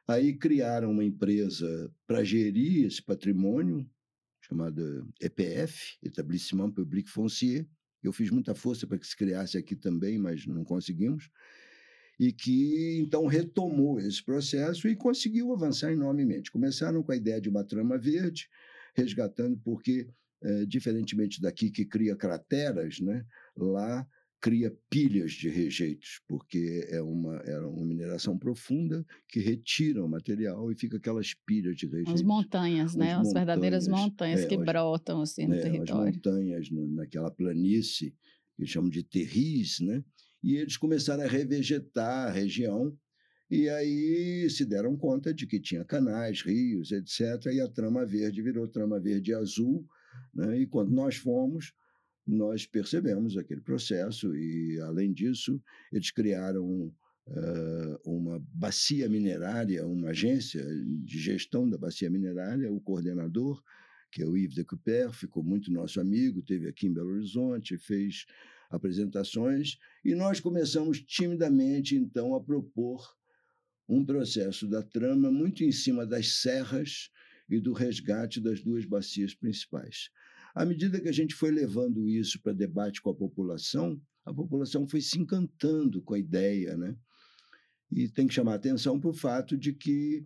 Aí 0.08 0.38
criaram 0.38 0.92
uma 0.92 1.04
empresa 1.04 1.92
para 2.06 2.24
gerir 2.24 2.86
esse 2.86 3.02
patrimônio, 3.02 3.90
chamada 4.42 5.08
EPF, 5.22 5.98
Etablissement 6.04 6.72
Public 6.72 7.10
Foncier. 7.10 7.66
Eu 8.04 8.12
fiz 8.12 8.30
muita 8.30 8.54
força 8.54 8.86
para 8.86 8.98
que 8.98 9.08
se 9.08 9.16
criasse 9.16 9.58
aqui 9.58 9.76
também, 9.76 10.18
mas 10.18 10.46
não 10.46 10.64
conseguimos. 10.64 11.30
E 12.20 12.32
que 12.32 13.00
então 13.00 13.26
retomou 13.26 14.00
esse 14.00 14.24
processo 14.24 14.88
e 14.88 14.96
conseguiu 14.96 15.52
avançar 15.52 15.92
enormemente. 15.92 16.52
Começaram 16.52 17.02
com 17.02 17.12
a 17.12 17.16
ideia 17.16 17.42
de 17.42 17.50
uma 17.50 17.64
trama 17.64 17.98
verde, 17.98 18.48
resgatando, 18.94 19.58
porque, 19.64 20.08
é, 20.42 20.66
diferentemente 20.66 21.42
daqui 21.42 21.72
que 21.72 21.86
cria 21.86 22.16
crateras, 22.16 23.00
né, 23.00 23.26
lá 23.58 24.08
cria 24.44 24.78
pilhas 24.90 25.32
de 25.32 25.48
rejeitos, 25.48 26.20
porque 26.28 26.86
é 26.90 27.02
uma, 27.02 27.38
é 27.38 27.58
uma 27.60 27.86
mineração 27.86 28.38
profunda 28.38 29.06
que 29.30 29.40
retira 29.40 30.04
o 30.04 30.10
material 30.10 30.70
e 30.70 30.76
fica 30.76 30.98
aquelas 30.98 31.34
pilhas 31.34 31.78
de 31.78 31.86
rejeitos. 31.86 32.16
As 32.16 32.22
montanhas, 32.22 32.94
né? 32.94 33.14
As, 33.14 33.20
montanhas, 33.20 33.34
verdadeiras 33.34 33.88
montanhas 33.88 34.42
é, 34.42 34.46
que 34.46 34.56
as, 34.56 34.66
brotam 34.66 35.22
assim 35.22 35.48
no 35.48 35.56
é, 35.56 35.62
território. 35.62 36.10
As 36.10 36.16
montanhas 36.18 36.70
naquela 36.70 37.32
planície, 37.32 38.14
que 38.58 38.66
chamam 38.66 38.90
de 38.90 39.02
terris, 39.02 39.80
né? 39.80 40.04
E 40.44 40.58
eles 40.58 40.76
começaram 40.76 41.24
a 41.24 41.28
revegetar 41.28 42.28
a 42.28 42.32
região 42.32 42.94
e 43.50 43.70
aí 43.70 44.50
se 44.50 44.66
deram 44.66 44.98
conta 44.98 45.34
de 45.34 45.48
que 45.48 45.58
tinha 45.58 45.86
canais, 45.86 46.42
rios, 46.42 46.92
etc. 46.92 47.46
E 47.54 47.62
a 47.62 47.70
trama 47.70 48.06
verde 48.06 48.42
virou 48.42 48.68
trama 48.68 49.00
verde 49.00 49.32
e 49.32 49.36
azul. 49.36 49.88
Né? 50.34 50.60
E 50.60 50.68
quando 50.68 50.92
nós 50.92 51.16
fomos, 51.16 51.72
nós 52.26 52.66
percebemos 52.66 53.38
aquele 53.38 53.62
processo 53.62 54.36
e, 54.36 54.80
além 54.82 55.12
disso, 55.12 55.62
eles 55.92 56.10
criaram 56.12 56.94
uh, 57.28 58.00
uma 58.06 58.40
bacia 58.54 59.10
minerária, 59.10 59.86
uma 59.86 60.10
agência 60.10 60.64
de 61.04 61.20
gestão 61.20 61.70
da 61.70 61.78
bacia 61.78 62.10
minerária, 62.10 62.72
o 62.72 62.80
coordenador, 62.80 63.62
que 64.12 64.22
é 64.22 64.26
o 64.26 64.38
Yves 64.38 64.56
de 64.56 64.64
Couper, 64.64 65.12
ficou 65.12 65.44
muito 65.44 65.72
nosso 65.72 66.00
amigo, 66.00 66.42
teve 66.42 66.68
aqui 66.68 66.88
em 66.88 66.94
Belo 66.94 67.10
Horizonte, 67.10 67.78
fez 67.78 68.26
apresentações, 68.70 69.78
e 70.04 70.16
nós 70.16 70.40
começamos 70.40 71.02
timidamente, 71.02 71.96
então, 71.96 72.36
a 72.36 72.42
propor 72.42 73.16
um 73.88 74.06
processo 74.06 74.68
da 74.68 74.82
trama 74.82 75.32
muito 75.32 75.64
em 75.64 75.72
cima 75.72 76.06
das 76.06 76.42
serras 76.42 77.10
e 77.50 77.60
do 77.60 77.74
resgate 77.74 78.40
das 78.40 78.62
duas 78.62 78.86
bacias 78.86 79.36
principais. 79.36 80.10
À 80.54 80.66
medida 80.66 81.02
que 81.02 81.10
a 81.10 81.14
gente 81.14 81.34
foi 81.34 81.52
levando 81.52 82.08
isso 82.08 82.40
para 82.42 82.54
debate 82.54 83.02
com 83.02 83.10
a 83.10 83.16
população, 83.16 84.00
a 84.26 84.34
população 84.34 84.88
foi 84.88 85.02
se 85.02 85.20
encantando 85.20 86.02
com 86.02 86.14
a 86.14 86.20
ideia, 86.20 86.78
né? 86.78 86.96
E 87.92 88.08
tem 88.08 88.28
que 88.28 88.34
chamar 88.34 88.56
atenção 88.56 89.00
para 89.00 89.10
o 89.10 89.14
fato 89.14 89.58
de 89.58 89.74
que 89.74 90.26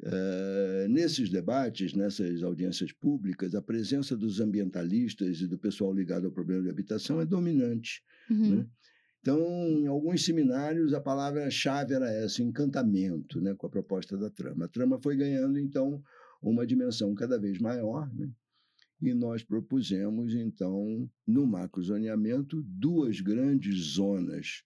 uh, 0.00 0.88
nesses 0.88 1.30
debates, 1.30 1.94
nessas 1.94 2.42
audiências 2.42 2.92
públicas, 2.92 3.54
a 3.54 3.62
presença 3.62 4.16
dos 4.16 4.40
ambientalistas 4.40 5.40
e 5.40 5.46
do 5.46 5.58
pessoal 5.58 5.92
ligado 5.92 6.26
ao 6.26 6.32
problema 6.32 6.62
de 6.62 6.70
habitação 6.70 7.20
é 7.20 7.26
dominante. 7.26 8.02
Uhum. 8.30 8.56
Né? 8.56 8.66
Então, 9.20 9.40
em 9.40 9.86
alguns 9.86 10.24
seminários, 10.24 10.94
a 10.94 11.00
palavra-chave 11.00 11.94
era 11.94 12.10
essa, 12.10 12.42
encantamento, 12.42 13.40
né, 13.40 13.54
com 13.54 13.66
a 13.66 13.70
proposta 13.70 14.16
da 14.16 14.30
trama. 14.30 14.64
A 14.64 14.68
trama 14.68 14.98
foi 15.02 15.16
ganhando, 15.16 15.58
então, 15.58 16.02
uma 16.40 16.66
dimensão 16.66 17.14
cada 17.14 17.38
vez 17.38 17.58
maior, 17.58 18.08
né? 18.14 18.30
E 19.00 19.14
nós 19.14 19.42
propusemos, 19.44 20.34
então, 20.34 21.08
no 21.26 21.46
macrozoneamento, 21.46 22.62
duas 22.64 23.20
grandes 23.20 23.94
zonas 23.94 24.64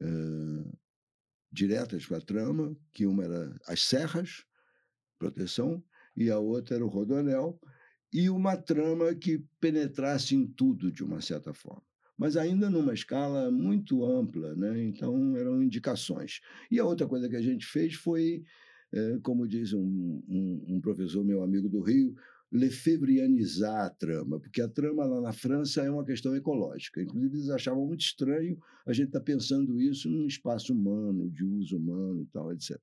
uh, 0.00 0.78
diretas 1.52 2.06
para 2.06 2.18
a 2.18 2.22
trama, 2.22 2.74
que 2.92 3.06
uma 3.06 3.24
era 3.24 3.60
as 3.66 3.82
serras, 3.82 4.44
proteção, 5.18 5.82
e 6.16 6.30
a 6.30 6.38
outra 6.38 6.76
era 6.76 6.84
o 6.84 6.88
rodonel, 6.88 7.60
e 8.12 8.30
uma 8.30 8.56
trama 8.56 9.14
que 9.14 9.44
penetrasse 9.60 10.34
em 10.34 10.46
tudo, 10.46 10.90
de 10.90 11.04
uma 11.04 11.20
certa 11.20 11.52
forma. 11.52 11.82
Mas 12.16 12.36
ainda 12.36 12.68
numa 12.68 12.92
escala 12.92 13.50
muito 13.50 14.04
ampla, 14.04 14.54
né? 14.54 14.82
então 14.82 15.36
eram 15.36 15.62
indicações. 15.62 16.40
E 16.70 16.78
a 16.78 16.84
outra 16.84 17.06
coisa 17.06 17.28
que 17.28 17.36
a 17.36 17.40
gente 17.40 17.64
fez 17.64 17.94
foi, 17.94 18.42
como 19.22 19.48
diz 19.48 19.72
um, 19.72 20.22
um, 20.28 20.64
um 20.68 20.80
professor 20.80 21.24
meu 21.24 21.42
amigo 21.42 21.68
do 21.68 21.80
Rio, 21.80 22.14
lefebrianizar 22.52 23.86
a 23.86 23.90
trama, 23.90 24.40
porque 24.40 24.60
a 24.60 24.68
trama 24.68 25.04
lá 25.04 25.20
na 25.20 25.32
França 25.32 25.82
é 25.82 25.90
uma 25.90 26.04
questão 26.04 26.34
ecológica. 26.34 27.00
Inclusive, 27.00 27.36
eles 27.36 27.50
achavam 27.50 27.86
muito 27.86 28.00
estranho 28.00 28.58
a 28.84 28.92
gente 28.92 29.08
estar 29.08 29.20
tá 29.20 29.24
pensando 29.24 29.80
isso 29.80 30.10
num 30.10 30.26
espaço 30.26 30.72
humano, 30.72 31.30
de 31.30 31.44
uso 31.44 31.76
humano 31.76 32.22
e 32.22 32.26
tal, 32.26 32.52
etc. 32.52 32.80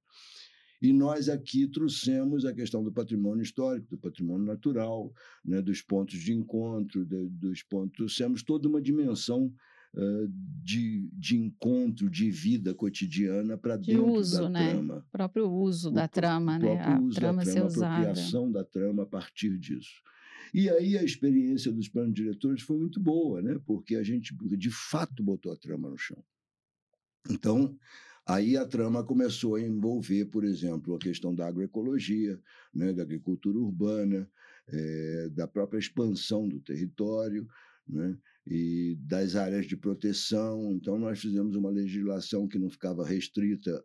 E 0.82 0.94
nós 0.94 1.28
aqui 1.28 1.68
trouxemos 1.68 2.46
a 2.46 2.54
questão 2.54 2.84
do 2.84 2.92
patrimônio 2.92 3.42
histórico, 3.42 3.90
do 3.90 3.98
patrimônio 3.98 4.46
natural, 4.46 5.12
né, 5.44 5.62
dos 5.62 5.82
pontos 5.82 6.20
de 6.20 6.34
encontro, 6.34 7.04
de, 7.04 7.28
dos 7.30 7.64
pontos. 7.64 7.98
Trouxemos 7.98 8.44
toda 8.44 8.68
uma 8.68 8.82
dimensão 8.82 9.52
uh, 9.96 10.28
de, 10.64 11.10
de 11.14 11.38
encontro, 11.38 12.10
de 12.10 12.30
vida 12.30 12.74
cotidiana 12.74 13.58
para 13.58 13.78
dentro 13.78 14.06
uso, 14.06 14.44
da 14.44 14.50
né? 14.50 14.72
trama. 14.72 15.06
O 15.08 15.12
próprio 15.12 15.50
uso 15.50 15.90
o 15.90 15.92
da 15.92 16.08
trama, 16.08 16.60
né? 16.60 16.82
A 16.82 17.00
uso 17.00 17.16
trama, 17.16 17.44
da 17.44 17.52
trama. 17.52 17.68
A 17.68 17.98
apropriação 17.98 18.52
da 18.52 18.64
trama 18.64 19.04
a 19.04 19.08
partir 19.08 19.58
disso. 19.58 20.02
E 20.54 20.70
aí 20.70 20.98
a 20.98 21.04
experiência 21.04 21.72
dos 21.72 21.90
planos 21.90 22.14
diretores 22.14 22.62
foi 22.62 22.78
muito 22.78 23.00
boa, 23.00 23.42
né? 23.42 23.60
porque 23.66 23.96
a 23.96 24.04
gente, 24.04 24.34
de 24.36 24.72
fato, 24.72 25.22
botou 25.22 25.52
a 25.52 25.58
trama 25.58 25.90
no 25.90 25.98
chão. 25.98 26.24
Então, 27.30 27.78
Aí 28.28 28.58
a 28.58 28.66
trama 28.66 29.06
começou 29.06 29.56
a 29.56 29.62
envolver, 29.62 30.26
por 30.26 30.44
exemplo, 30.44 30.94
a 30.94 31.00
questão 31.00 31.34
da 31.34 31.48
agroecologia, 31.48 32.38
né, 32.74 32.92
da 32.92 33.02
agricultura 33.02 33.58
urbana, 33.58 34.30
é, 34.68 35.30
da 35.30 35.48
própria 35.48 35.80
expansão 35.80 36.46
do 36.46 36.60
território, 36.60 37.48
né, 37.88 38.18
e 38.50 38.96
das 39.02 39.36
áreas 39.36 39.66
de 39.66 39.76
proteção. 39.76 40.72
Então, 40.74 40.98
nós 40.98 41.20
fizemos 41.20 41.56
uma 41.56 41.70
legislação 41.70 42.48
que 42.48 42.58
não 42.58 42.70
ficava 42.70 43.06
restrita 43.06 43.84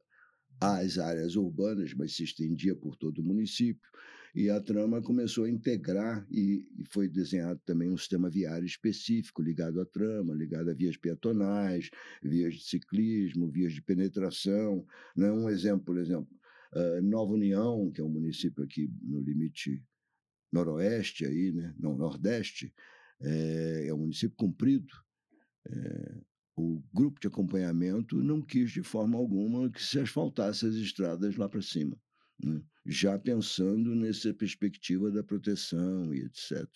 às 0.60 0.98
áreas 0.98 1.36
urbanas, 1.36 1.92
mas 1.94 2.14
se 2.14 2.24
estendia 2.24 2.74
por 2.74 2.96
todo 2.96 3.18
o 3.18 3.24
município 3.24 3.90
e 4.34 4.48
a 4.48 4.60
trama 4.60 5.02
começou 5.02 5.44
a 5.44 5.50
integrar 5.50 6.26
e, 6.30 6.66
foi 6.90 7.06
desenhado 7.06 7.60
também 7.66 7.90
um 7.90 7.96
sistema 7.98 8.30
viário 8.30 8.64
específico 8.64 9.42
ligado 9.42 9.80
à 9.80 9.84
trama, 9.84 10.34
ligado 10.34 10.70
a 10.70 10.74
vias 10.74 10.96
peatonais, 10.96 11.90
vias 12.22 12.54
de 12.54 12.64
ciclismo, 12.64 13.50
vias 13.50 13.74
de 13.74 13.82
penetração. 13.82 14.86
Né? 15.14 15.30
Um 15.30 15.48
exemplo, 15.50 15.84
por 15.84 15.98
exemplo, 15.98 16.28
uh, 16.74 17.02
Nova 17.02 17.32
União, 17.32 17.90
que 17.90 18.00
é 18.00 18.04
um 18.04 18.08
município 18.08 18.64
aqui 18.64 18.90
no 19.02 19.20
limite 19.20 19.82
noroeste, 20.50 21.26
aí, 21.26 21.52
né? 21.52 21.74
não, 21.78 21.96
nordeste, 21.96 22.72
é, 23.22 23.86
é 23.88 23.94
um 23.94 23.98
município 23.98 24.36
comprido. 24.36 24.92
É, 25.66 26.20
o 26.56 26.82
grupo 26.92 27.20
de 27.20 27.28
acompanhamento 27.28 28.22
não 28.22 28.42
quis 28.42 28.70
de 28.70 28.82
forma 28.82 29.16
alguma 29.16 29.70
que 29.70 29.82
se 29.82 29.98
asfaltasse 29.98 30.66
as 30.66 30.74
estradas 30.74 31.36
lá 31.36 31.48
para 31.48 31.62
cima 31.62 31.96
né? 32.42 32.60
já 32.84 33.18
pensando 33.18 33.94
nessa 33.94 34.34
perspectiva 34.34 35.10
da 35.10 35.22
proteção 35.22 36.12
e 36.12 36.22
etc. 36.24 36.66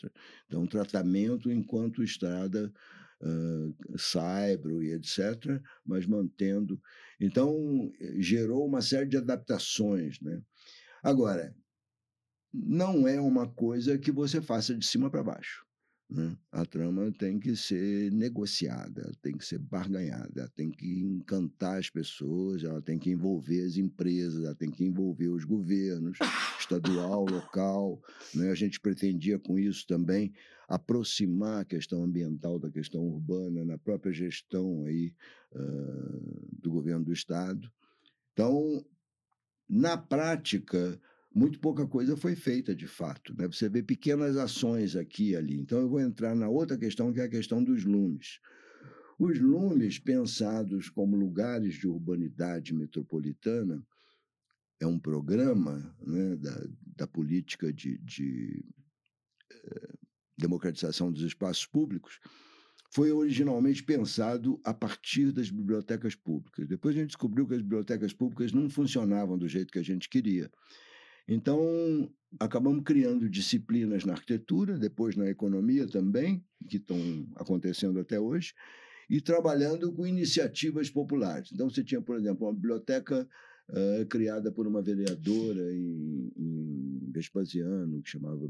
Então, 0.46 0.66
tratamento 0.66 1.50
enquanto 1.50 2.02
estrada 2.02 2.72
uh, 3.20 3.98
saibro 3.98 4.82
e 4.82 4.92
etc., 4.92 5.60
mas 5.84 6.06
mantendo. 6.06 6.80
Então, 7.20 7.90
gerou 8.18 8.66
uma 8.66 8.80
série 8.80 9.06
de 9.06 9.16
adaptações. 9.16 10.20
Né? 10.20 10.40
Agora, 11.02 11.54
não 12.52 13.06
é 13.08 13.20
uma 13.20 13.48
coisa 13.48 13.98
que 13.98 14.12
você 14.12 14.40
faça 14.40 14.74
de 14.74 14.86
cima 14.86 15.10
para 15.10 15.24
baixo. 15.24 15.65
Né? 16.08 16.36
A 16.52 16.64
trama 16.64 17.10
tem 17.18 17.38
que 17.38 17.56
ser 17.56 18.12
negociada, 18.12 19.10
tem 19.20 19.36
que 19.36 19.44
ser 19.44 19.58
barganhada, 19.58 20.48
tem 20.54 20.70
que 20.70 21.00
encantar 21.00 21.78
as 21.78 21.90
pessoas, 21.90 22.62
ela 22.62 22.80
tem 22.80 22.96
que 22.96 23.10
envolver 23.10 23.64
as 23.64 23.76
empresas, 23.76 24.44
ela 24.44 24.54
tem 24.54 24.70
que 24.70 24.84
envolver 24.84 25.28
os 25.28 25.44
governos, 25.44 26.16
estadual, 26.60 27.24
local. 27.24 28.00
Né? 28.34 28.50
A 28.50 28.54
gente 28.54 28.78
pretendia 28.78 29.38
com 29.38 29.58
isso 29.58 29.84
também 29.86 30.32
aproximar 30.68 31.62
a 31.62 31.64
questão 31.64 32.04
ambiental 32.04 32.58
da 32.58 32.70
questão 32.70 33.02
urbana 33.02 33.64
na 33.64 33.78
própria 33.78 34.12
gestão 34.12 34.84
aí, 34.84 35.12
uh, 35.52 36.48
do 36.52 36.70
governo 36.70 37.04
do 37.04 37.12
Estado. 37.12 37.70
Então, 38.32 38.84
na 39.68 39.96
prática, 39.96 41.00
muito 41.36 41.60
pouca 41.60 41.86
coisa 41.86 42.16
foi 42.16 42.34
feita 42.34 42.74
de 42.74 42.86
fato. 42.86 43.34
Né? 43.36 43.46
Você 43.46 43.68
vê 43.68 43.82
pequenas 43.82 44.38
ações 44.38 44.96
aqui 44.96 45.32
e 45.32 45.36
ali. 45.36 45.60
Então, 45.60 45.78
eu 45.78 45.88
vou 45.88 46.00
entrar 46.00 46.34
na 46.34 46.48
outra 46.48 46.78
questão, 46.78 47.12
que 47.12 47.20
é 47.20 47.24
a 47.24 47.28
questão 47.28 47.62
dos 47.62 47.84
lumes. 47.84 48.40
Os 49.18 49.38
lumes, 49.38 49.98
pensados 49.98 50.88
como 50.88 51.14
lugares 51.14 51.74
de 51.74 51.86
urbanidade 51.86 52.72
metropolitana, 52.72 53.86
é 54.80 54.86
um 54.86 54.98
programa 54.98 55.94
né, 56.00 56.36
da, 56.36 56.66
da 56.96 57.06
política 57.06 57.70
de, 57.70 57.98
de 57.98 58.64
eh, 59.52 59.94
democratização 60.38 61.12
dos 61.12 61.22
espaços 61.22 61.66
públicos, 61.66 62.18
foi 62.94 63.12
originalmente 63.12 63.82
pensado 63.82 64.58
a 64.64 64.72
partir 64.72 65.32
das 65.32 65.50
bibliotecas 65.50 66.14
públicas. 66.14 66.66
Depois 66.66 66.96
a 66.96 67.00
gente 67.00 67.08
descobriu 67.08 67.46
que 67.46 67.54
as 67.54 67.62
bibliotecas 67.62 68.14
públicas 68.14 68.52
não 68.52 68.70
funcionavam 68.70 69.36
do 69.36 69.46
jeito 69.46 69.70
que 69.70 69.78
a 69.78 69.84
gente 69.84 70.08
queria. 70.08 70.50
Então, 71.28 72.10
acabamos 72.38 72.82
criando 72.84 73.28
disciplinas 73.28 74.04
na 74.04 74.12
arquitetura, 74.12 74.78
depois 74.78 75.16
na 75.16 75.28
economia 75.28 75.86
também, 75.86 76.44
que 76.68 76.76
estão 76.76 76.98
acontecendo 77.34 77.98
até 77.98 78.20
hoje, 78.20 78.54
e 79.08 79.20
trabalhando 79.20 79.92
com 79.92 80.06
iniciativas 80.06 80.90
populares. 80.90 81.50
Então, 81.52 81.70
você 81.70 81.82
tinha, 81.82 82.00
por 82.00 82.16
exemplo, 82.16 82.46
uma 82.46 82.54
biblioteca 82.54 83.28
uh, 83.70 84.06
criada 84.06 84.50
por 84.52 84.66
uma 84.66 84.82
vereadora 84.82 85.72
em, 85.72 86.32
em 86.36 87.10
Vespasiano, 87.12 88.02
que 88.02 88.10
chamava 88.10 88.48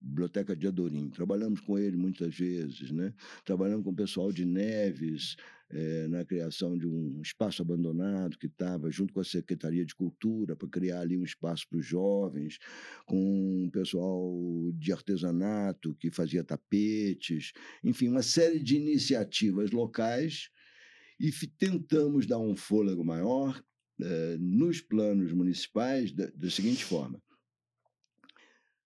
Biblioteca 0.00 0.54
de 0.54 0.66
Adorim. 0.66 1.08
Trabalhamos 1.10 1.60
com 1.60 1.78
ele 1.78 1.96
muitas 1.96 2.36
vezes, 2.36 2.90
né? 2.90 3.12
Trabalhamos 3.44 3.84
com 3.84 3.90
o 3.90 3.96
pessoal 3.96 4.30
de 4.32 4.44
Neves 4.44 5.36
é, 5.70 6.06
na 6.08 6.24
criação 6.24 6.76
de 6.76 6.86
um 6.86 7.20
espaço 7.20 7.60
abandonado 7.62 8.38
que 8.38 8.46
estava 8.46 8.90
junto 8.90 9.12
com 9.12 9.20
a 9.20 9.24
Secretaria 9.24 9.84
de 9.84 9.94
Cultura 9.94 10.54
para 10.54 10.68
criar 10.68 11.00
ali 11.00 11.16
um 11.16 11.24
espaço 11.24 11.68
para 11.68 11.78
os 11.78 11.86
jovens, 11.86 12.58
com 13.04 13.66
o 13.66 13.70
pessoal 13.70 14.32
de 14.74 14.92
artesanato 14.92 15.94
que 15.96 16.10
fazia 16.10 16.44
tapetes, 16.44 17.52
enfim, 17.82 18.08
uma 18.08 18.22
série 18.22 18.60
de 18.60 18.76
iniciativas 18.76 19.70
locais. 19.70 20.50
E 21.18 21.30
tentamos 21.58 22.26
dar 22.26 22.38
um 22.38 22.54
fôlego 22.54 23.02
maior 23.02 23.60
é, 24.00 24.36
nos 24.38 24.80
planos 24.80 25.32
municipais 25.32 26.12
da, 26.12 26.26
da 26.26 26.50
seguinte 26.50 26.84
forma. 26.84 27.20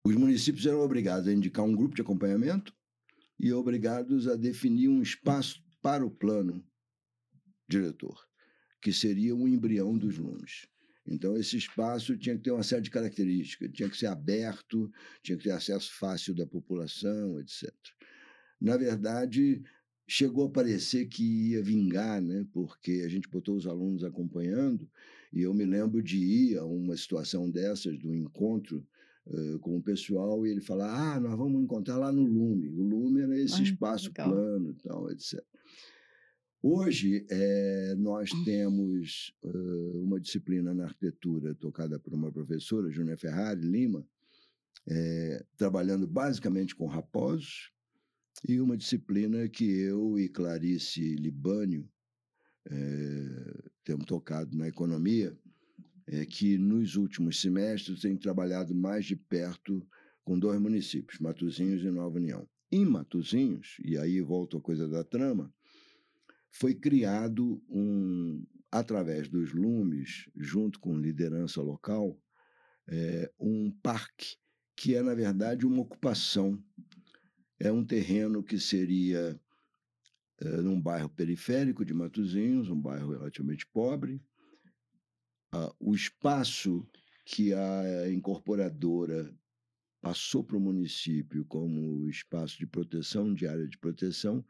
Os 0.03 0.15
municípios 0.15 0.65
eram 0.65 0.80
obrigados 0.80 1.28
a 1.28 1.34
indicar 1.34 1.63
um 1.63 1.76
grupo 1.76 1.95
de 1.95 2.01
acompanhamento 2.01 2.74
e 3.39 3.53
obrigados 3.53 4.28
a 4.28 4.36
definir 4.36 4.88
um 4.88 5.01
espaço 5.01 5.61
para 5.88 6.05
o 6.05 6.11
plano 6.11 6.61
diretor, 7.65 8.19
que 8.81 8.91
seria 8.91 9.33
um 9.33 9.47
embrião 9.47 9.97
dos 9.97 10.17
lumes. 10.17 10.67
Então, 11.07 11.38
esse 11.38 11.55
espaço 11.55 12.17
tinha 12.17 12.35
que 12.35 12.43
ter 12.43 12.51
uma 12.51 12.61
série 12.61 12.81
de 12.81 12.91
características, 12.91 13.71
tinha 13.71 13.88
que 13.88 13.95
ser 13.95 14.07
aberto, 14.07 14.91
tinha 15.23 15.38
que 15.38 15.45
ter 15.45 15.51
acesso 15.51 15.97
fácil 15.97 16.35
da 16.35 16.45
população, 16.45 17.39
etc. 17.39 17.71
Na 18.59 18.75
verdade, 18.75 19.63
chegou 20.05 20.47
a 20.47 20.51
parecer 20.51 21.05
que 21.05 21.51
ia 21.51 21.63
vingar, 21.63 22.21
né? 22.21 22.45
porque 22.51 23.03
a 23.05 23.07
gente 23.07 23.29
botou 23.29 23.55
os 23.55 23.65
alunos 23.65 24.03
acompanhando, 24.03 24.91
e 25.31 25.43
eu 25.43 25.53
me 25.53 25.63
lembro 25.63 26.03
de 26.03 26.17
ir 26.17 26.57
a 26.57 26.65
uma 26.65 26.97
situação 26.97 27.49
dessas, 27.49 27.97
do 27.97 28.13
encontro 28.13 28.85
uh, 29.30 29.59
com 29.59 29.78
o 29.78 29.82
pessoal 29.82 30.45
e 30.45 30.51
ele 30.51 30.61
falar: 30.61 31.15
ah, 31.15 31.19
nós 31.19 31.38
vamos 31.38 31.61
encontrar 31.61 31.97
lá 31.97 32.11
no 32.11 32.23
Lume. 32.23 32.69
O 32.69 32.82
Lume 32.82 33.21
era 33.21 33.39
esse 33.39 33.55
Ai, 33.55 33.63
espaço 33.63 34.07
legal. 34.07 34.30
plano 34.32 34.71
e 34.71 34.73
tal, 34.75 35.11
etc. 35.11 35.43
Hoje, 36.61 37.25
é, 37.30 37.95
nós 37.95 38.30
temos 38.43 39.34
uh, 39.43 40.03
uma 40.03 40.19
disciplina 40.19 40.73
na 40.73 40.86
arquitetura 40.86 41.53
tocada 41.55 41.99
por 41.99 42.13
uma 42.13 42.32
professora, 42.32 42.91
Júnia 42.91 43.15
Ferrari 43.15 43.61
Lima, 43.61 44.05
é, 44.88 45.45
trabalhando 45.55 46.07
basicamente 46.07 46.75
com 46.75 46.88
raposos, 46.88 47.71
e 48.47 48.59
uma 48.59 48.78
disciplina 48.78 49.47
que 49.47 49.65
eu 49.65 50.19
e 50.19 50.30
Clarice 50.30 51.15
Libânio 51.15 51.88
é, 52.69 53.69
temos 53.84 54.05
tocado 54.05 54.55
na 54.57 54.67
economia, 54.67 55.38
é 56.07 56.25
que 56.25 56.57
nos 56.57 56.95
últimos 56.95 57.41
semestres 57.41 58.01
tem 58.01 58.15
trabalhado 58.15 58.73
mais 58.73 59.05
de 59.05 59.15
perto 59.15 59.85
com 60.23 60.39
dois 60.39 60.59
municípios, 60.59 61.19
Matozinhos 61.19 61.83
e 61.83 61.89
Nova 61.89 62.17
União. 62.17 62.47
Em 62.71 62.85
Matozinhos, 62.85 63.77
e 63.83 63.97
aí 63.97 64.21
volto 64.21 64.57
à 64.57 64.61
coisa 64.61 64.87
da 64.87 65.03
trama, 65.03 65.53
foi 66.49 66.73
criado 66.73 67.61
um, 67.69 68.45
através 68.71 69.29
dos 69.29 69.53
lumes, 69.53 70.29
junto 70.35 70.79
com 70.79 70.97
liderança 70.97 71.61
local, 71.61 72.19
é, 72.87 73.31
um 73.39 73.71
parque 73.71 74.37
que 74.75 74.95
é, 74.95 75.01
na 75.01 75.13
verdade, 75.13 75.65
uma 75.65 75.81
ocupação. 75.81 76.61
É 77.59 77.71
um 77.71 77.85
terreno 77.85 78.43
que 78.43 78.59
seria 78.59 79.39
é, 80.39 80.61
num 80.61 80.79
bairro 80.79 81.09
periférico 81.09 81.83
de 81.83 81.93
Matozinhos, 81.93 82.69
um 82.69 82.79
bairro 82.79 83.11
relativamente 83.11 83.65
pobre. 83.67 84.21
Ah, 85.51 85.73
o 85.79 85.95
espaço 85.95 86.85
que 87.25 87.53
a 87.53 88.09
incorporadora 88.11 89.33
passou 90.01 90.43
para 90.43 90.57
o 90.57 90.61
município 90.61 91.45
como 91.45 92.07
espaço 92.09 92.57
de 92.57 92.65
proteção, 92.65 93.33
de 93.33 93.47
área 93.47 93.67
de 93.67 93.77
proteção, 93.77 94.45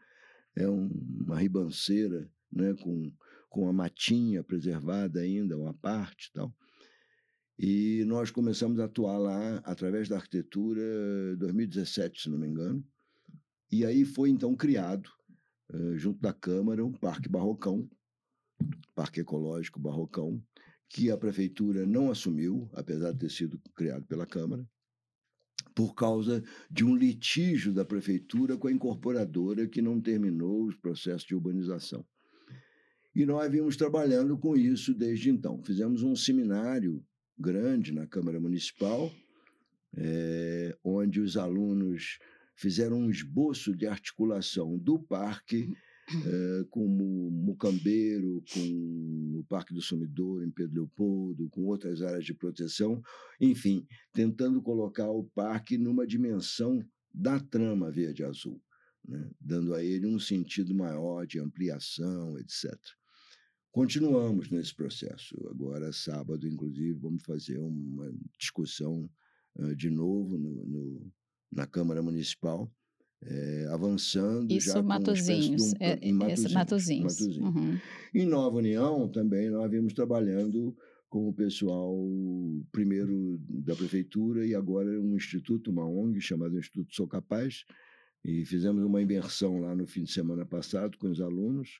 é 0.55 0.69
um, 0.69 0.89
uma 1.25 1.39
ribanceira 1.39 2.29
né, 2.51 2.73
com, 2.75 3.11
com 3.49 3.67
a 3.67 3.73
matinha 3.73 4.43
preservada 4.43 5.19
ainda, 5.19 5.57
uma 5.57 5.73
parte 5.73 6.31
tal. 6.33 6.53
E 7.59 8.03
nós 8.05 8.29
começamos 8.29 8.79
a 8.79 8.85
atuar 8.85 9.17
lá 9.17 9.57
através 9.63 10.07
da 10.07 10.17
arquitetura 10.17 10.81
2017, 11.37 12.21
se 12.21 12.29
não 12.29 12.37
me 12.37 12.47
engano. 12.47 12.85
E 13.71 13.83
aí 13.83 14.05
foi 14.05 14.29
então 14.29 14.55
criado, 14.55 15.09
uh, 15.73 15.97
junto 15.97 16.21
da 16.21 16.31
Câmara, 16.31 16.85
um 16.85 16.91
Parque 16.91 17.27
Barrocão, 17.27 17.89
Parque 18.93 19.21
Ecológico 19.21 19.79
Barrocão, 19.79 20.41
que 20.89 21.11
a 21.11 21.17
prefeitura 21.17 21.85
não 21.85 22.09
assumiu, 22.09 22.69
apesar 22.73 23.11
de 23.11 23.19
ter 23.19 23.31
sido 23.31 23.59
criado 23.75 24.05
pela 24.05 24.25
Câmara, 24.25 24.67
por 25.75 25.93
causa 25.93 26.43
de 26.71 26.83
um 26.83 26.95
litígio 26.95 27.73
da 27.73 27.85
prefeitura 27.85 28.57
com 28.57 28.67
a 28.67 28.71
incorporadora 28.71 29.67
que 29.67 29.81
não 29.81 30.01
terminou 30.01 30.65
os 30.65 30.75
processos 30.75 31.27
de 31.27 31.35
urbanização. 31.35 32.05
E 33.13 33.25
nós 33.25 33.51
vimos 33.51 33.75
trabalhando 33.75 34.38
com 34.38 34.55
isso 34.55 34.93
desde 34.93 35.29
então. 35.29 35.61
Fizemos 35.63 36.03
um 36.03 36.15
seminário 36.15 37.03
grande 37.38 37.91
na 37.91 38.07
Câmara 38.07 38.39
Municipal, 38.39 39.11
é, 39.95 40.75
onde 40.83 41.19
os 41.19 41.38
alunos 41.38 42.19
fizeram 42.55 42.99
um 42.99 43.09
esboço 43.09 43.75
de 43.75 43.85
articulação 43.85 44.77
do 44.77 44.99
parque 44.99 45.71
é, 46.09 46.63
com 46.69 46.85
o 46.85 47.31
Mucambeiro, 47.31 48.41
com 48.53 49.39
o 49.39 49.43
Parque 49.49 49.73
do 49.73 49.81
Sumidouro, 49.81 50.43
em 50.43 50.51
Pedro 50.51 50.75
Leopoldo, 50.75 51.49
com 51.49 51.65
outras 51.65 52.01
áreas 52.01 52.23
de 52.23 52.33
proteção, 52.33 53.01
enfim, 53.41 53.85
tentando 54.13 54.61
colocar 54.61 55.09
o 55.09 55.25
parque 55.25 55.77
numa 55.77 56.07
dimensão 56.07 56.81
da 57.13 57.39
trama 57.39 57.91
verde-azul, 57.91 58.61
né? 59.05 59.29
dando 59.39 59.73
a 59.73 59.83
ele 59.83 60.05
um 60.07 60.19
sentido 60.19 60.73
maior 60.73 61.25
de 61.25 61.39
ampliação, 61.39 62.37
etc. 62.39 62.73
Continuamos 63.71 64.49
nesse 64.49 64.73
processo. 64.73 65.35
Agora, 65.49 65.91
sábado, 65.91 66.47
inclusive, 66.47 66.93
vamos 66.93 67.23
fazer 67.23 67.59
uma 67.59 68.11
discussão 68.39 69.09
uh, 69.57 69.75
de 69.75 69.89
novo 69.89 70.37
no, 70.37 70.65
no, 70.65 71.11
na 71.51 71.67
Câmara 71.67 72.01
Municipal, 72.01 72.71
é, 73.24 73.68
avançando 73.72 74.51
Isso, 74.51 74.72
já 74.72 74.82
Matozinhos, 74.82 75.74
um, 75.74 75.76
é, 75.80 75.99
em 76.01 76.13
Matozinhos. 76.13 76.53
Matozinhos. 76.53 77.20
Matozinhos. 77.20 77.55
Uhum. 77.55 77.78
Em 78.13 78.26
Nova 78.26 78.57
União, 78.57 79.07
também, 79.09 79.49
nós 79.49 79.70
vimos 79.70 79.93
trabalhando 79.93 80.76
com 81.09 81.30
o 81.30 81.34
pessoal, 81.34 81.95
primeiro 82.72 83.39
da 83.49 83.76
prefeitura 83.76 84.45
e 84.45 84.53
agora 84.53 84.89
um 85.01 85.15
instituto, 85.15 85.72
uma 85.72 85.88
ONG 85.88 86.20
chamado 86.20 86.59
Instituto 86.59 86.93
Sou 86.93 87.07
Capaz, 87.07 87.65
e 88.24 88.45
fizemos 88.45 88.84
uma 88.84 89.01
imersão 89.01 89.59
lá 89.59 89.74
no 89.74 89.88
fim 89.88 90.03
de 90.03 90.11
semana 90.11 90.45
passado 90.45 90.97
com 90.97 91.09
os 91.09 91.22
alunos, 91.22 91.80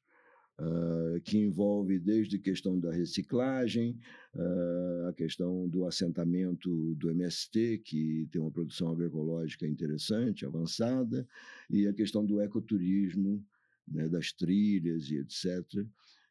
Uh, 0.60 1.22
que 1.22 1.38
envolve 1.38 1.99
desde 1.99 2.38
a 2.38 2.39
questão 2.39 2.80
da 2.80 2.91
reciclagem, 2.91 3.95
uh, 4.34 5.08
a 5.08 5.14
questão 5.14 5.70
do 5.70 5.86
assentamento 5.86 6.95
do 6.95 7.12
MST, 7.12 7.78
que 7.86 8.28
tem 8.32 8.41
uma 8.41 8.49
produção 8.49 8.89
agroecológica 8.89 9.68
interessante, 9.68 10.47
avançada, 10.47 11.28
e 11.70 11.86
a 11.88 11.93
questão 11.93 12.26
do 12.26 12.41
ecoturismo, 12.41 13.45
né, 13.88 14.10
das 14.10 14.32
trilhas 14.32 15.12
e 15.12 15.18
etc. 15.18 15.86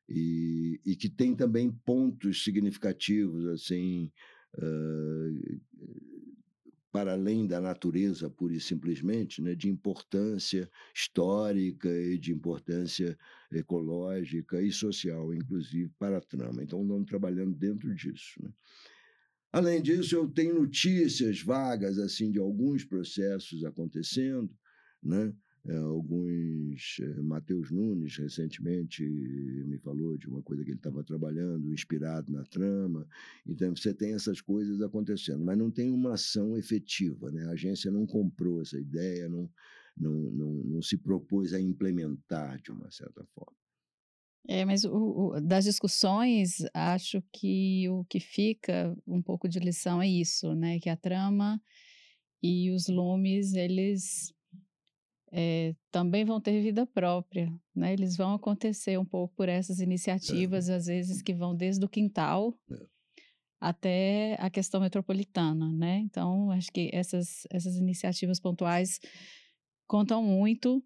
E, 0.08 0.80
e, 0.84 0.96
que 0.96 1.08
tem 1.08 1.34
também 1.34 1.70
pontos 1.70 2.42
significativos, 2.42 3.46
assim, 3.46 4.10
uh, 4.58 5.60
para 6.96 7.12
além 7.12 7.46
da 7.46 7.60
natureza 7.60 8.30
pura 8.30 8.54
e 8.54 8.60
simplesmente, 8.60 9.42
né, 9.42 9.54
de 9.54 9.68
importância 9.68 10.66
histórica 10.94 11.90
e 11.90 12.16
de 12.16 12.32
importância 12.32 13.18
ecológica 13.52 14.62
e 14.62 14.72
social, 14.72 15.34
inclusive, 15.34 15.92
para 15.98 16.16
a 16.16 16.20
trama. 16.22 16.62
Então, 16.62 16.80
estamos 16.80 17.06
trabalhando 17.06 17.54
dentro 17.54 17.94
disso. 17.94 18.42
Né? 18.42 18.50
Além 19.52 19.82
disso, 19.82 20.16
eu 20.16 20.26
tenho 20.26 20.54
notícias 20.54 21.42
vagas 21.42 21.98
assim 21.98 22.30
de 22.30 22.38
alguns 22.38 22.82
processos 22.82 23.62
acontecendo, 23.62 24.50
né? 25.02 25.34
É, 25.68 25.76
alguns. 25.76 26.98
É, 27.00 27.20
Matheus 27.22 27.70
Nunes, 27.70 28.16
recentemente, 28.16 29.02
me 29.04 29.78
falou 29.78 30.16
de 30.16 30.28
uma 30.28 30.42
coisa 30.42 30.62
que 30.62 30.70
ele 30.70 30.78
estava 30.78 31.02
trabalhando, 31.02 31.72
inspirado 31.72 32.30
na 32.30 32.44
trama. 32.44 33.06
Então, 33.44 33.74
você 33.74 33.92
tem 33.92 34.14
essas 34.14 34.40
coisas 34.40 34.80
acontecendo, 34.80 35.44
mas 35.44 35.58
não 35.58 35.70
tem 35.70 35.90
uma 35.90 36.14
ação 36.14 36.56
efetiva. 36.56 37.30
Né? 37.30 37.44
A 37.46 37.50
agência 37.50 37.90
não 37.90 38.06
comprou 38.06 38.60
essa 38.60 38.78
ideia, 38.78 39.28
não, 39.28 39.50
não, 39.96 40.12
não, 40.12 40.52
não 40.64 40.82
se 40.82 40.96
propôs 40.96 41.52
a 41.52 41.60
implementar 41.60 42.60
de 42.62 42.70
uma 42.70 42.90
certa 42.90 43.24
forma. 43.34 43.56
É, 44.48 44.64
mas 44.64 44.84
o, 44.84 44.92
o, 45.34 45.40
das 45.40 45.64
discussões, 45.64 46.58
acho 46.72 47.20
que 47.32 47.88
o 47.88 48.04
que 48.04 48.20
fica 48.20 48.96
um 49.04 49.20
pouco 49.20 49.48
de 49.48 49.58
lição 49.58 50.00
é 50.00 50.08
isso, 50.08 50.54
né? 50.54 50.78
Que 50.78 50.88
a 50.88 50.96
trama 50.96 51.60
e 52.40 52.70
os 52.70 52.86
lumes, 52.86 53.54
eles 53.54 54.32
é, 55.38 55.74
também 55.90 56.24
vão 56.24 56.40
ter 56.40 56.62
vida 56.62 56.86
própria, 56.86 57.52
né? 57.74 57.92
Eles 57.92 58.16
vão 58.16 58.32
acontecer 58.32 58.98
um 58.98 59.04
pouco 59.04 59.34
por 59.34 59.50
essas 59.50 59.80
iniciativas, 59.80 60.70
é. 60.70 60.76
às 60.76 60.86
vezes 60.86 61.20
que 61.20 61.34
vão 61.34 61.54
desde 61.54 61.84
o 61.84 61.88
quintal 61.90 62.58
é. 62.70 62.74
até 63.60 64.36
a 64.40 64.48
questão 64.48 64.80
metropolitana, 64.80 65.70
né? 65.70 65.98
Então, 65.98 66.50
acho 66.50 66.72
que 66.72 66.88
essas, 66.90 67.46
essas 67.50 67.76
iniciativas 67.76 68.40
pontuais 68.40 68.98
contam 69.86 70.22
muito. 70.22 70.82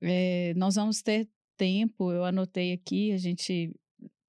É, 0.00 0.54
nós 0.54 0.76
vamos 0.76 1.02
ter 1.02 1.28
tempo, 1.56 2.12
eu 2.12 2.24
anotei 2.24 2.72
aqui, 2.72 3.10
a 3.10 3.18
gente 3.18 3.74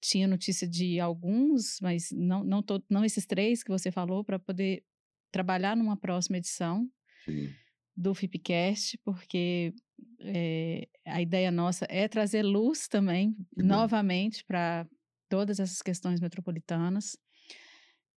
tinha 0.01 0.27
notícia 0.27 0.67
de 0.67 0.99
alguns, 0.99 1.79
mas 1.79 2.09
não, 2.11 2.43
não, 2.43 2.63
tô, 2.63 2.81
não 2.89 3.05
esses 3.05 3.27
três 3.27 3.61
que 3.61 3.69
você 3.69 3.91
falou, 3.91 4.23
para 4.23 4.39
poder 4.39 4.83
trabalhar 5.31 5.77
numa 5.77 5.95
próxima 5.95 6.37
edição. 6.37 6.89
Sim 7.23 7.49
do 7.99 8.15
FIPCast, 8.15 8.97
porque 9.03 9.73
é, 10.21 10.87
a 11.05 11.21
ideia 11.21 11.51
nossa 11.51 11.85
é 11.89 12.07
trazer 12.07 12.43
luz 12.43 12.87
também, 12.87 13.35
uhum. 13.57 13.65
novamente, 13.65 14.45
para 14.45 14.87
todas 15.27 15.59
essas 15.59 15.81
questões 15.81 16.21
metropolitanas. 16.21 17.17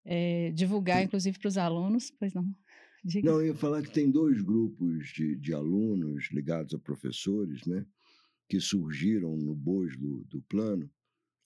É, 0.04 0.52
divulgar, 0.52 1.02
inclusive, 1.02 1.36
para 1.36 1.48
os 1.48 1.58
alunos, 1.58 2.12
pois 2.12 2.32
não. 2.32 2.46
Diga. 3.04 3.28
Não, 3.28 3.40
eu 3.40 3.48
ia 3.48 3.54
falar 3.54 3.82
que 3.82 3.90
tem 3.90 4.08
dois 4.08 4.40
grupos 4.40 5.08
de, 5.08 5.34
de 5.34 5.52
alunos 5.52 6.28
ligados 6.30 6.72
a 6.72 6.78
professores, 6.78 7.66
né, 7.66 7.84
que 8.48 8.60
surgiram 8.60 9.36
no 9.36 9.52
bojo 9.52 9.98
do, 9.98 10.24
do 10.26 10.42
plano, 10.42 10.88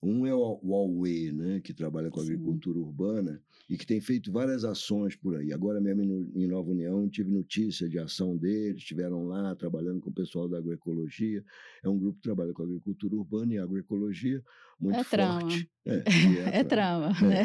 um 0.02 0.26
é 0.26 0.34
o 0.34 0.60
Huawei, 0.62 1.32
né, 1.32 1.60
que 1.60 1.72
trabalha 1.72 2.10
com 2.10 2.20
agricultura 2.20 2.78
urbana 2.78 3.42
e 3.68 3.76
que 3.76 3.86
tem 3.86 4.00
feito 4.00 4.30
várias 4.30 4.64
ações 4.64 5.16
por 5.16 5.36
aí. 5.36 5.52
Agora 5.52 5.80
mesmo 5.80 6.30
em 6.34 6.46
Nova 6.46 6.70
União 6.70 7.08
tive 7.08 7.30
notícia 7.30 7.88
de 7.88 7.98
ação 7.98 8.36
deles, 8.36 8.82
estiveram 8.82 9.24
lá 9.24 9.54
trabalhando 9.56 10.00
com 10.00 10.10
o 10.10 10.14
pessoal 10.14 10.48
da 10.48 10.58
agroecologia. 10.58 11.42
É 11.82 11.88
um 11.88 11.98
grupo 11.98 12.16
que 12.16 12.22
trabalha 12.22 12.52
com 12.52 12.62
agricultura 12.62 13.16
urbana 13.16 13.54
e 13.54 13.58
agroecologia 13.58 14.42
muito 14.78 14.98
é 14.98 15.04
trama. 15.04 15.40
forte. 15.40 15.70
É, 15.86 16.02
é, 16.56 16.60
é 16.60 16.64
trama, 16.64 17.12
é, 17.20 17.24
né? 17.24 17.42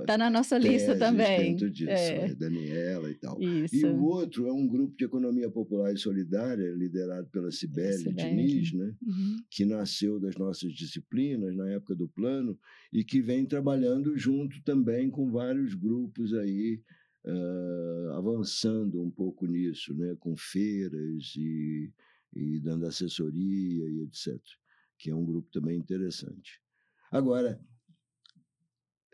Está 0.00 0.16
na 0.18 0.30
nossa 0.30 0.58
lista 0.58 0.96
também. 0.96 1.56
Disso, 1.56 1.88
é. 1.88 2.30
é. 2.30 2.34
Daniela 2.34 3.10
e 3.10 3.14
tal. 3.14 3.40
Isso. 3.40 3.76
E 3.76 3.84
o 3.84 4.02
outro 4.02 4.46
é 4.46 4.52
um 4.52 4.66
grupo 4.66 4.96
de 4.96 5.04
economia 5.04 5.50
popular 5.50 5.92
e 5.92 5.98
solidária, 5.98 6.70
liderado 6.72 7.28
pela 7.30 7.50
Cibele 7.50 8.12
Diniz, 8.12 8.72
né? 8.72 8.94
Uhum. 9.02 9.36
que 9.50 9.64
nasceu 9.64 10.20
das 10.20 10.36
nossas 10.36 10.72
disciplinas 10.72 11.56
na 11.56 11.68
época 11.70 11.94
do 11.94 12.08
plano 12.08 12.58
e 12.92 13.02
que 13.02 13.20
vem 13.20 13.46
trabalhando 13.46 14.16
junto 14.16 14.62
também 14.62 15.10
com 15.10 15.30
vários 15.30 15.74
grupos 15.74 16.32
aí 16.34 16.80
uh, 17.24 18.12
avançando 18.12 19.02
um 19.02 19.10
pouco 19.10 19.46
nisso, 19.46 19.94
né? 19.94 20.14
com 20.20 20.36
feiras 20.36 21.34
e, 21.36 21.90
e 22.34 22.60
dando 22.60 22.86
assessoria 22.86 23.88
e 23.88 24.02
etc. 24.02 24.38
que 24.98 25.10
é 25.10 25.14
um 25.14 25.24
grupo 25.24 25.48
também 25.50 25.78
interessante. 25.78 26.60
Agora, 27.10 27.60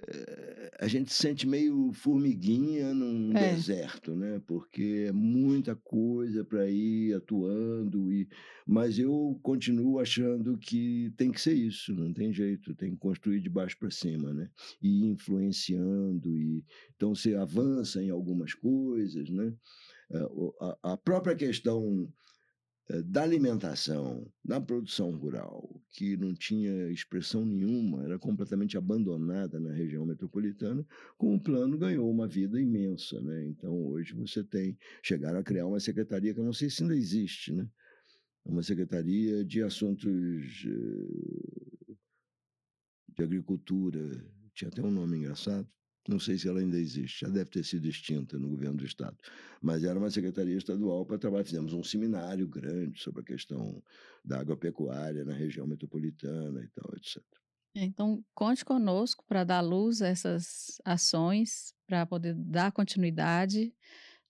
eh, 0.08 0.70
a 0.80 0.88
gente 0.88 1.12
se 1.12 1.20
sente 1.20 1.46
meio 1.46 1.92
formiguinha 1.92 2.94
num 2.94 3.36
É. 3.36 3.54
deserto, 3.54 4.14
né? 4.16 4.40
Porque 4.46 5.06
é 5.08 5.12
muita 5.12 5.76
coisa 5.76 6.44
para 6.44 6.70
ir 6.70 7.14
atuando 7.14 8.10
e 8.12 8.28
mas 8.66 8.98
eu 8.98 9.38
continuo 9.42 9.98
achando 9.98 10.56
que 10.58 11.12
tem 11.16 11.30
que 11.32 11.40
ser 11.40 11.54
isso, 11.54 11.92
não 11.94 12.12
tem 12.12 12.32
jeito, 12.32 12.74
tem 12.74 12.92
que 12.92 12.98
construir 12.98 13.40
de 13.40 13.50
baixo 13.50 13.76
para 13.78 13.90
cima, 13.90 14.32
né? 14.32 14.48
E 14.82 15.06
influenciando 15.06 16.38
e 16.38 16.64
então 16.96 17.14
você 17.14 17.34
avança 17.34 18.02
em 18.02 18.10
algumas 18.10 18.54
coisas, 18.54 19.28
né? 19.30 19.52
Eh, 20.12 20.28
a, 20.82 20.96
própria 20.96 21.36
questão 21.36 22.08
da 23.04 23.22
alimentação, 23.22 24.26
da 24.44 24.60
produção 24.60 25.10
rural, 25.12 25.80
que 25.92 26.16
não 26.16 26.34
tinha 26.34 26.90
expressão 26.90 27.44
nenhuma, 27.46 28.02
era 28.02 28.18
completamente 28.18 28.76
abandonada 28.76 29.60
na 29.60 29.72
região 29.72 30.04
metropolitana, 30.04 30.84
com 31.16 31.34
o 31.34 31.40
plano 31.40 31.78
ganhou 31.78 32.10
uma 32.10 32.26
vida 32.26 32.60
imensa. 32.60 33.20
Né? 33.20 33.46
Então, 33.46 33.72
hoje 33.86 34.14
você 34.14 34.42
tem, 34.42 34.76
chegaram 35.02 35.38
a 35.38 35.44
criar 35.44 35.66
uma 35.66 35.78
secretaria 35.78 36.34
que 36.34 36.40
eu 36.40 36.44
não 36.44 36.52
sei 36.52 36.68
se 36.68 36.82
ainda 36.82 36.96
existe, 36.96 37.52
né? 37.52 37.68
uma 38.44 38.62
secretaria 38.62 39.44
de 39.44 39.62
assuntos 39.62 40.08
eh, 40.66 41.94
de 43.16 43.22
agricultura, 43.22 44.00
tinha 44.54 44.68
até 44.68 44.82
um 44.82 44.90
nome 44.90 45.18
engraçado, 45.18 45.68
não 46.08 46.18
sei 46.18 46.38
se 46.38 46.48
ela 46.48 46.60
ainda 46.60 46.78
existe, 46.78 47.20
já 47.20 47.28
deve 47.28 47.50
ter 47.50 47.64
sido 47.64 47.86
extinta 47.86 48.38
no 48.38 48.48
governo 48.48 48.78
do 48.78 48.84
Estado, 48.84 49.16
mas 49.60 49.84
era 49.84 49.98
uma 49.98 50.10
secretaria 50.10 50.56
estadual 50.56 51.04
para 51.04 51.18
trabalhar. 51.18 51.44
Fizemos 51.44 51.72
um 51.72 51.82
seminário 51.82 52.48
grande 52.48 53.00
sobre 53.00 53.20
a 53.20 53.24
questão 53.24 53.82
da 54.24 54.40
agropecuária 54.40 55.24
na 55.24 55.34
região 55.34 55.66
metropolitana 55.66 56.62
e 56.62 56.68
tal, 56.68 56.90
etc. 56.96 57.22
Então, 57.74 58.24
conte 58.34 58.64
conosco 58.64 59.24
para 59.26 59.44
dar 59.44 59.60
luz 59.60 60.02
a 60.02 60.08
essas 60.08 60.80
ações, 60.84 61.72
para 61.86 62.04
poder 62.04 62.34
dar 62.34 62.72
continuidade, 62.72 63.72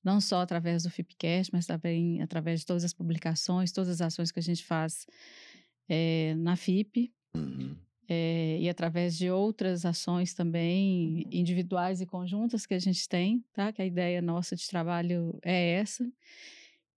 não 0.05 0.21
só 0.21 0.41
através 0.41 0.83
do 0.83 0.91
FIPCast, 0.91 1.51
mas 1.53 1.67
também 1.67 2.21
através 2.21 2.61
de 2.61 2.67
todas 2.67 2.85
as 2.85 2.93
publicações, 2.93 3.73
todas 3.73 3.89
as 3.89 4.01
ações 4.01 4.31
que 4.31 4.39
a 4.39 4.43
gente 4.43 4.65
faz 4.65 5.07
eh, 5.89 6.35
na 6.37 6.57
FIP. 6.57 7.13
Uhum. 7.35 7.77
Eh, 8.13 8.59
e 8.61 8.69
através 8.69 9.17
de 9.17 9.31
outras 9.31 9.87
ações 9.87 10.35
também, 10.35 11.25
individuais 11.31 12.01
e 12.01 12.07
conjuntas 12.07 12.67
que 12.67 12.75
a 12.75 12.79
gente 12.81 13.09
tem, 13.09 13.45
tá? 13.53 13.73
Que 13.73 13.83
a 13.83 13.87
ideia 13.87 14.21
nossa 14.21 14.57
de 14.57 14.67
trabalho 14.67 15.39
é 15.45 15.75
essa. 15.75 16.05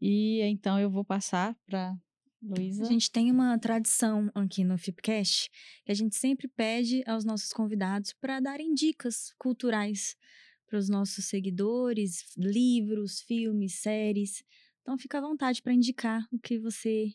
E 0.01 0.41
então 0.41 0.79
eu 0.79 0.89
vou 0.89 1.05
passar 1.05 1.55
para 1.67 1.95
Luísa. 2.41 2.81
A 2.81 2.87
gente 2.87 3.11
tem 3.11 3.29
uma 3.29 3.59
tradição 3.59 4.31
aqui 4.33 4.63
no 4.63 4.75
Fipcast 4.75 5.51
que 5.85 5.91
a 5.91 5.95
gente 5.95 6.15
sempre 6.15 6.47
pede 6.47 7.03
aos 7.05 7.23
nossos 7.23 7.53
convidados 7.53 8.11
para 8.13 8.39
darem 8.39 8.73
dicas 8.73 9.35
culturais 9.37 10.17
para 10.65 10.79
os 10.79 10.89
nossos 10.89 11.25
seguidores, 11.25 12.35
livros, 12.35 13.21
filmes, 13.21 13.75
séries. 13.75 14.43
Então 14.81 14.97
fica 14.97 15.19
à 15.19 15.21
vontade 15.21 15.61
para 15.61 15.73
indicar 15.73 16.27
o 16.31 16.39
que 16.39 16.57
você 16.57 17.13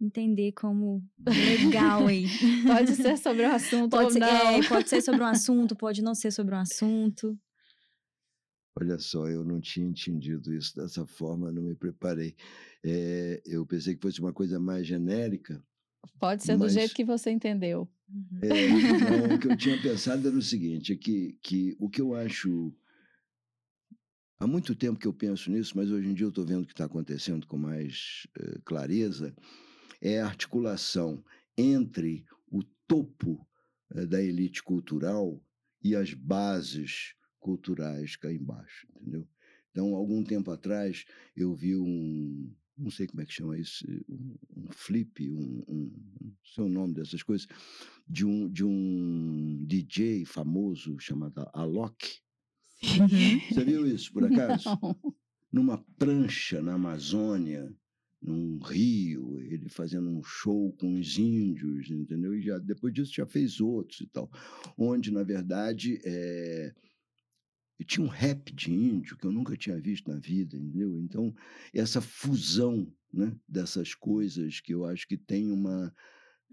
entender 0.00 0.52
como 0.52 1.02
legal 1.26 2.06
aí. 2.06 2.26
Pode 2.66 2.94
ser 2.96 3.16
sobre 3.16 3.42
o 3.44 3.50
assunto 3.52 3.90
Pode 3.90 4.04
ou 4.06 4.10
ser, 4.10 4.18
não. 4.20 4.28
é, 4.28 4.68
pode 4.68 4.88
ser 4.88 5.02
sobre 5.02 5.22
um 5.22 5.26
assunto, 5.26 5.76
pode 5.76 6.02
não 6.02 6.14
ser 6.14 6.30
sobre 6.30 6.54
um 6.54 6.58
assunto. 6.58 7.38
Olha 8.78 8.98
só, 8.98 9.26
eu 9.26 9.42
não 9.42 9.58
tinha 9.58 9.86
entendido 9.86 10.52
isso 10.54 10.76
dessa 10.76 11.06
forma, 11.06 11.50
não 11.50 11.62
me 11.62 11.74
preparei. 11.74 12.36
Eh, 12.84 13.40
eu 13.46 13.64
pensei 13.64 13.94
que 13.94 14.02
fosse 14.02 14.20
uma 14.20 14.34
coisa 14.34 14.60
mais 14.60 14.86
genérica. 14.86 15.64
Pode 16.20 16.42
ser 16.44 16.54
do 16.58 16.64
Mas- 16.64 16.74
jeito 16.74 16.94
que 16.94 17.04
você 17.04 17.30
entendeu. 17.30 17.88
Uhum. 18.08 18.38
É, 18.42 19.28
não, 19.28 19.34
o 19.34 19.38
que 19.38 19.48
eu 19.48 19.56
tinha 19.56 19.80
pensado 19.80 20.28
era 20.28 20.36
o 20.36 20.42
seguinte, 20.42 20.92
é 20.92 20.96
que, 20.96 21.38
que 21.42 21.74
o 21.80 21.88
que 21.88 22.00
eu 22.02 22.14
acho... 22.14 22.70
Há 24.38 24.46
muito 24.46 24.74
tempo 24.74 25.00
que 25.00 25.06
eu 25.08 25.14
penso 25.14 25.50
nisso, 25.50 25.72
mas 25.74 25.90
hoje 25.90 26.08
em 26.10 26.14
dia 26.14 26.26
eu 26.26 26.28
estou 26.28 26.44
vendo 26.44 26.62
o 26.62 26.66
que 26.66 26.72
está 26.74 26.84
acontecendo 26.84 27.46
com 27.46 27.56
mais 27.56 28.26
eh, 28.38 28.58
clareza, 28.66 29.34
é 30.00 30.20
a 30.20 30.26
articulação 30.26 31.22
entre 31.56 32.24
o 32.50 32.62
topo 32.86 33.46
eh, 33.94 34.06
da 34.06 34.22
elite 34.22 34.62
cultural 34.62 35.42
e 35.82 35.94
as 35.94 36.12
bases 36.12 37.14
culturais 37.38 38.16
cá 38.16 38.32
embaixo, 38.32 38.86
entendeu? 38.96 39.26
Então, 39.70 39.94
algum 39.94 40.24
tempo 40.24 40.50
atrás, 40.50 41.04
eu 41.36 41.54
vi 41.54 41.76
um, 41.76 42.50
não 42.76 42.90
sei 42.90 43.06
como 43.06 43.22
é 43.22 43.26
que 43.26 43.32
chama 43.32 43.58
isso, 43.58 43.84
um, 44.08 44.34
um 44.56 44.68
flip, 44.70 45.30
um, 45.30 45.62
um, 45.68 45.92
não 46.20 46.32
sei 46.44 46.64
o 46.64 46.68
nome 46.68 46.94
dessas 46.94 47.22
coisas, 47.22 47.46
de 48.08 48.24
um, 48.24 48.48
de 48.48 48.64
um 48.64 49.64
DJ 49.66 50.24
famoso 50.24 50.98
chamado 50.98 51.48
Alok. 51.52 52.20
Você 52.80 53.64
viu 53.64 53.86
isso, 53.86 54.12
por 54.12 54.24
acaso? 54.32 54.64
Não. 54.82 55.14
numa 55.52 55.78
prancha 55.98 56.60
na 56.60 56.74
Amazônia, 56.74 57.72
num 58.20 58.58
rio, 58.58 59.38
ele 59.40 59.68
fazendo 59.68 60.08
um 60.08 60.22
show 60.22 60.72
com 60.72 60.98
os 60.98 61.18
índios, 61.18 61.90
entendeu? 61.90 62.34
E 62.34 62.42
já, 62.42 62.58
depois 62.58 62.92
disso 62.92 63.12
já 63.14 63.26
fez 63.26 63.60
outros 63.60 64.00
e 64.00 64.06
tal, 64.06 64.30
onde, 64.76 65.12
na 65.12 65.22
verdade, 65.22 66.00
é... 66.04 66.74
tinha 67.86 68.04
um 68.04 68.10
rap 68.10 68.52
de 68.52 68.72
índio 68.72 69.16
que 69.16 69.26
eu 69.26 69.32
nunca 69.32 69.56
tinha 69.56 69.80
visto 69.80 70.10
na 70.10 70.18
vida, 70.18 70.56
entendeu? 70.56 70.98
Então, 70.98 71.34
essa 71.72 72.00
fusão 72.00 72.92
né, 73.12 73.34
dessas 73.48 73.94
coisas 73.94 74.60
que 74.60 74.74
eu 74.74 74.84
acho 74.84 75.06
que 75.06 75.16
tem 75.16 75.50
uma 75.50 75.92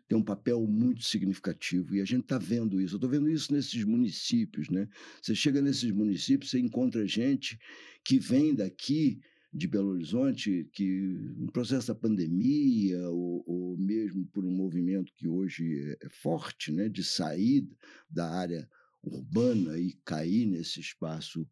tem 0.05 0.17
um 0.17 0.23
papel 0.23 0.65
muito 0.67 1.01
significativo 1.01 1.95
e 1.95 2.01
a 2.01 2.05
gente 2.05 2.23
está 2.23 2.37
vendo 2.37 2.81
isso. 2.81 2.95
Eu 2.95 2.97
estou 2.97 3.09
vendo 3.09 3.29
isso 3.29 3.53
nesses 3.53 3.83
municípios, 3.85 4.69
né? 4.69 4.87
Você 5.21 5.33
chega 5.33 5.61
nesses 5.61 5.91
municípios, 5.91 6.51
você 6.51 6.59
encontra 6.59 7.07
gente 7.07 7.57
que 8.03 8.19
vem 8.19 8.53
daqui 8.53 9.21
de 9.53 9.67
Belo 9.67 9.89
Horizonte, 9.89 10.67
que 10.73 10.89
no 11.37 11.51
processo 11.51 11.87
da 11.87 11.95
pandemia 11.95 13.07
ou, 13.09 13.43
ou 13.45 13.77
mesmo 13.77 14.25
por 14.27 14.43
um 14.43 14.51
movimento 14.51 15.13
que 15.15 15.27
hoje 15.27 15.79
é, 16.01 16.07
é 16.07 16.09
forte, 16.09 16.71
né, 16.71 16.89
de 16.89 17.03
sair 17.03 17.67
da 18.09 18.29
área 18.31 18.67
urbana 19.03 19.77
e 19.77 19.93
cair 20.03 20.47
nesse 20.47 20.79
espaço 20.79 21.47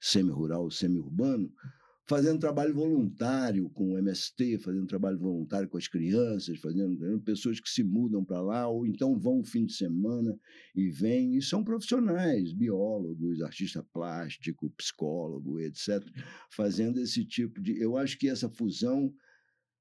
semi-rural, 0.00 0.70
semi-urbano, 0.70 1.52
fazendo 2.06 2.38
trabalho 2.38 2.74
voluntário 2.74 3.68
com 3.70 3.92
o 3.92 3.98
MST, 3.98 4.58
fazendo 4.58 4.86
trabalho 4.86 5.18
voluntário 5.18 5.68
com 5.68 5.78
as 5.78 5.88
crianças, 5.88 6.58
fazendo 6.58 7.20
pessoas 7.22 7.58
que 7.58 7.68
se 7.68 7.82
mudam 7.82 8.24
para 8.24 8.40
lá 8.40 8.68
ou 8.68 8.86
então 8.86 9.18
vão 9.18 9.40
um 9.40 9.44
fim 9.44 9.64
de 9.64 9.72
semana 9.72 10.38
e 10.74 10.90
vêm 10.90 11.36
e 11.36 11.42
são 11.42 11.64
profissionais, 11.64 12.52
biólogos, 12.52 13.40
artista 13.40 13.82
plástico, 13.82 14.70
psicólogo, 14.76 15.58
etc, 15.60 16.02
fazendo 16.50 17.00
esse 17.00 17.24
tipo 17.24 17.60
de. 17.60 17.80
Eu 17.80 17.96
acho 17.96 18.18
que 18.18 18.28
essa 18.28 18.50
fusão 18.50 19.12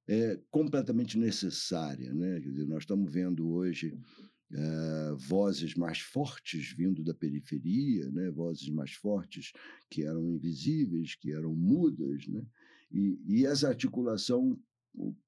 é 0.08 0.40
completamente 0.50 1.18
necessária, 1.18 2.14
né? 2.14 2.40
Quer 2.42 2.50
dizer, 2.50 2.66
nós 2.66 2.84
estamos 2.84 3.12
vendo 3.12 3.50
hoje 3.50 3.98
eh, 4.52 5.12
vozes 5.18 5.76
mais 5.76 6.00
fortes 6.00 6.72
vindo 6.72 7.04
da 7.04 7.14
periferia, 7.14 8.10
né? 8.12 8.30
Vozes 8.32 8.70
mais 8.70 8.92
fortes 8.94 9.52
que 9.90 10.04
eram 10.04 10.30
invisíveis, 10.30 11.16
que 11.16 11.32
eram 11.32 11.54
mudas, 11.56 12.28
né? 12.28 12.46
E, 12.92 13.20
e 13.28 13.46
essa 13.46 13.68
articulação 13.70 14.60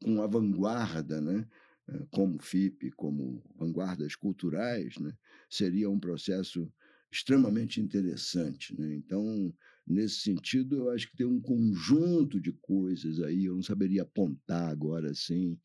com 0.04 0.22
a 0.22 0.28
vanguarda, 0.28 1.22
né? 1.22 1.48
Eh, 1.90 2.06
Como 2.12 2.42
FIP, 2.42 2.92
como 2.92 3.44
vanguardas 3.56 4.16
culturais, 4.16 4.98
né? 5.00 5.16
Seria 5.50 5.90
um 5.90 6.00
processo 6.00 6.72
extremamente 7.12 7.82
interessante, 7.82 8.80
né? 8.80 8.96
Então, 8.96 9.54
nesse 9.88 10.22
sentido, 10.22 10.78
eu 10.78 10.90
acho 10.90 11.10
que 11.10 11.18
tem 11.18 11.26
um 11.26 11.40
conjunto 11.40 12.40
de 12.40 12.52
coisas 12.52 13.20
aí. 13.20 13.46
Eu 13.46 13.56
não 13.56 13.62
saberia 13.62 14.02
apontar 14.02 14.70
agora 14.70 15.12
assim. 15.12 15.58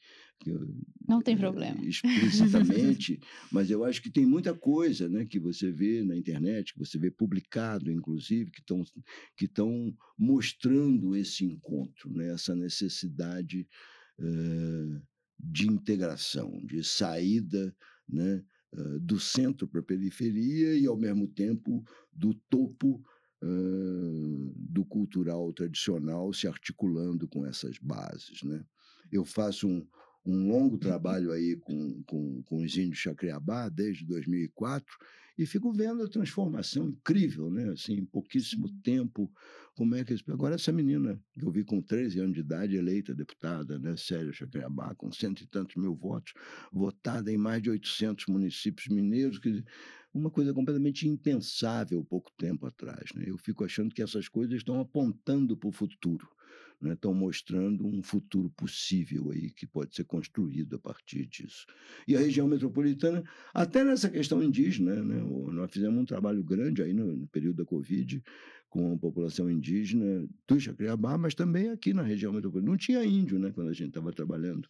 Não 1.08 1.20
tem 1.20 1.34
eh, 1.34 1.38
problema. 1.38 1.80
explicitamente, 1.84 3.18
mas 3.50 3.70
eu 3.70 3.84
acho 3.84 4.02
que 4.02 4.10
tem 4.10 4.26
muita 4.26 4.54
coisa 4.54 5.08
né, 5.08 5.24
que 5.24 5.38
você 5.38 5.70
vê 5.70 6.02
na 6.02 6.16
internet, 6.16 6.72
que 6.72 6.78
você 6.78 6.98
vê 6.98 7.10
publicado, 7.10 7.90
inclusive, 7.90 8.50
que 8.50 8.60
estão 8.60 8.84
que 9.36 9.50
mostrando 10.18 11.16
esse 11.16 11.44
encontro, 11.44 12.12
né, 12.12 12.32
essa 12.32 12.54
necessidade 12.54 13.66
eh, 14.18 15.00
de 15.38 15.66
integração, 15.66 16.60
de 16.66 16.84
saída 16.84 17.74
né, 18.08 18.42
eh, 18.72 18.98
do 19.00 19.18
centro 19.18 19.66
para 19.66 19.80
a 19.80 19.84
periferia 19.84 20.74
e, 20.74 20.86
ao 20.86 20.96
mesmo 20.96 21.26
tempo, 21.28 21.82
do 22.12 22.34
topo 22.48 23.02
eh, 23.42 24.52
do 24.54 24.84
cultural 24.84 25.52
tradicional 25.52 26.32
se 26.32 26.46
articulando 26.46 27.26
com 27.28 27.46
essas 27.46 27.78
bases. 27.78 28.42
Né? 28.42 28.64
Eu 29.10 29.24
faço 29.24 29.66
um, 29.68 29.86
um 30.24 30.48
longo 30.48 30.78
trabalho 30.78 31.32
aí 31.32 31.56
com, 31.56 32.02
com, 32.04 32.42
com 32.42 32.62
os 32.62 32.76
índios 32.76 32.98
Chacreabá 32.98 33.68
desde 33.68 34.04
2004 34.04 34.86
e 35.40 35.46
fico 35.46 35.72
vendo 35.72 36.02
a 36.02 36.08
transformação 36.08 36.90
incrível, 36.90 37.50
né? 37.50 37.70
Assim, 37.70 37.94
em 37.94 38.04
pouquíssimo 38.04 38.68
Sim. 38.68 38.80
tempo, 38.82 39.32
como 39.74 39.94
é 39.94 40.04
que... 40.04 40.14
Agora 40.28 40.56
essa 40.56 40.70
menina 40.70 41.18
que 41.32 41.42
eu 41.42 41.50
vi 41.50 41.64
com 41.64 41.80
13 41.80 42.20
anos 42.20 42.34
de 42.34 42.40
idade, 42.40 42.76
eleita 42.76 43.14
deputada, 43.14 43.78
né? 43.78 43.96
Célia 43.96 44.34
Chacreabá, 44.34 44.94
com 44.94 45.10
cento 45.10 45.42
e 45.42 45.46
tantos 45.46 45.76
mil 45.76 45.94
votos, 45.94 46.34
votada 46.70 47.32
em 47.32 47.38
mais 47.38 47.62
de 47.62 47.70
800 47.70 48.26
municípios 48.26 48.88
mineiros, 48.88 49.38
que 49.38 49.64
uma 50.12 50.30
coisa 50.30 50.52
completamente 50.52 51.06
impensável 51.06 52.04
pouco 52.04 52.30
tempo 52.36 52.66
atrás. 52.66 53.10
Né? 53.14 53.24
Eu 53.26 53.38
fico 53.38 53.64
achando 53.64 53.94
que 53.94 54.02
essas 54.02 54.28
coisas 54.28 54.56
estão 54.56 54.80
apontando 54.80 55.56
para 55.56 55.68
o 55.68 55.72
futuro, 55.72 56.28
né? 56.80 56.94
estão 56.94 57.14
mostrando 57.14 57.86
um 57.86 58.02
futuro 58.02 58.50
possível 58.50 59.30
aí 59.30 59.50
que 59.50 59.66
pode 59.66 59.94
ser 59.94 60.04
construído 60.04 60.76
a 60.76 60.78
partir 60.78 61.26
disso. 61.26 61.66
E 62.08 62.16
a 62.16 62.20
região 62.20 62.48
metropolitana, 62.48 63.22
até 63.54 63.84
nessa 63.84 64.10
questão 64.10 64.42
indígena, 64.42 64.96
né? 65.02 65.22
nós 65.52 65.70
fizemos 65.70 66.00
um 66.00 66.04
trabalho 66.04 66.42
grande 66.42 66.82
aí 66.82 66.92
no, 66.92 67.16
no 67.16 67.26
período 67.28 67.56
da 67.56 67.64
Covid 67.64 68.22
com 68.68 68.92
a 68.92 68.96
população 68.96 69.50
indígena 69.50 70.28
do 70.46 70.58
Jacriabá, 70.58 71.18
mas 71.18 71.34
também 71.34 71.70
aqui 71.70 71.92
na 71.92 72.02
região 72.02 72.32
metropolitana. 72.32 72.70
Não 72.70 72.78
tinha 72.78 73.04
índio 73.04 73.38
né, 73.38 73.50
quando 73.52 73.68
a 73.68 73.72
gente 73.72 73.88
estava 73.88 74.12
trabalhando. 74.12 74.66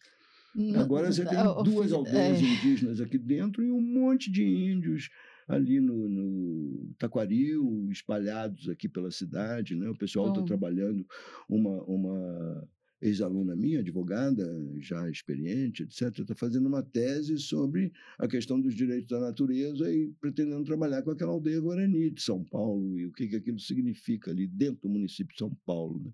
Agora 0.75 1.11
você 1.11 1.23
tem 1.23 1.37
duas 1.63 1.93
aldeias 1.93 2.39
é. 2.39 2.43
indígenas 2.43 2.99
aqui 2.99 3.17
dentro 3.17 3.63
e 3.63 3.71
um 3.71 3.79
monte 3.79 4.29
de 4.29 4.43
índios 4.43 5.09
ali 5.47 5.79
no, 5.79 6.07
no 6.07 6.93
Taquaril, 6.97 7.87
espalhados 7.91 8.69
aqui 8.69 8.87
pela 8.87 9.11
cidade. 9.11 9.75
Né? 9.75 9.89
O 9.89 9.97
pessoal 9.97 10.29
está 10.29 10.43
trabalhando, 10.43 11.05
uma, 11.49 11.83
uma 11.83 12.67
ex-aluna 13.01 13.55
minha, 13.55 13.79
advogada, 13.79 14.45
já 14.79 15.09
experiente, 15.09 15.83
etc., 15.83 16.19
está 16.19 16.35
fazendo 16.35 16.67
uma 16.67 16.83
tese 16.83 17.37
sobre 17.39 17.91
a 18.17 18.27
questão 18.27 18.61
dos 18.61 18.75
direitos 18.75 19.09
da 19.09 19.19
natureza 19.19 19.91
e 19.91 20.13
pretendendo 20.21 20.63
trabalhar 20.63 21.01
com 21.01 21.11
aquela 21.11 21.31
aldeia 21.31 21.59
Guarani 21.59 22.11
de 22.11 22.21
São 22.21 22.43
Paulo 22.43 22.99
e 22.99 23.07
o 23.07 23.11
que, 23.11 23.27
que 23.27 23.35
aquilo 23.35 23.59
significa 23.59 24.29
ali 24.29 24.47
dentro 24.47 24.83
do 24.83 24.89
município 24.89 25.33
de 25.33 25.39
São 25.39 25.51
Paulo. 25.65 25.99
Né? 26.03 26.11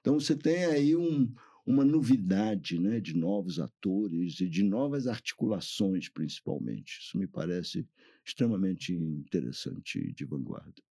Então 0.00 0.18
você 0.18 0.34
tem 0.34 0.64
aí 0.64 0.96
um, 0.96 1.30
uma 1.64 1.84
novidade 1.84 2.78
né, 2.78 3.00
de 3.00 3.16
novos 3.16 3.58
atores 3.58 4.40
e 4.40 4.48
de 4.48 4.62
novas 4.62 5.06
articulações, 5.06 6.08
principalmente. 6.08 6.98
Isso 7.00 7.16
me 7.16 7.26
parece 7.26 7.88
extremamente 8.24 8.92
interessante 8.92 9.98
e 9.98 10.12
de 10.12 10.24
vanguarda. 10.24 10.82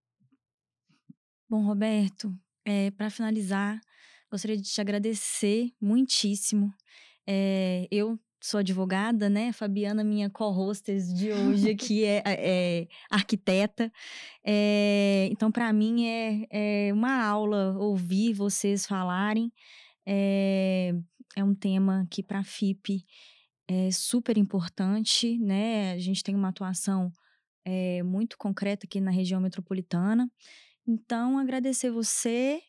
Bom, 1.48 1.64
Roberto, 1.64 2.32
é, 2.64 2.90
para 2.92 3.10
finalizar, 3.10 3.80
gostaria 4.30 4.56
de 4.56 4.62
te 4.62 4.80
agradecer 4.80 5.72
muitíssimo. 5.80 6.72
É, 7.26 7.88
eu 7.90 8.18
sou 8.40 8.60
advogada, 8.60 9.28
né? 9.28 9.52
Fabiana, 9.52 10.04
minha 10.04 10.30
co-hostess 10.30 11.12
de 11.12 11.32
hoje 11.32 11.70
aqui, 11.70 12.04
é, 12.04 12.22
é 12.24 12.88
arquiteta. 13.10 13.92
É, 14.44 15.28
então, 15.30 15.50
para 15.50 15.72
mim, 15.72 16.06
é, 16.06 16.46
é 16.50 16.92
uma 16.92 17.24
aula 17.24 17.76
ouvir 17.78 18.32
vocês 18.32 18.86
falarem 18.86 19.52
é, 20.07 20.92
é 21.36 21.44
um 21.44 21.55
tema 21.55 22.07
que 22.11 22.22
para 22.22 22.40
a 22.40 22.44
FIP 22.44 23.05
é 23.68 23.90
super 23.90 24.36
importante, 24.36 25.38
né? 25.38 25.92
A 25.92 25.98
gente 25.98 26.22
tem 26.22 26.34
uma 26.34 26.48
atuação 26.48 27.12
é, 27.64 28.03
muito 28.03 28.36
concreta 28.36 28.86
aqui 28.86 29.01
na 29.01 29.11
região 29.11 29.40
metropolitana. 29.40 30.30
Então, 30.86 31.38
agradecer 31.38 31.90
você. 31.90 32.61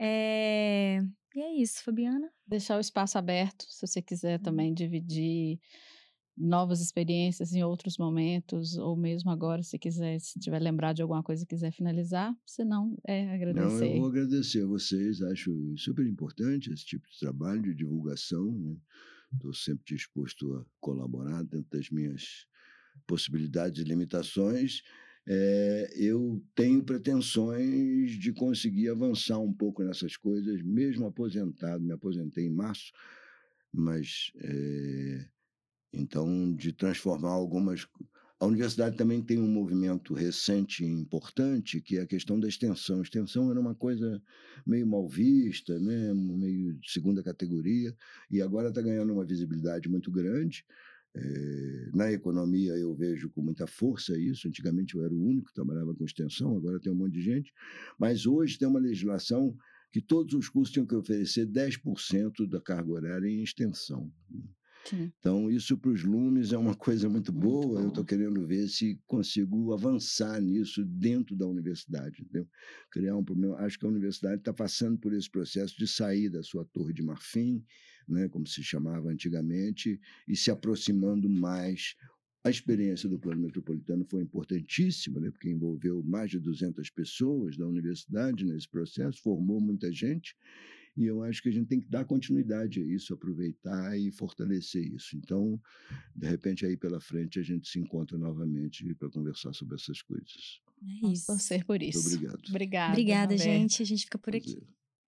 É... 0.00 1.00
E 1.34 1.40
é 1.40 1.54
isso, 1.54 1.84
Fabiana. 1.84 2.30
Deixar 2.46 2.78
o 2.78 2.80
espaço 2.80 3.18
aberto, 3.18 3.64
se 3.68 3.86
você 3.86 4.00
quiser 4.00 4.38
uhum. 4.38 4.42
também 4.42 4.74
dividir 4.74 5.60
novas 6.38 6.80
experiências 6.80 7.52
em 7.52 7.62
outros 7.64 7.98
momentos, 7.98 8.76
ou 8.76 8.96
mesmo 8.96 9.30
agora, 9.30 9.62
se 9.62 9.78
quiser, 9.78 10.20
se 10.20 10.38
tiver 10.38 10.60
lembrado 10.60 10.96
de 10.96 11.02
alguma 11.02 11.22
coisa 11.22 11.42
e 11.42 11.46
quiser 11.46 11.72
finalizar, 11.72 12.34
se 12.46 12.64
não, 12.64 12.96
é 13.06 13.34
agradecer. 13.34 13.84
Não, 13.84 13.94
eu 13.94 14.00
vou 14.00 14.08
agradecer 14.08 14.62
a 14.62 14.66
vocês, 14.66 15.20
acho 15.22 15.76
super 15.76 16.06
importante 16.06 16.72
esse 16.72 16.84
tipo 16.84 17.08
de 17.08 17.18
trabalho 17.18 17.62
de 17.62 17.74
divulgação, 17.74 18.78
Estou 19.32 19.50
né? 19.50 19.56
sempre 19.56 19.84
disposto 19.84 20.54
a 20.54 20.64
colaborar 20.80 21.42
dentro 21.42 21.68
das 21.70 21.90
minhas 21.90 22.46
possibilidades 23.06 23.80
e 23.80 23.88
limitações. 23.88 24.82
É, 25.26 25.92
eu 25.94 26.42
tenho 26.54 26.82
pretensões 26.82 28.12
de 28.12 28.32
conseguir 28.32 28.88
avançar 28.88 29.38
um 29.38 29.52
pouco 29.52 29.82
nessas 29.84 30.16
coisas, 30.16 30.62
mesmo 30.62 31.06
aposentado, 31.06 31.84
me 31.84 31.92
aposentei 31.92 32.46
em 32.46 32.50
março, 32.50 32.92
mas 33.70 34.32
é, 34.36 35.28
então, 35.92 36.54
de 36.54 36.72
transformar 36.72 37.30
algumas. 37.30 37.86
A 38.40 38.46
universidade 38.46 38.96
também 38.96 39.20
tem 39.20 39.40
um 39.40 39.48
movimento 39.48 40.14
recente 40.14 40.84
e 40.84 40.86
importante, 40.86 41.80
que 41.80 41.98
é 41.98 42.02
a 42.02 42.06
questão 42.06 42.38
da 42.38 42.46
extensão. 42.46 43.00
A 43.00 43.02
extensão 43.02 43.50
era 43.50 43.58
uma 43.58 43.74
coisa 43.74 44.22
meio 44.64 44.86
mal 44.86 45.08
vista, 45.08 45.78
né? 45.80 46.14
meio 46.14 46.74
de 46.74 46.90
segunda 46.90 47.22
categoria, 47.22 47.92
e 48.30 48.40
agora 48.40 48.68
está 48.68 48.80
ganhando 48.80 49.12
uma 49.12 49.24
visibilidade 49.24 49.88
muito 49.88 50.10
grande. 50.10 50.64
É, 51.16 51.90
na 51.94 52.12
economia 52.12 52.74
eu 52.74 52.94
vejo 52.94 53.28
com 53.30 53.42
muita 53.42 53.66
força 53.66 54.16
isso. 54.16 54.46
Antigamente 54.46 54.94
eu 54.94 55.04
era 55.04 55.12
o 55.12 55.20
único 55.20 55.48
que 55.48 55.54
trabalhava 55.54 55.92
com 55.94 56.04
extensão, 56.04 56.56
agora 56.56 56.78
tem 56.78 56.92
um 56.92 56.96
monte 56.96 57.14
de 57.14 57.22
gente. 57.22 57.52
Mas 57.98 58.24
hoje 58.24 58.56
tem 58.56 58.68
uma 58.68 58.78
legislação 58.78 59.56
que 59.90 60.00
todos 60.00 60.34
os 60.34 60.48
cursos 60.48 60.72
tinham 60.72 60.86
que 60.86 60.94
oferecer 60.94 61.46
10% 61.46 62.46
da 62.48 62.60
carga 62.60 62.92
horária 62.92 63.26
em 63.26 63.42
extensão. 63.42 64.12
Sim. 64.88 65.12
Então, 65.18 65.50
isso 65.50 65.76
para 65.76 65.90
os 65.90 66.02
lumes 66.02 66.52
é 66.52 66.58
uma 66.58 66.74
coisa 66.74 67.08
muito 67.08 67.32
boa. 67.32 67.66
Muito 67.66 67.82
eu 67.82 67.88
estou 67.88 68.04
querendo 68.04 68.46
ver 68.46 68.68
se 68.68 69.00
consigo 69.06 69.72
avançar 69.72 70.40
nisso 70.40 70.84
dentro 70.84 71.36
da 71.36 71.46
universidade. 71.46 72.22
Entendeu? 72.22 72.48
Criar 72.90 73.16
um 73.16 73.24
problema. 73.24 73.56
Acho 73.56 73.78
que 73.78 73.86
a 73.86 73.88
universidade 73.88 74.36
está 74.36 74.52
passando 74.52 74.98
por 74.98 75.12
esse 75.12 75.30
processo 75.30 75.76
de 75.78 75.86
sair 75.86 76.28
da 76.28 76.42
sua 76.42 76.64
torre 76.64 76.92
de 76.92 77.02
marfim, 77.02 77.64
né, 78.08 78.28
como 78.28 78.46
se 78.46 78.62
chamava 78.62 79.10
antigamente, 79.10 80.00
e 80.26 80.34
se 80.34 80.50
aproximando 80.50 81.28
mais 81.28 81.94
a 82.42 82.50
experiência 82.50 83.08
do 83.08 83.18
plano 83.18 83.42
metropolitano 83.42 84.06
foi 84.08 84.22
importantíssima, 84.22 85.20
né, 85.20 85.30
porque 85.30 85.50
envolveu 85.50 86.02
mais 86.02 86.30
de 86.30 86.38
200 86.38 86.88
pessoas 86.88 87.56
da 87.56 87.66
universidade 87.66 88.44
nesse 88.44 88.68
processo, 88.68 89.20
formou 89.20 89.60
muita 89.60 89.92
gente, 89.92 90.34
e 90.98 91.06
eu 91.06 91.22
acho 91.22 91.40
que 91.40 91.48
a 91.48 91.52
gente 91.52 91.68
tem 91.68 91.80
que 91.80 91.88
dar 91.88 92.04
continuidade 92.04 92.80
a 92.80 92.84
isso, 92.84 93.14
aproveitar 93.14 93.96
e 93.96 94.10
fortalecer 94.10 94.84
isso. 94.84 95.16
Então, 95.16 95.60
de 96.14 96.26
repente, 96.26 96.66
aí 96.66 96.76
pela 96.76 97.00
frente, 97.00 97.38
a 97.38 97.42
gente 97.42 97.68
se 97.68 97.78
encontra 97.78 98.18
novamente 98.18 98.84
para 98.96 99.08
conversar 99.08 99.52
sobre 99.52 99.76
essas 99.76 100.02
coisas. 100.02 100.60
É 101.04 101.06
isso. 101.12 101.26
Torcer 101.26 101.64
por 101.64 101.80
isso. 101.80 102.02
Muito 102.02 102.16
obrigado. 102.16 102.48
Obrigada. 102.48 102.92
Obrigada, 102.92 103.36
gente. 103.38 103.80
A 103.80 103.86
gente 103.86 104.04
fica 104.06 104.18
por 104.18 104.32
Prazer. 104.32 104.58
aqui. 104.58 104.77